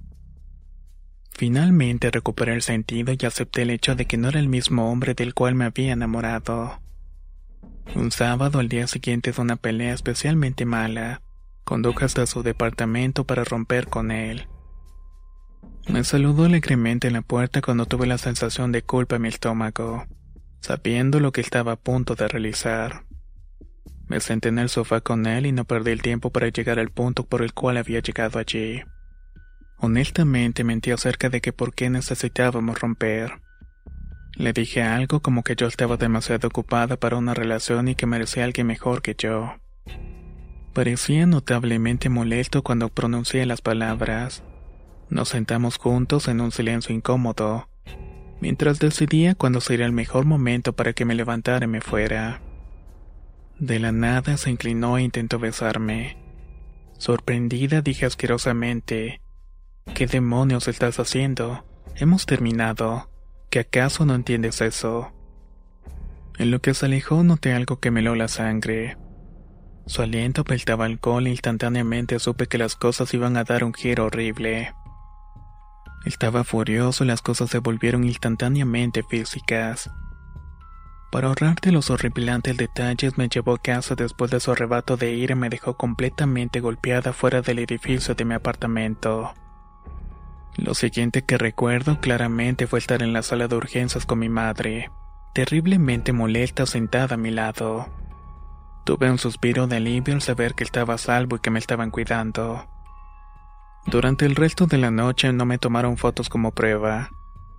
Finalmente 1.32 2.10
recuperé 2.10 2.54
el 2.54 2.62
sentido 2.62 3.12
y 3.12 3.26
acepté 3.26 3.62
el 3.62 3.70
hecho 3.70 3.94
de 3.94 4.06
que 4.06 4.16
no 4.16 4.28
era 4.28 4.40
el 4.40 4.48
mismo 4.48 4.90
hombre 4.90 5.12
del 5.12 5.34
cual 5.34 5.54
me 5.54 5.66
había 5.66 5.92
enamorado. 5.92 6.80
Un 7.94 8.10
sábado 8.10 8.58
al 8.58 8.68
día 8.68 8.86
siguiente 8.86 9.32
de 9.32 9.40
una 9.40 9.56
pelea 9.56 9.94
especialmente 9.94 10.64
mala, 10.64 11.22
conduje 11.64 12.04
hasta 12.04 12.26
su 12.26 12.42
departamento 12.42 13.24
para 13.24 13.44
romper 13.44 13.86
con 13.86 14.10
él. 14.10 14.48
Me 15.88 16.04
saludó 16.04 16.44
alegremente 16.44 17.06
en 17.06 17.14
la 17.14 17.22
puerta 17.22 17.62
cuando 17.62 17.86
tuve 17.86 18.06
la 18.06 18.18
sensación 18.18 18.72
de 18.72 18.82
culpa 18.82 19.16
en 19.16 19.22
mi 19.22 19.28
estómago 19.28 20.04
sabiendo 20.66 21.20
lo 21.20 21.30
que 21.30 21.40
estaba 21.40 21.72
a 21.72 21.76
punto 21.76 22.16
de 22.16 22.26
realizar. 22.26 23.04
Me 24.08 24.18
senté 24.18 24.48
en 24.48 24.58
el 24.58 24.68
sofá 24.68 25.00
con 25.00 25.26
él 25.26 25.46
y 25.46 25.52
no 25.52 25.64
perdí 25.64 25.92
el 25.92 26.02
tiempo 26.02 26.30
para 26.30 26.48
llegar 26.48 26.80
al 26.80 26.90
punto 26.90 27.24
por 27.24 27.42
el 27.42 27.54
cual 27.54 27.76
había 27.76 28.00
llegado 28.00 28.40
allí. 28.40 28.82
Honestamente 29.78 30.64
mentí 30.64 30.90
acerca 30.90 31.28
de 31.28 31.40
que 31.40 31.52
por 31.52 31.72
qué 31.72 31.88
necesitábamos 31.88 32.80
romper. 32.80 33.40
Le 34.36 34.52
dije 34.52 34.82
algo 34.82 35.20
como 35.20 35.42
que 35.42 35.56
yo 35.56 35.66
estaba 35.66 35.96
demasiado 35.96 36.48
ocupada 36.48 36.98
para 36.98 37.16
una 37.16 37.32
relación 37.32 37.88
y 37.88 37.94
que 37.94 38.06
merecía 38.06 38.44
alguien 38.44 38.66
mejor 38.66 39.00
que 39.00 39.14
yo. 39.16 39.54
Parecía 40.74 41.24
notablemente 41.24 42.10
molesto 42.10 42.62
cuando 42.62 42.90
pronuncié 42.90 43.46
las 43.46 43.62
palabras. 43.62 44.42
Nos 45.08 45.30
sentamos 45.30 45.78
juntos 45.78 46.28
en 46.28 46.42
un 46.42 46.52
silencio 46.52 46.94
incómodo, 46.94 47.70
mientras 48.42 48.78
decidía 48.78 49.34
cuándo 49.34 49.62
sería 49.62 49.86
el 49.86 49.92
mejor 49.92 50.26
momento 50.26 50.74
para 50.74 50.92
que 50.92 51.06
me 51.06 51.14
levantara 51.14 51.64
y 51.64 51.68
me 51.68 51.80
fuera. 51.80 52.42
De 53.58 53.78
la 53.78 53.90
nada 53.90 54.36
se 54.36 54.50
inclinó 54.50 54.98
e 54.98 55.02
intentó 55.02 55.38
besarme. 55.38 56.18
Sorprendida 56.98 57.80
dije 57.80 58.04
asquerosamente, 58.04 59.22
¿qué 59.94 60.06
demonios 60.06 60.68
estás 60.68 61.00
haciendo? 61.00 61.64
Hemos 61.94 62.26
terminado. 62.26 63.08
¿Que 63.56 63.60
acaso 63.60 64.04
no 64.04 64.14
entiendes 64.14 64.60
eso? 64.60 65.14
En 66.36 66.50
lo 66.50 66.60
que 66.60 66.74
se 66.74 66.84
alejó 66.84 67.22
noté 67.22 67.54
algo 67.54 67.80
que 67.80 67.90
me 67.90 68.00
heló 68.00 68.14
la 68.14 68.28
sangre. 68.28 68.98
Su 69.86 70.02
aliento 70.02 70.42
apeltaba 70.42 70.84
alcohol 70.84 71.26
e 71.26 71.30
instantáneamente 71.30 72.18
supe 72.18 72.48
que 72.48 72.58
las 72.58 72.76
cosas 72.76 73.14
iban 73.14 73.38
a 73.38 73.44
dar 73.44 73.64
un 73.64 73.72
giro 73.72 74.04
horrible. 74.04 74.74
Estaba 76.04 76.44
furioso 76.44 77.04
y 77.04 77.06
las 77.06 77.22
cosas 77.22 77.48
se 77.48 77.60
volvieron 77.60 78.04
instantáneamente 78.04 79.02
físicas. 79.02 79.90
Para 81.10 81.28
ahorrarte 81.28 81.72
los 81.72 81.88
horripilantes 81.88 82.58
detalles 82.58 83.16
me 83.16 83.30
llevó 83.30 83.54
a 83.54 83.62
casa 83.62 83.94
después 83.94 84.30
de 84.30 84.40
su 84.40 84.52
arrebato 84.52 84.98
de 84.98 85.14
ira 85.14 85.34
me 85.34 85.48
dejó 85.48 85.78
completamente 85.78 86.60
golpeada 86.60 87.14
fuera 87.14 87.40
del 87.40 87.60
edificio 87.60 88.14
de 88.14 88.26
mi 88.26 88.34
apartamento. 88.34 89.32
Lo 90.56 90.74
siguiente 90.74 91.22
que 91.22 91.36
recuerdo 91.36 92.00
claramente 92.00 92.66
fue 92.66 92.78
estar 92.78 93.02
en 93.02 93.12
la 93.12 93.22
sala 93.22 93.46
de 93.46 93.56
urgencias 93.56 94.06
con 94.06 94.18
mi 94.18 94.30
madre, 94.30 94.90
terriblemente 95.34 96.14
molesta 96.14 96.64
sentada 96.64 97.14
a 97.14 97.18
mi 97.18 97.30
lado. 97.30 97.88
Tuve 98.86 99.10
un 99.10 99.18
suspiro 99.18 99.66
de 99.66 99.76
alivio 99.76 100.14
al 100.14 100.22
saber 100.22 100.54
que 100.54 100.64
estaba 100.64 100.94
a 100.94 100.98
salvo 100.98 101.36
y 101.36 101.40
que 101.40 101.50
me 101.50 101.58
estaban 101.58 101.90
cuidando. 101.90 102.66
Durante 103.84 104.24
el 104.24 104.34
resto 104.34 104.66
de 104.66 104.78
la 104.78 104.90
noche 104.90 105.30
no 105.32 105.44
me 105.44 105.58
tomaron 105.58 105.98
fotos 105.98 106.30
como 106.30 106.52
prueba. 106.52 107.10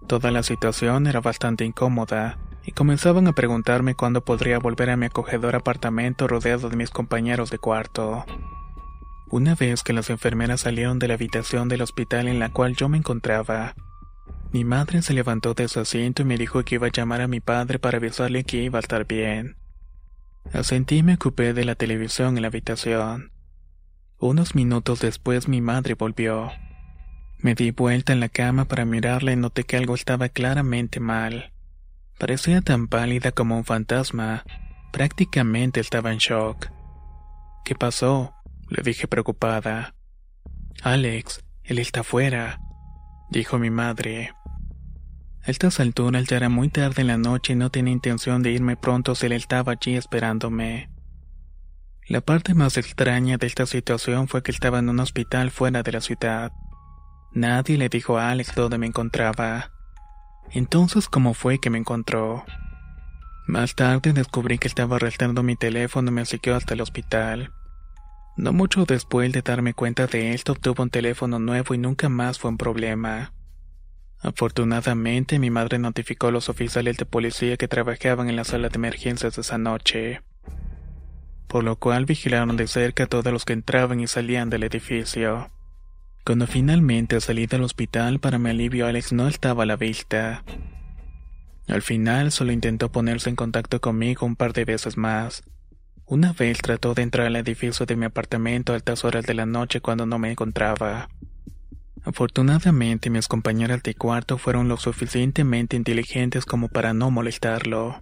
Toda 0.08 0.32
la 0.32 0.42
situación 0.42 1.06
era 1.06 1.22
bastante 1.22 1.66
incómoda, 1.66 2.40
y 2.66 2.72
comenzaban 2.72 3.28
a 3.28 3.34
preguntarme 3.34 3.96
cuándo 3.96 4.26
podría 4.26 4.58
volver 4.58 4.90
a 4.90 4.98
mi 4.98 5.06
acogedor 5.06 5.56
apartamento 5.56 6.28
rodeado 6.28 6.70
de 6.70 6.78
mis 6.78 6.90
compañeros 6.90 7.52
de 7.52 7.60
cuarto. 7.60 8.26
Una 9.30 9.56
vez 9.56 9.84
que 9.84 9.94
las 9.94 10.10
enfermeras 10.10 10.62
salieron 10.62 11.00
de 11.00 11.10
la 11.10 11.16
habitación 11.16 11.68
del 11.68 11.82
hospital 11.82 12.28
en 12.30 12.40
la 12.40 12.50
cual 12.50 12.76
yo 12.76 12.88
me 12.88 12.98
encontraba, 12.98 13.76
mi 14.54 14.64
madre 14.64 15.02
se 15.02 15.14
levantó 15.14 15.54
de 15.54 15.68
su 15.68 15.82
asiento 15.82 16.22
y 16.22 16.26
me 16.26 16.38
dijo 16.38 16.64
que 16.64 16.76
iba 16.76 16.88
a 16.88 16.92
llamar 16.92 17.22
a 17.22 17.28
mi 17.28 17.42
padre 17.42 17.80
para 17.80 17.98
avisarle 17.98 18.46
que 18.46 18.64
iba 18.64 18.80
a 18.80 18.82
estar 18.82 19.06
bien. 19.06 19.58
Asentí 20.54 20.98
y 20.98 21.04
me 21.04 21.16
ocupé 21.16 21.54
de 21.54 21.66
la 21.66 21.76
televisión 21.76 22.38
en 22.38 22.44
la 22.44 22.48
habitación. 22.48 23.34
Unos 24.18 24.56
minutos 24.56 25.02
después 25.02 25.50
mi 25.50 25.60
madre 25.60 25.96
volvió. 25.96 26.50
Me 27.40 27.54
di 27.54 27.72
vuelta 27.72 28.14
en 28.14 28.22
la 28.22 28.30
cama 28.30 28.66
para 28.66 28.86
mirarla 28.86 29.34
y 29.34 29.36
noté 29.36 29.66
que 29.66 29.76
algo 29.76 29.94
estaba 29.94 30.30
claramente 30.30 31.02
mal. 31.02 31.52
Parecía 32.18 32.62
tan 32.62 32.88
pálida 32.88 33.34
como 33.34 33.58
un 33.58 33.66
fantasma. 33.66 34.44
Prácticamente 34.94 35.82
estaba 35.82 36.14
en 36.14 36.18
shock. 36.18 36.70
¿Qué 37.66 37.76
pasó? 37.76 38.34
Le 38.70 38.84
dije 38.84 39.08
preocupada. 39.08 39.96
Alex, 40.84 41.44
él 41.64 41.80
está 41.80 42.04
fuera, 42.04 42.60
dijo 43.30 43.58
mi 43.60 43.70
madre. 43.70 44.34
A 45.44 45.52
estas 45.52 45.80
alturas 45.80 46.26
ya 46.28 46.38
era 46.38 46.50
muy 46.50 46.70
tarde 46.70 47.02
en 47.02 47.08
la 47.08 47.18
noche 47.18 47.54
y 47.54 47.56
no 47.56 47.70
tenía 47.70 47.94
intención 47.94 48.44
de 48.44 48.52
irme 48.52 48.76
pronto 48.76 49.16
si 49.16 49.28
él 49.28 49.32
estaba 49.32 49.74
allí 49.74 49.96
esperándome. 49.96 50.90
La 52.10 52.22
parte 52.22 52.54
más 52.54 52.78
extraña 52.78 53.38
de 53.38 53.48
esta 53.48 53.66
situación 53.66 54.28
fue 54.28 54.44
que 54.44 54.52
estaba 54.52 54.80
en 54.80 54.90
un 54.90 55.00
hospital 55.00 55.52
fuera 55.52 55.84
de 55.84 55.92
la 55.92 56.02
ciudad. 56.02 56.52
Nadie 57.34 57.78
le 57.78 57.90
dijo 57.90 58.18
a 58.18 58.32
Alex 58.32 58.56
dónde 58.56 58.78
me 58.78 58.88
encontraba. 58.88 59.72
Entonces, 60.52 61.10
¿cómo 61.10 61.34
fue 61.34 61.60
que 61.60 61.70
me 61.70 61.78
encontró? 61.78 62.46
Más 63.46 63.76
tarde 63.76 64.14
descubrí 64.14 64.58
que 64.58 64.68
estaba 64.68 64.98
arrastrando 64.98 65.44
mi 65.44 65.56
teléfono 65.56 66.10
y 66.10 66.14
me 66.14 66.26
siguió 66.26 66.56
hasta 66.56 66.74
el 66.74 66.82
hospital. 66.82 67.54
No 68.38 68.54
mucho 68.54 68.86
después 68.86 69.32
de 69.32 69.42
darme 69.42 69.74
cuenta 69.74 70.06
de 70.06 70.34
esto, 70.34 70.52
obtuvo 70.52 70.84
un 70.84 70.92
teléfono 70.92 71.40
nuevo 71.40 71.74
y 71.74 71.80
nunca 71.80 72.08
más 72.08 72.38
fue 72.38 72.52
un 72.52 72.58
problema. 72.58 73.34
Afortunadamente, 74.20 75.40
mi 75.40 75.50
madre 75.50 75.80
notificó 75.80 76.28
a 76.28 76.32
los 76.32 76.48
oficiales 76.48 76.98
de 76.98 77.06
policía 77.06 77.58
que 77.58 77.68
trabajaban 77.68 78.30
en 78.30 78.36
la 78.36 78.44
sala 78.44 78.70
de 78.70 78.76
emergencias 78.76 79.40
esa 79.40 79.58
noche, 79.58 80.22
por 81.48 81.64
lo 81.64 81.78
cual 81.78 82.06
vigilaron 82.06 82.58
de 82.58 82.68
cerca 82.68 83.06
a 83.06 83.08
todos 83.08 83.34
los 83.34 83.44
que 83.44 83.54
entraban 83.54 84.00
y 84.00 84.08
salían 84.08 84.52
del 84.52 84.64
edificio. 84.64 85.50
Cuando 86.24 86.46
finalmente 86.46 87.20
salí 87.22 87.48
del 87.48 87.64
hospital, 87.64 88.20
para 88.20 88.38
mi 88.38 88.52
alivio 88.52 88.86
Alex 88.86 89.14
no 89.14 89.28
estaba 89.28 89.64
a 89.64 89.66
la 89.66 89.78
vista. 89.78 90.44
Al 91.68 91.82
final 91.82 92.32
solo 92.32 92.52
intentó 92.52 92.92
ponerse 92.92 93.32
en 93.32 93.36
contacto 93.36 93.82
conmigo 93.82 94.28
un 94.28 94.36
par 94.36 94.54
de 94.54 94.66
veces 94.66 94.96
más. 94.96 95.44
Una 96.08 96.34
vez 96.34 96.60
trató 96.60 96.94
de 96.94 97.04
entrar 97.04 97.28
al 97.28 97.36
edificio 97.36 97.86
de 97.86 97.96
mi 97.96 98.06
apartamento 98.06 98.72
a 98.72 98.76
altas 98.76 99.04
horas 99.06 99.26
de 99.26 99.34
la 99.34 99.46
noche 99.46 99.82
cuando 99.82 100.06
no 100.06 100.18
me 100.18 100.32
encontraba. 100.32 101.10
Afortunadamente 102.04 103.10
mis 103.10 103.28
compañeras 103.28 103.84
de 103.84 103.94
cuarto 103.94 104.38
fueron 104.38 104.68
lo 104.68 104.78
suficientemente 104.78 105.76
inteligentes 105.76 106.46
como 106.46 106.70
para 106.70 106.94
no 106.94 107.12
molestarlo. 107.12 108.02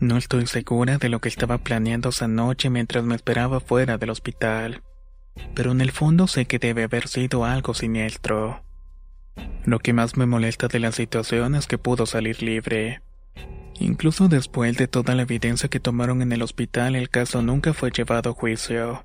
No 0.00 0.16
estoy 0.16 0.46
segura 0.46 0.98
de 0.98 1.08
lo 1.08 1.20
que 1.20 1.28
estaba 1.28 1.58
planeando 1.58 2.08
esa 2.08 2.28
noche 2.28 2.70
mientras 2.70 3.04
me 3.04 3.14
esperaba 3.14 3.60
fuera 3.60 3.98
del 3.98 4.10
hospital 4.10 4.82
pero 5.54 5.72
en 5.72 5.80
el 5.80 5.92
fondo 5.92 6.26
sé 6.26 6.46
que 6.46 6.58
debe 6.58 6.84
haber 6.84 7.08
sido 7.08 7.44
algo 7.44 7.74
siniestro. 7.74 8.62
Lo 9.64 9.78
que 9.78 9.92
más 9.92 10.16
me 10.16 10.26
molesta 10.26 10.68
de 10.68 10.80
la 10.80 10.92
situación 10.92 11.54
es 11.54 11.66
que 11.66 11.78
pudo 11.78 12.06
salir 12.06 12.42
libre. 12.42 13.02
Incluso 13.78 14.28
después 14.28 14.76
de 14.76 14.88
toda 14.88 15.14
la 15.14 15.22
evidencia 15.22 15.68
que 15.68 15.80
tomaron 15.80 16.22
en 16.22 16.32
el 16.32 16.42
hospital, 16.42 16.96
el 16.96 17.10
caso 17.10 17.42
nunca 17.42 17.74
fue 17.74 17.90
llevado 17.90 18.30
a 18.30 18.32
juicio. 18.32 19.04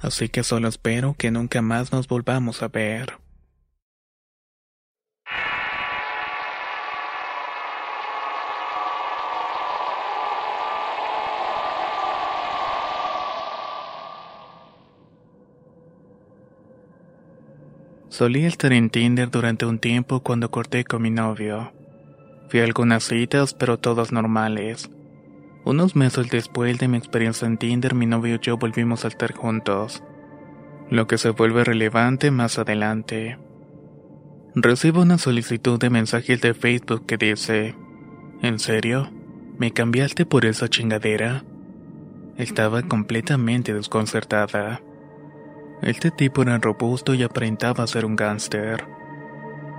Así 0.00 0.28
que 0.28 0.44
solo 0.44 0.68
espero 0.68 1.14
que 1.18 1.30
nunca 1.30 1.60
más 1.60 1.92
nos 1.92 2.06
volvamos 2.06 2.62
a 2.62 2.68
ver. 2.68 3.18
Solía 18.08 18.48
estar 18.48 18.72
en 18.72 18.90
Tinder 18.90 19.30
durante 19.30 19.64
un 19.66 19.78
tiempo 19.78 20.20
cuando 20.20 20.50
corté 20.50 20.84
con 20.84 21.02
mi 21.02 21.10
novio. 21.10 21.72
Fui 22.48 22.60
a 22.60 22.64
algunas 22.64 23.04
citas, 23.04 23.52
pero 23.52 23.78
todas 23.78 24.10
normales. 24.10 24.90
Unos 25.64 25.96
meses 25.96 26.30
después 26.30 26.78
de 26.78 26.88
mi 26.88 26.96
experiencia 26.96 27.46
en 27.46 27.58
Tinder, 27.58 27.94
mi 27.94 28.06
novio 28.06 28.36
y 28.36 28.38
yo 28.40 28.56
volvimos 28.56 29.04
a 29.04 29.08
estar 29.08 29.34
juntos. 29.34 30.02
Lo 30.88 31.06
que 31.06 31.18
se 31.18 31.30
vuelve 31.30 31.64
relevante 31.64 32.30
más 32.30 32.58
adelante. 32.58 33.38
Recibo 34.54 35.02
una 35.02 35.18
solicitud 35.18 35.78
de 35.78 35.90
mensajes 35.90 36.40
de 36.40 36.54
Facebook 36.54 37.04
que 37.04 37.18
dice, 37.18 37.74
¿En 38.40 38.58
serio? 38.58 39.10
¿Me 39.58 39.72
cambiaste 39.72 40.24
por 40.24 40.46
esa 40.46 40.68
chingadera? 40.68 41.44
Estaba 42.38 42.82
completamente 42.82 43.74
desconcertada. 43.74 44.80
Este 45.82 46.10
tipo 46.10 46.42
era 46.42 46.56
robusto 46.58 47.12
y 47.12 47.24
aparentaba 47.24 47.86
ser 47.86 48.06
un 48.06 48.16
gángster. 48.16 48.97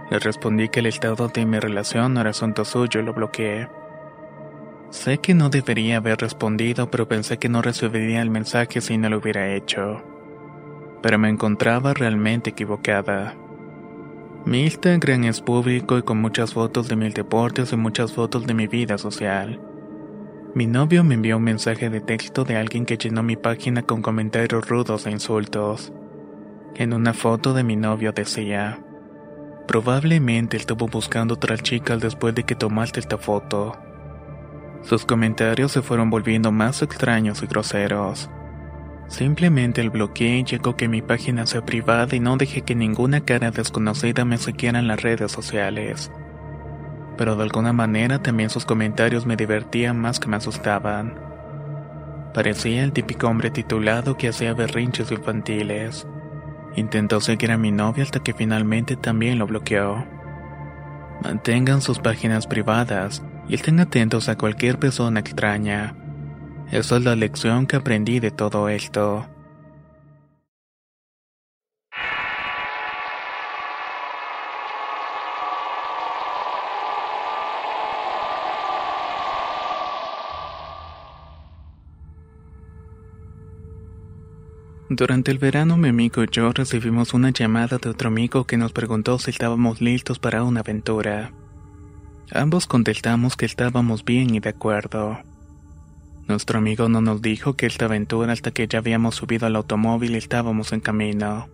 Le 0.09 0.19
respondí 0.19 0.69
que 0.69 0.79
el 0.79 0.87
estado 0.87 1.27
de 1.27 1.45
mi 1.45 1.59
relación 1.59 2.13
no 2.13 2.21
era 2.21 2.31
asunto 2.31 2.65
suyo 2.65 2.99
y 2.99 3.03
lo 3.03 3.13
bloqueé. 3.13 3.69
Sé 4.89 5.19
que 5.19 5.35
no 5.35 5.49
debería 5.49 5.97
haber 5.97 6.17
respondido, 6.17 6.89
pero 6.89 7.07
pensé 7.07 7.37
que 7.37 7.47
no 7.47 7.61
recibiría 7.61 8.21
el 8.21 8.31
mensaje 8.31 8.81
si 8.81 8.97
no 8.97 9.09
lo 9.09 9.19
hubiera 9.19 9.53
hecho. 9.53 10.01
Pero 11.03 11.19
me 11.19 11.29
encontraba 11.29 11.93
realmente 11.93 12.49
equivocada. 12.49 13.35
Mi 14.45 14.63
Instagram 14.63 15.25
es 15.25 15.41
público 15.41 15.97
y 15.97 16.01
con 16.01 16.19
muchas 16.19 16.53
fotos 16.53 16.87
de 16.87 16.95
mis 16.95 17.13
deportes 17.13 17.71
y 17.71 17.77
muchas 17.77 18.13
fotos 18.13 18.47
de 18.47 18.55
mi 18.55 18.65
vida 18.65 18.97
social. 18.97 19.59
Mi 20.55 20.65
novio 20.65 21.03
me 21.03 21.13
envió 21.13 21.37
un 21.37 21.43
mensaje 21.43 21.91
de 21.91 22.01
texto 22.01 22.43
de 22.45 22.55
alguien 22.55 22.87
que 22.87 22.97
llenó 22.97 23.21
mi 23.21 23.35
página 23.35 23.83
con 23.83 24.01
comentarios 24.01 24.67
rudos 24.67 25.05
e 25.05 25.11
insultos. 25.11 25.93
En 26.73 26.93
una 26.93 27.13
foto 27.13 27.53
de 27.53 27.63
mi 27.63 27.75
novio 27.75 28.11
decía, 28.11 28.79
probablemente 29.69 30.57
estuvo 30.57 30.87
buscando 30.87 31.35
otras 31.35 31.63
chicas 31.63 32.01
después 32.01 32.35
de 32.35 32.43
que 32.43 32.55
tomaste 32.55 32.99
esta 32.99 33.17
foto. 33.17 33.77
Sus 34.81 35.05
comentarios 35.05 35.71
se 35.71 35.81
fueron 35.81 36.09
volviendo 36.09 36.51
más 36.51 36.81
extraños 36.81 37.41
y 37.43 37.47
groseros. 37.47 38.29
Simplemente 39.07 39.79
el 39.79 39.91
bloqueé 39.91 40.39
y 40.39 40.43
llegó 40.43 40.75
que 40.75 40.87
mi 40.87 41.01
página 41.01 41.45
sea 41.45 41.63
privada 41.65 42.15
y 42.15 42.19
no 42.19 42.35
dejé 42.35 42.63
que 42.63 42.75
ninguna 42.75 43.21
cara 43.21 43.51
desconocida 43.51 44.25
me 44.25 44.37
siguiera 44.37 44.79
en 44.79 44.87
las 44.87 45.01
redes 45.01 45.31
sociales 45.31 46.11
pero 47.19 47.35
de 47.35 47.43
alguna 47.43 47.73
manera 47.73 48.19
también 48.19 48.49
sus 48.49 48.63
comentarios 48.63 49.25
me 49.25 49.35
divertían 49.35 49.99
más 49.99 50.21
que 50.21 50.29
me 50.29 50.37
asustaban. 50.37 51.19
Parecía 52.33 52.81
el 52.81 52.93
típico 52.93 53.27
hombre 53.27 53.51
titulado 53.51 54.15
que 54.15 54.29
hacía 54.29 54.53
berrinches 54.53 55.11
infantiles. 55.11 56.07
Intentó 56.75 57.19
seguir 57.21 57.51
a 57.51 57.57
mi 57.57 57.71
novia 57.71 58.03
hasta 58.03 58.21
que 58.21 58.33
finalmente 58.33 58.95
también 58.95 59.39
lo 59.39 59.47
bloqueó. 59.47 60.05
Mantengan 61.23 61.81
sus 61.81 61.99
páginas 61.99 62.47
privadas 62.47 63.23
y 63.47 63.55
estén 63.55 63.79
atentos 63.79 64.29
a 64.29 64.37
cualquier 64.37 64.79
persona 64.79 65.19
extraña. 65.19 65.95
Esa 66.71 66.97
es 66.97 67.03
la 67.03 67.15
lección 67.15 67.65
que 67.65 67.75
aprendí 67.75 68.19
de 68.19 68.31
todo 68.31 68.69
esto. 68.69 69.25
Durante 84.89 85.29
el 85.29 85.37
verano 85.37 85.77
mi 85.77 85.89
amigo 85.89 86.23
y 86.23 86.27
yo 86.31 86.51
recibimos 86.51 87.13
una 87.13 87.29
llamada 87.29 87.77
de 87.77 87.89
otro 87.89 88.07
amigo 88.07 88.45
que 88.47 88.57
nos 88.57 88.73
preguntó 88.73 89.19
si 89.19 89.29
estábamos 89.29 89.81
listos 89.81 90.17
para 90.17 90.43
una 90.43 90.61
aventura. 90.61 91.31
Ambos 92.31 92.65
contestamos 92.65 93.35
que 93.35 93.45
estábamos 93.45 94.03
bien 94.03 94.33
y 94.33 94.39
de 94.39 94.49
acuerdo. 94.49 95.19
Nuestro 96.27 96.57
amigo 96.57 96.89
no 96.89 97.01
nos 97.01 97.21
dijo 97.21 97.55
que 97.55 97.67
esta 97.67 97.85
aventura 97.85 98.33
hasta 98.33 98.49
que 98.49 98.67
ya 98.67 98.79
habíamos 98.79 99.13
subido 99.13 99.45
al 99.45 99.57
automóvil 99.57 100.15
y 100.15 100.17
estábamos 100.17 100.73
en 100.73 100.79
camino. 100.79 101.49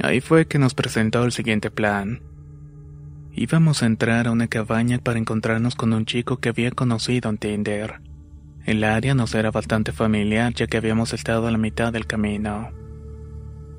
Ahí 0.00 0.22
fue 0.22 0.46
que 0.46 0.58
nos 0.58 0.72
presentó 0.72 1.24
el 1.24 1.32
siguiente 1.32 1.70
plan. 1.70 2.22
Íbamos 3.34 3.82
a 3.82 3.86
entrar 3.86 4.28
a 4.28 4.32
una 4.32 4.48
cabaña 4.48 4.98
para 4.98 5.18
encontrarnos 5.18 5.74
con 5.74 5.92
un 5.92 6.06
chico 6.06 6.38
que 6.38 6.48
había 6.48 6.70
conocido 6.70 7.28
en 7.28 7.36
Tinder. 7.36 8.07
El 8.68 8.84
área 8.84 9.14
nos 9.14 9.34
era 9.34 9.50
bastante 9.50 9.92
familiar 9.92 10.52
ya 10.52 10.66
que 10.66 10.76
habíamos 10.76 11.14
estado 11.14 11.46
a 11.46 11.50
la 11.50 11.56
mitad 11.56 11.90
del 11.90 12.06
camino. 12.06 12.68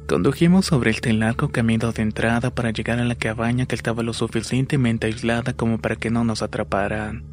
Condujimos 0.07 0.65
sobre 0.65 0.89
este 0.89 1.13
largo 1.13 1.49
camino 1.49 1.91
de 1.91 2.01
entrada 2.01 2.49
para 2.49 2.71
llegar 2.71 2.97
a 2.97 3.05
la 3.05 3.13
cabaña 3.13 3.67
que 3.67 3.75
estaba 3.75 4.01
lo 4.01 4.13
suficientemente 4.13 5.05
aislada 5.05 5.53
como 5.53 5.77
para 5.77 5.95
que 5.95 6.09
no 6.09 6.23
nos 6.23 6.41
atraparan. 6.41 7.23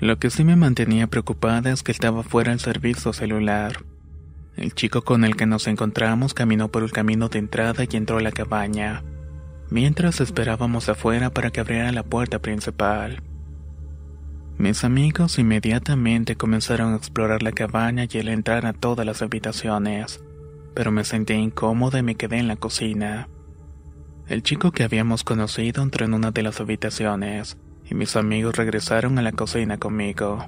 Lo 0.00 0.18
que 0.18 0.28
sí 0.28 0.44
me 0.44 0.54
mantenía 0.54 1.06
preocupada 1.06 1.72
es 1.72 1.82
que 1.82 1.92
estaba 1.92 2.22
fuera 2.22 2.52
el 2.52 2.60
servicio 2.60 3.14
celular. 3.14 3.78
El 4.58 4.74
chico 4.74 5.00
con 5.00 5.24
el 5.24 5.34
que 5.34 5.46
nos 5.46 5.68
encontramos 5.68 6.34
caminó 6.34 6.68
por 6.68 6.82
el 6.82 6.92
camino 6.92 7.30
de 7.30 7.38
entrada 7.38 7.84
y 7.90 7.96
entró 7.96 8.18
a 8.18 8.20
la 8.20 8.32
cabaña, 8.32 9.02
mientras 9.70 10.20
esperábamos 10.20 10.90
afuera 10.90 11.30
para 11.30 11.50
que 11.50 11.60
abriera 11.60 11.90
la 11.90 12.02
puerta 12.02 12.38
principal. 12.38 13.22
Mis 14.58 14.84
amigos 14.84 15.38
inmediatamente 15.38 16.36
comenzaron 16.36 16.94
a 16.94 16.96
explorar 16.96 17.42
la 17.42 17.52
cabaña 17.52 18.06
y 18.10 18.18
al 18.18 18.28
entrar 18.28 18.64
a 18.64 18.72
todas 18.72 19.04
las 19.04 19.20
habitaciones, 19.20 20.24
pero 20.74 20.90
me 20.90 21.04
sentí 21.04 21.34
incómoda 21.34 21.98
y 21.98 22.02
me 22.02 22.14
quedé 22.14 22.38
en 22.38 22.48
la 22.48 22.56
cocina. 22.56 23.28
El 24.28 24.42
chico 24.42 24.72
que 24.72 24.82
habíamos 24.82 25.24
conocido 25.24 25.82
entró 25.82 26.06
en 26.06 26.14
una 26.14 26.30
de 26.30 26.42
las 26.42 26.58
habitaciones 26.58 27.58
y 27.84 27.94
mis 27.94 28.16
amigos 28.16 28.56
regresaron 28.56 29.18
a 29.18 29.22
la 29.22 29.32
cocina 29.32 29.76
conmigo. 29.76 30.46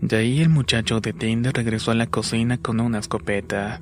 De 0.00 0.18
ahí 0.18 0.40
el 0.40 0.48
muchacho 0.48 1.00
de 1.00 1.12
Tinder 1.12 1.54
regresó 1.54 1.90
a 1.90 1.94
la 1.94 2.06
cocina 2.06 2.56
con 2.56 2.78
una 2.78 3.00
escopeta. 3.00 3.80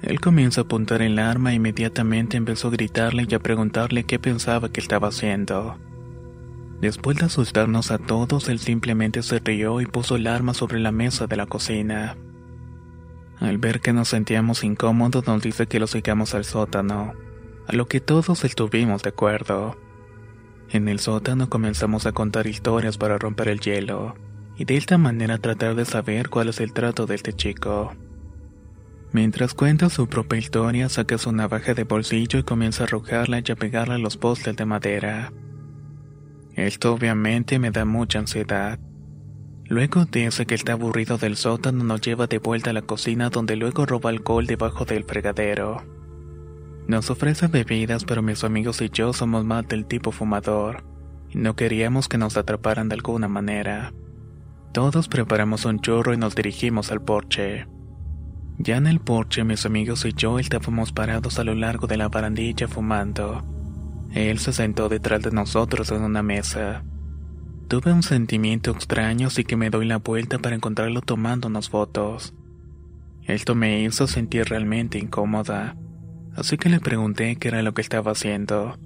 Él 0.00 0.20
comienza 0.20 0.60
a 0.60 0.64
apuntar 0.64 1.02
el 1.02 1.18
arma 1.18 1.50
e 1.50 1.56
inmediatamente 1.56 2.36
empezó 2.36 2.68
a 2.68 2.72
gritarle 2.72 3.26
y 3.28 3.34
a 3.34 3.40
preguntarle 3.40 4.04
qué 4.04 4.20
pensaba 4.20 4.68
que 4.68 4.80
estaba 4.80 5.08
haciendo. 5.08 5.76
Después 6.82 7.16
de 7.16 7.26
asustarnos 7.26 7.92
a 7.92 7.98
todos, 7.98 8.48
él 8.48 8.58
simplemente 8.58 9.22
se 9.22 9.38
rió 9.38 9.80
y 9.80 9.86
puso 9.86 10.16
el 10.16 10.26
arma 10.26 10.52
sobre 10.52 10.80
la 10.80 10.90
mesa 10.90 11.28
de 11.28 11.36
la 11.36 11.46
cocina. 11.46 12.16
Al 13.38 13.58
ver 13.58 13.80
que 13.80 13.92
nos 13.92 14.08
sentíamos 14.08 14.64
incómodos, 14.64 15.24
nos 15.28 15.40
dice 15.40 15.68
que 15.68 15.78
lo 15.78 15.86
sigamos 15.86 16.34
al 16.34 16.44
sótano, 16.44 17.12
a 17.68 17.72
lo 17.72 17.86
que 17.86 18.00
todos 18.00 18.44
estuvimos 18.44 19.04
de 19.04 19.10
acuerdo. 19.10 19.78
En 20.70 20.88
el 20.88 20.98
sótano 20.98 21.48
comenzamos 21.48 22.04
a 22.06 22.12
contar 22.12 22.48
historias 22.48 22.98
para 22.98 23.16
romper 23.16 23.46
el 23.46 23.60
hielo, 23.60 24.16
y 24.56 24.64
de 24.64 24.76
esta 24.76 24.98
manera 24.98 25.38
tratar 25.38 25.76
de 25.76 25.84
saber 25.84 26.30
cuál 26.30 26.48
es 26.48 26.58
el 26.58 26.72
trato 26.72 27.06
de 27.06 27.14
este 27.14 27.32
chico. 27.32 27.94
Mientras 29.12 29.54
cuenta 29.54 29.88
su 29.88 30.08
propia 30.08 30.40
historia, 30.40 30.88
saca 30.88 31.16
su 31.16 31.30
navaja 31.30 31.74
de 31.74 31.84
bolsillo 31.84 32.40
y 32.40 32.42
comienza 32.42 32.82
a 32.82 32.86
arrojarla 32.86 33.40
y 33.46 33.52
a 33.52 33.54
pegarla 33.54 33.94
a 33.94 33.98
los 33.98 34.16
postes 34.16 34.56
de 34.56 34.64
madera. 34.64 35.32
Esto 36.54 36.92
obviamente 36.92 37.58
me 37.58 37.70
da 37.70 37.84
mucha 37.84 38.18
ansiedad. 38.18 38.78
Luego 39.64 40.04
dice 40.04 40.44
que 40.44 40.54
está 40.54 40.72
aburrido 40.72 41.16
del 41.16 41.36
sótano 41.36 41.82
nos 41.82 42.02
lleva 42.02 42.26
de 42.26 42.38
vuelta 42.38 42.70
a 42.70 42.72
la 42.74 42.82
cocina 42.82 43.30
donde 43.30 43.56
luego 43.56 43.86
roba 43.86 44.10
alcohol 44.10 44.46
debajo 44.46 44.84
del 44.84 45.04
fregadero. 45.04 45.82
Nos 46.86 47.10
ofrece 47.10 47.46
bebidas 47.46 48.04
pero 48.04 48.22
mis 48.22 48.44
amigos 48.44 48.82
y 48.82 48.90
yo 48.90 49.12
somos 49.12 49.44
más 49.44 49.66
del 49.68 49.86
tipo 49.86 50.12
fumador 50.12 50.84
y 51.30 51.38
no 51.38 51.56
queríamos 51.56 52.08
que 52.08 52.18
nos 52.18 52.36
atraparan 52.36 52.88
de 52.90 52.96
alguna 52.96 53.28
manera. 53.28 53.94
Todos 54.72 55.08
preparamos 55.08 55.64
un 55.64 55.80
churro 55.80 56.12
y 56.12 56.18
nos 56.18 56.34
dirigimos 56.34 56.90
al 56.92 57.00
porche. 57.00 57.66
Ya 58.58 58.76
en 58.76 58.86
el 58.86 59.00
porche 59.00 59.44
mis 59.44 59.64
amigos 59.64 60.04
y 60.04 60.12
yo 60.12 60.38
estábamos 60.38 60.92
parados 60.92 61.38
a 61.38 61.44
lo 61.44 61.54
largo 61.54 61.86
de 61.86 61.96
la 61.96 62.08
barandilla 62.08 62.68
fumando. 62.68 63.42
Él 64.14 64.38
se 64.38 64.52
sentó 64.52 64.88
detrás 64.88 65.22
de 65.22 65.30
nosotros 65.30 65.90
en 65.90 66.02
una 66.02 66.22
mesa. 66.22 66.84
Tuve 67.68 67.92
un 67.92 68.02
sentimiento 68.02 68.70
extraño 68.70 69.28
así 69.28 69.44
que 69.44 69.56
me 69.56 69.70
doy 69.70 69.86
la 69.86 69.96
vuelta 69.96 70.38
para 70.38 70.54
encontrarlo 70.54 71.00
tomándonos 71.00 71.70
fotos. 71.70 72.34
Esto 73.22 73.54
me 73.54 73.82
hizo 73.82 74.06
sentir 74.06 74.46
realmente 74.46 74.98
incómoda, 74.98 75.76
así 76.36 76.58
que 76.58 76.68
le 76.68 76.80
pregunté 76.80 77.36
qué 77.36 77.48
era 77.48 77.62
lo 77.62 77.72
que 77.72 77.80
estaba 77.80 78.12
haciendo. 78.12 78.78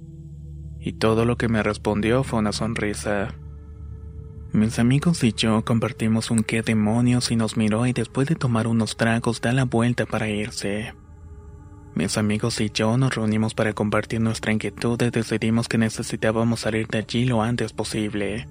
Y 0.79 0.93
todo 0.93 1.25
lo 1.25 1.37
que 1.37 1.49
me 1.49 1.63
respondió 1.63 2.23
fue 2.23 2.39
una 2.39 2.53
sonrisa. 2.53 3.33
Mis 4.53 4.79
amigos 4.79 5.23
y 5.23 5.33
yo 5.33 5.65
compartimos 5.65 6.31
un 6.31 6.43
qué 6.43 6.61
demonios 6.61 7.31
y 7.31 7.35
nos 7.35 7.57
miró 7.57 7.85
y 7.85 7.93
después 7.93 8.27
de 8.27 8.35
tomar 8.35 8.67
unos 8.67 8.95
tragos 8.95 9.41
da 9.41 9.51
la 9.51 9.65
vuelta 9.65 10.05
para 10.05 10.29
irse. 10.29 10.93
Mis 11.97 12.15
amigos 12.15 12.61
y 12.61 12.69
yo 12.69 12.95
nos 12.95 13.15
reunimos 13.15 13.55
para 13.55 13.73
compartir 13.73 14.21
nuestra 14.21 14.51
inquietud 14.51 15.01
y 15.01 15.09
decidimos 15.09 15.67
que 15.67 15.79
necesitábamos 15.79 16.59
salir 16.59 16.85
de 16.89 16.99
allí 16.99 17.25
lo 17.25 17.41
antes 17.41 17.73
posible. 17.73 18.47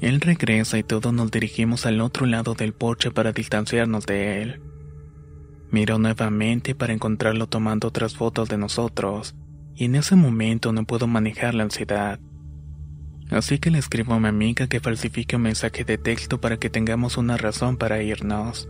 Él 0.00 0.20
regresa 0.20 0.78
y 0.78 0.84
todos 0.84 1.12
nos 1.12 1.32
dirigimos 1.32 1.84
al 1.84 2.00
otro 2.00 2.26
lado 2.26 2.54
del 2.54 2.74
porche 2.74 3.10
para 3.10 3.32
distanciarnos 3.32 4.06
de 4.06 4.40
él. 4.40 4.62
Miro 5.72 5.98
nuevamente 5.98 6.76
para 6.76 6.92
encontrarlo 6.92 7.48
tomando 7.48 7.88
otras 7.88 8.14
fotos 8.14 8.48
de 8.48 8.56
nosotros, 8.56 9.34
y 9.74 9.86
en 9.86 9.96
ese 9.96 10.14
momento 10.14 10.72
no 10.72 10.84
puedo 10.84 11.08
manejar 11.08 11.54
la 11.54 11.64
ansiedad. 11.64 12.20
Así 13.30 13.58
que 13.58 13.72
le 13.72 13.78
escribo 13.78 14.14
a 14.14 14.20
mi 14.20 14.28
amiga 14.28 14.68
que 14.68 14.78
falsifique 14.78 15.34
un 15.34 15.42
mensaje 15.42 15.82
de 15.82 15.98
texto 15.98 16.40
para 16.40 16.56
que 16.56 16.70
tengamos 16.70 17.16
una 17.16 17.36
razón 17.36 17.76
para 17.76 18.00
irnos. 18.00 18.68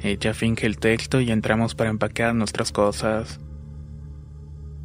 Ella 0.00 0.34
finge 0.34 0.66
el 0.66 0.78
texto 0.78 1.20
y 1.20 1.30
entramos 1.30 1.74
para 1.74 1.90
empacar 1.90 2.34
nuestras 2.34 2.72
cosas. 2.72 3.40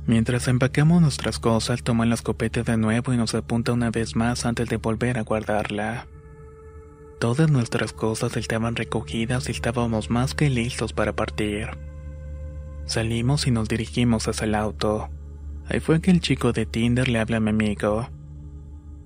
Mientras 0.08 0.48
empacamos 0.48 1.02
nuestras 1.02 1.40
cosas, 1.40 1.84
toma 1.84 2.06
la 2.06 2.16
escopeta 2.16 2.64
de 2.64 2.78
nuevo 2.78 3.14
y 3.14 3.18
nos 3.18 3.36
apunta 3.36 3.74
una 3.74 3.92
vez 3.92 4.16
más 4.16 4.46
antes 4.46 4.68
de 4.68 4.78
volver 4.78 5.18
a 5.18 5.24
guardarla. 5.24 6.08
Todas 7.20 7.52
nuestras 7.52 7.94
cosas 7.94 8.36
estaban 8.36 8.76
recogidas 8.76 9.48
y 9.48 9.52
estábamos 9.52 10.10
más 10.10 10.34
que 10.34 10.50
listos 10.50 10.92
para 10.92 11.16
partir. 11.16 11.70
Salimos 12.86 13.46
y 13.46 13.52
nos 13.52 13.70
dirigimos 13.70 14.28
hacia 14.28 14.46
el 14.46 14.56
auto. 14.56 15.10
Ahí 15.70 15.80
fue 15.80 16.02
que 16.02 16.10
el 16.10 16.20
chico 16.20 16.52
de 16.52 16.66
Tinder 16.66 17.08
le 17.08 17.20
habla 17.20 17.38
a 17.38 17.40
mi 17.40 17.52
amigo. 17.52 18.10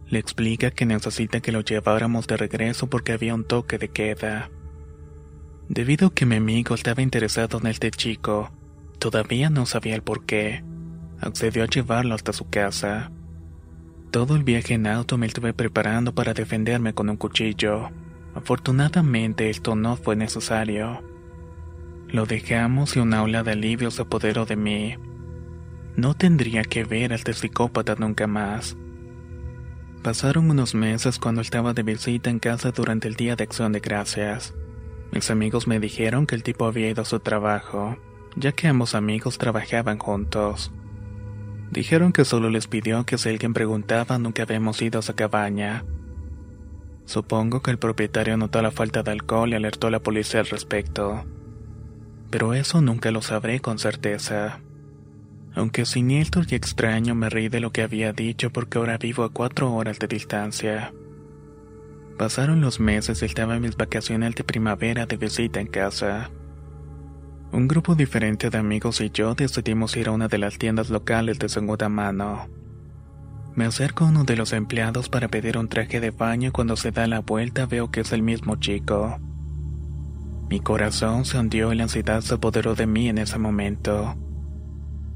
Le 0.08 0.18
explica 0.20 0.72
que 0.72 0.86
necesita 0.86 1.42
que 1.42 1.52
lo 1.52 1.62
lleváramos 1.62 2.26
de 2.26 2.38
regreso 2.38 2.88
porque 2.88 3.12
había 3.12 3.36
un 3.36 3.44
toque 3.44 3.78
de 3.78 3.90
queda. 3.90 4.50
Debido 5.70 6.08
a 6.08 6.14
que 6.14 6.28
mi 6.28 6.36
amigo 6.36 6.76
estaba 6.76 7.02
interesado 7.02 7.58
en 7.60 7.68
este 7.68 7.90
chico, 7.90 8.52
todavía 9.00 9.50
no 9.50 9.66
sabía 9.66 9.96
el 9.96 10.04
por 10.04 10.26
qué. 10.26 10.64
Accedió 11.20 11.64
a 11.64 11.68
llevarlo 11.68 12.14
hasta 12.14 12.34
su 12.34 12.48
casa. 12.50 13.12
Todo 14.12 14.36
el 14.36 14.44
viaje 14.44 14.76
en 14.76 14.86
auto 14.86 15.18
me 15.18 15.26
estuve 15.26 15.54
preparando 15.54 16.14
para 16.14 16.36
defenderme 16.36 16.94
con 16.94 17.10
un 17.10 17.18
cuchillo. 17.18 17.90
Afortunadamente 18.36 19.50
esto 19.50 19.76
no 19.76 19.98
fue 19.98 20.16
necesario. 20.16 21.04
Lo 22.10 22.28
dejamos 22.28 22.96
y 22.96 23.00
una 23.00 23.24
ola 23.24 23.42
de 23.42 23.54
alivio 23.54 23.90
se 23.90 24.04
apoderó 24.04 24.46
de 24.46 24.58
mí. 24.58 24.96
No 25.96 26.14
tendría 26.14 26.64
que 26.64 26.84
ver 26.84 27.12
a 27.12 27.16
este 27.16 27.34
psicópata 27.34 27.96
nunca 27.98 28.28
más. 28.28 28.78
Pasaron 30.04 30.52
unos 30.52 30.76
meses 30.76 31.18
cuando 31.18 31.42
estaba 31.42 31.74
de 31.74 31.82
visita 31.82 32.30
en 32.30 32.38
casa 32.38 32.70
durante 32.70 33.08
el 33.08 33.16
Día 33.16 33.36
de 33.36 33.46
Acción 33.46 33.72
de 33.72 33.80
Gracias. 33.80 34.54
Mis 35.12 35.30
amigos 35.32 35.68
me 35.68 35.80
dijeron 35.80 36.26
que 36.28 36.36
el 36.36 36.44
tipo 36.44 36.66
había 36.66 36.90
ido 36.90 37.02
a 37.02 37.06
su 37.06 37.20
trabajo, 37.20 37.98
ya 38.36 38.52
que 38.52 38.68
ambos 38.68 38.96
amigos 38.96 39.38
trabajaban 39.38 39.98
juntos. 39.98 40.72
Dijeron 41.72 42.14
que 42.14 42.26
solo 42.26 42.50
les 42.50 42.68
pidió 42.68 43.06
que 43.06 43.18
si 43.18 43.30
alguien 43.30 43.54
preguntaba 43.54 44.18
nunca 44.20 44.44
habíamos 44.44 44.82
ido 44.82 45.00
a 45.00 45.02
su 45.02 45.16
cabaña. 45.16 45.84
Supongo 47.06 47.62
que 47.62 47.72
el 47.72 47.78
propietario 47.78 48.38
notó 48.38 48.62
la 48.62 48.72
falta 48.72 49.04
de 49.04 49.12
alcohol 49.12 49.52
y 49.52 49.56
alertó 49.56 49.88
a 49.88 49.92
la 49.92 50.00
policía 50.00 50.40
al 50.40 50.48
respecto. 50.48 51.24
Pero 52.30 52.54
eso 52.54 52.82
nunca 52.82 53.12
lo 53.12 53.22
sabré 53.22 53.60
con 53.60 53.80
certeza. 53.80 54.60
Aunque 55.54 55.86
siniestro 55.86 56.44
y 56.48 56.56
extraño 56.56 57.16
me 57.16 57.30
reí 57.30 57.48
de 57.48 57.62
lo 57.62 57.72
que 57.72 57.84
había 57.84 58.12
dicho 58.12 58.52
porque 58.52 58.78
ahora 58.78 58.98
vivo 58.98 59.24
a 59.24 59.32
cuatro 59.32 59.74
horas 59.74 60.00
de 60.00 60.08
distancia. 60.08 60.94
Pasaron 62.18 62.62
los 62.62 62.80
meses 62.80 63.22
y 63.22 63.26
estaba 63.26 63.58
en 63.58 63.62
mis 63.62 63.76
vacaciones 63.76 64.36
de 64.36 64.46
primavera 64.46 65.06
de 65.06 65.18
visita 65.18 65.60
en 65.60 65.68
casa. 65.68 66.30
Un 67.52 67.68
grupo 67.68 67.94
diferente 67.94 68.50
de 68.50 68.58
amigos 68.58 69.02
y 69.02 69.10
yo 69.10 69.36
decidimos 69.36 69.98
ir 69.98 70.08
a 70.08 70.12
una 70.12 70.30
de 70.30 70.38
las 70.38 70.58
tiendas 70.58 70.90
locales 70.90 71.40
de 71.40 71.50
segunda 71.50 71.90
mano. 71.90 72.48
Me 73.54 73.66
acerco 73.66 74.06
a 74.06 74.08
uno 74.08 74.24
de 74.24 74.38
los 74.38 74.54
empleados 74.54 75.10
para 75.10 75.28
pedir 75.28 75.58
un 75.58 75.68
traje 75.68 76.00
de 76.00 76.12
baño 76.12 76.50
y 76.50 76.52
cuando 76.52 76.78
se 76.78 76.92
da 76.92 77.06
la 77.06 77.20
vuelta 77.20 77.66
veo 77.66 77.92
que 77.92 78.02
es 78.02 78.14
el 78.14 78.22
mismo 78.22 78.56
chico. 78.56 79.20
Mi 80.50 80.62
corazón 80.62 81.26
se 81.26 81.38
hundió 81.38 81.74
y 81.74 81.76
la 81.76 81.84
ansiedad 81.84 82.22
se 82.22 82.36
apoderó 82.36 82.76
de 82.76 82.88
mí 82.88 83.10
en 83.10 83.18
ese 83.18 83.38
momento. 83.40 84.16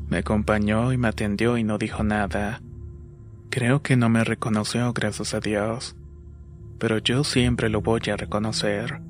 Me 0.09 0.17
acompañó 0.17 0.91
y 0.91 0.97
me 0.97 1.07
atendió 1.07 1.57
y 1.57 1.63
no 1.63 1.77
dijo 1.77 2.03
nada. 2.03 2.61
Creo 3.49 3.81
que 3.81 3.95
no 3.95 4.09
me 4.09 4.25
reconoció, 4.25 4.91
gracias 4.91 5.33
a 5.33 5.39
Dios 5.39 5.95
pero 6.80 6.97
yo 6.97 7.23
siempre 7.23 7.69
lo 7.69 7.82
voy 7.82 8.01
a 8.11 8.17
reconocer. 8.17 9.01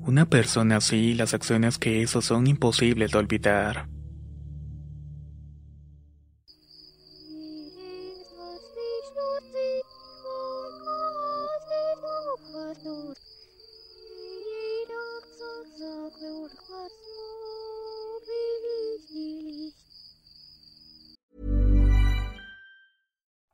Una 0.00 0.26
persona 0.26 0.76
así, 0.76 1.14
las 1.14 1.34
acciones 1.34 1.78
que 1.78 1.98
hizo 1.98 2.22
son 2.22 2.46
imposibles 2.46 3.10
de 3.10 3.18
olvidar. 3.18 3.88